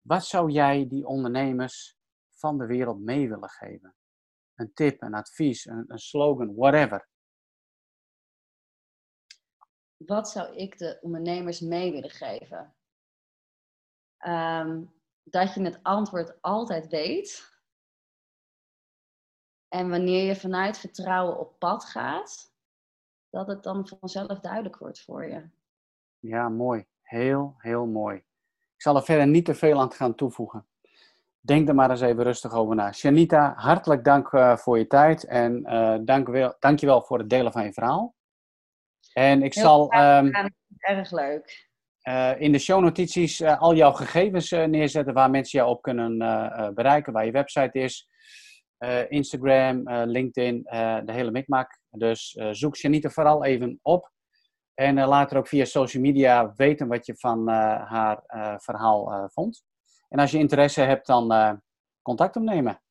Wat 0.00 0.24
zou 0.24 0.50
jij 0.50 0.86
die 0.88 1.06
ondernemers 1.06 1.96
van 2.30 2.58
de 2.58 2.66
wereld 2.66 3.00
mee 3.00 3.28
willen 3.28 3.50
geven? 3.50 3.94
Een 4.54 4.72
tip, 4.74 5.02
een 5.02 5.14
advies, 5.14 5.66
een, 5.66 5.84
een 5.86 5.98
slogan, 5.98 6.54
whatever 6.54 7.08
wat 10.06 10.30
zou 10.30 10.56
ik 10.56 10.78
de 10.78 10.98
ondernemers 11.00 11.60
mee 11.60 11.92
willen 11.92 12.10
geven? 12.10 12.74
Um, 14.26 14.94
dat 15.22 15.54
je 15.54 15.62
het 15.62 15.78
antwoord 15.82 16.42
altijd 16.42 16.86
weet. 16.86 17.53
En 19.74 19.88
wanneer 19.88 20.24
je 20.24 20.36
vanuit 20.36 20.78
vertrouwen 20.78 21.38
op 21.38 21.58
pad 21.58 21.84
gaat, 21.84 22.52
dat 23.30 23.46
het 23.46 23.62
dan 23.62 23.88
vanzelf 23.98 24.40
duidelijk 24.40 24.76
wordt 24.76 25.00
voor 25.02 25.26
je. 25.26 25.42
Ja, 26.18 26.48
mooi. 26.48 26.86
Heel, 27.02 27.54
heel 27.58 27.86
mooi. 27.86 28.16
Ik 28.74 28.82
zal 28.82 28.96
er 28.96 29.02
verder 29.02 29.26
niet 29.26 29.44
te 29.44 29.54
veel 29.54 29.80
aan 29.80 29.92
gaan 29.92 30.14
toevoegen. 30.14 30.66
Denk 31.40 31.68
er 31.68 31.74
maar 31.74 31.90
eens 31.90 32.00
even 32.00 32.22
rustig 32.22 32.52
over 32.52 32.74
na. 32.74 32.92
Shanita, 32.92 33.54
hartelijk 33.56 34.04
dank 34.04 34.32
uh, 34.32 34.56
voor 34.56 34.78
je 34.78 34.86
tijd 34.86 35.24
en 35.24 35.62
uh, 35.66 35.96
dank, 36.00 36.28
wel, 36.28 36.56
dank 36.58 36.78
je 36.78 36.86
wel 36.86 37.02
voor 37.02 37.18
het 37.18 37.30
delen 37.30 37.52
van 37.52 37.64
je 37.64 37.72
verhaal. 37.72 38.14
En 39.12 39.42
ik 39.42 39.52
zal. 39.52 39.94
Um, 39.94 40.32
erg 40.78 41.10
leuk. 41.10 41.68
Uh, 42.08 42.40
in 42.40 42.52
de 42.52 42.58
shownotities 42.58 43.42
al 43.42 43.74
jouw 43.74 43.92
gegevens 43.92 44.50
neerzetten 44.50 45.14
waar 45.14 45.30
mensen 45.30 45.58
jou 45.58 45.70
op 45.70 45.82
kunnen 45.82 46.18
bereiken, 46.74 47.12
waar 47.12 47.24
je 47.24 47.32
website 47.32 47.78
is. 47.78 48.08
Instagram, 49.08 49.82
LinkedIn, 49.88 50.62
de 51.04 51.12
hele 51.12 51.30
mikmak. 51.30 51.78
Dus 51.90 52.38
zoek 52.50 52.76
Janita 52.76 53.08
vooral 53.08 53.44
even 53.44 53.78
op. 53.82 54.12
En 54.74 54.94
laat 54.94 55.30
er 55.30 55.38
ook 55.38 55.48
via 55.48 55.64
social 55.64 56.02
media 56.02 56.52
weten 56.56 56.88
wat 56.88 57.06
je 57.06 57.16
van 57.16 57.48
haar 57.48 58.22
verhaal 58.60 59.28
vond. 59.32 59.64
En 60.08 60.18
als 60.18 60.30
je 60.30 60.38
interesse 60.38 60.80
hebt, 60.80 61.06
dan 61.06 61.62
contact 62.02 62.36
opnemen. 62.36 62.82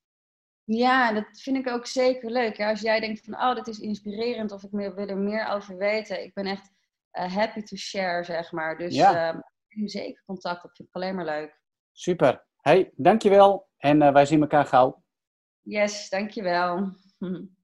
Ja, 0.65 1.13
dat 1.13 1.25
vind 1.31 1.57
ik 1.57 1.69
ook 1.69 1.85
zeker 1.85 2.31
leuk. 2.31 2.59
Als 2.59 2.81
jij 2.81 2.99
denkt 2.99 3.25
van, 3.25 3.33
oh, 3.33 3.55
dat 3.55 3.67
is 3.67 3.79
inspirerend 3.79 4.51
of 4.51 4.63
ik 4.63 4.71
wil 4.71 4.95
er 4.95 5.17
meer 5.17 5.47
over 5.47 5.77
weten. 5.77 6.23
Ik 6.23 6.33
ben 6.33 6.45
echt 6.45 6.71
uh, 7.13 7.35
happy 7.35 7.61
to 7.61 7.75
share, 7.75 8.23
zeg 8.23 8.51
maar. 8.51 8.77
Dus 8.77 8.95
ja. 8.95 9.33
uh, 9.33 9.39
zeker 9.85 10.23
contact 10.25 10.63
op. 10.63 10.75
Vind 10.75 10.87
ik 10.87 10.95
alleen 10.95 11.15
maar 11.15 11.25
leuk. 11.25 11.61
Super. 11.91 12.45
Hey, 12.61 12.91
dankjewel. 12.95 13.69
En 13.77 14.01
uh, 14.01 14.11
wij 14.11 14.25
zien 14.25 14.41
elkaar 14.41 14.65
gauw. 14.65 15.02
Yes, 15.65 16.09
dankjewel. 16.09 16.95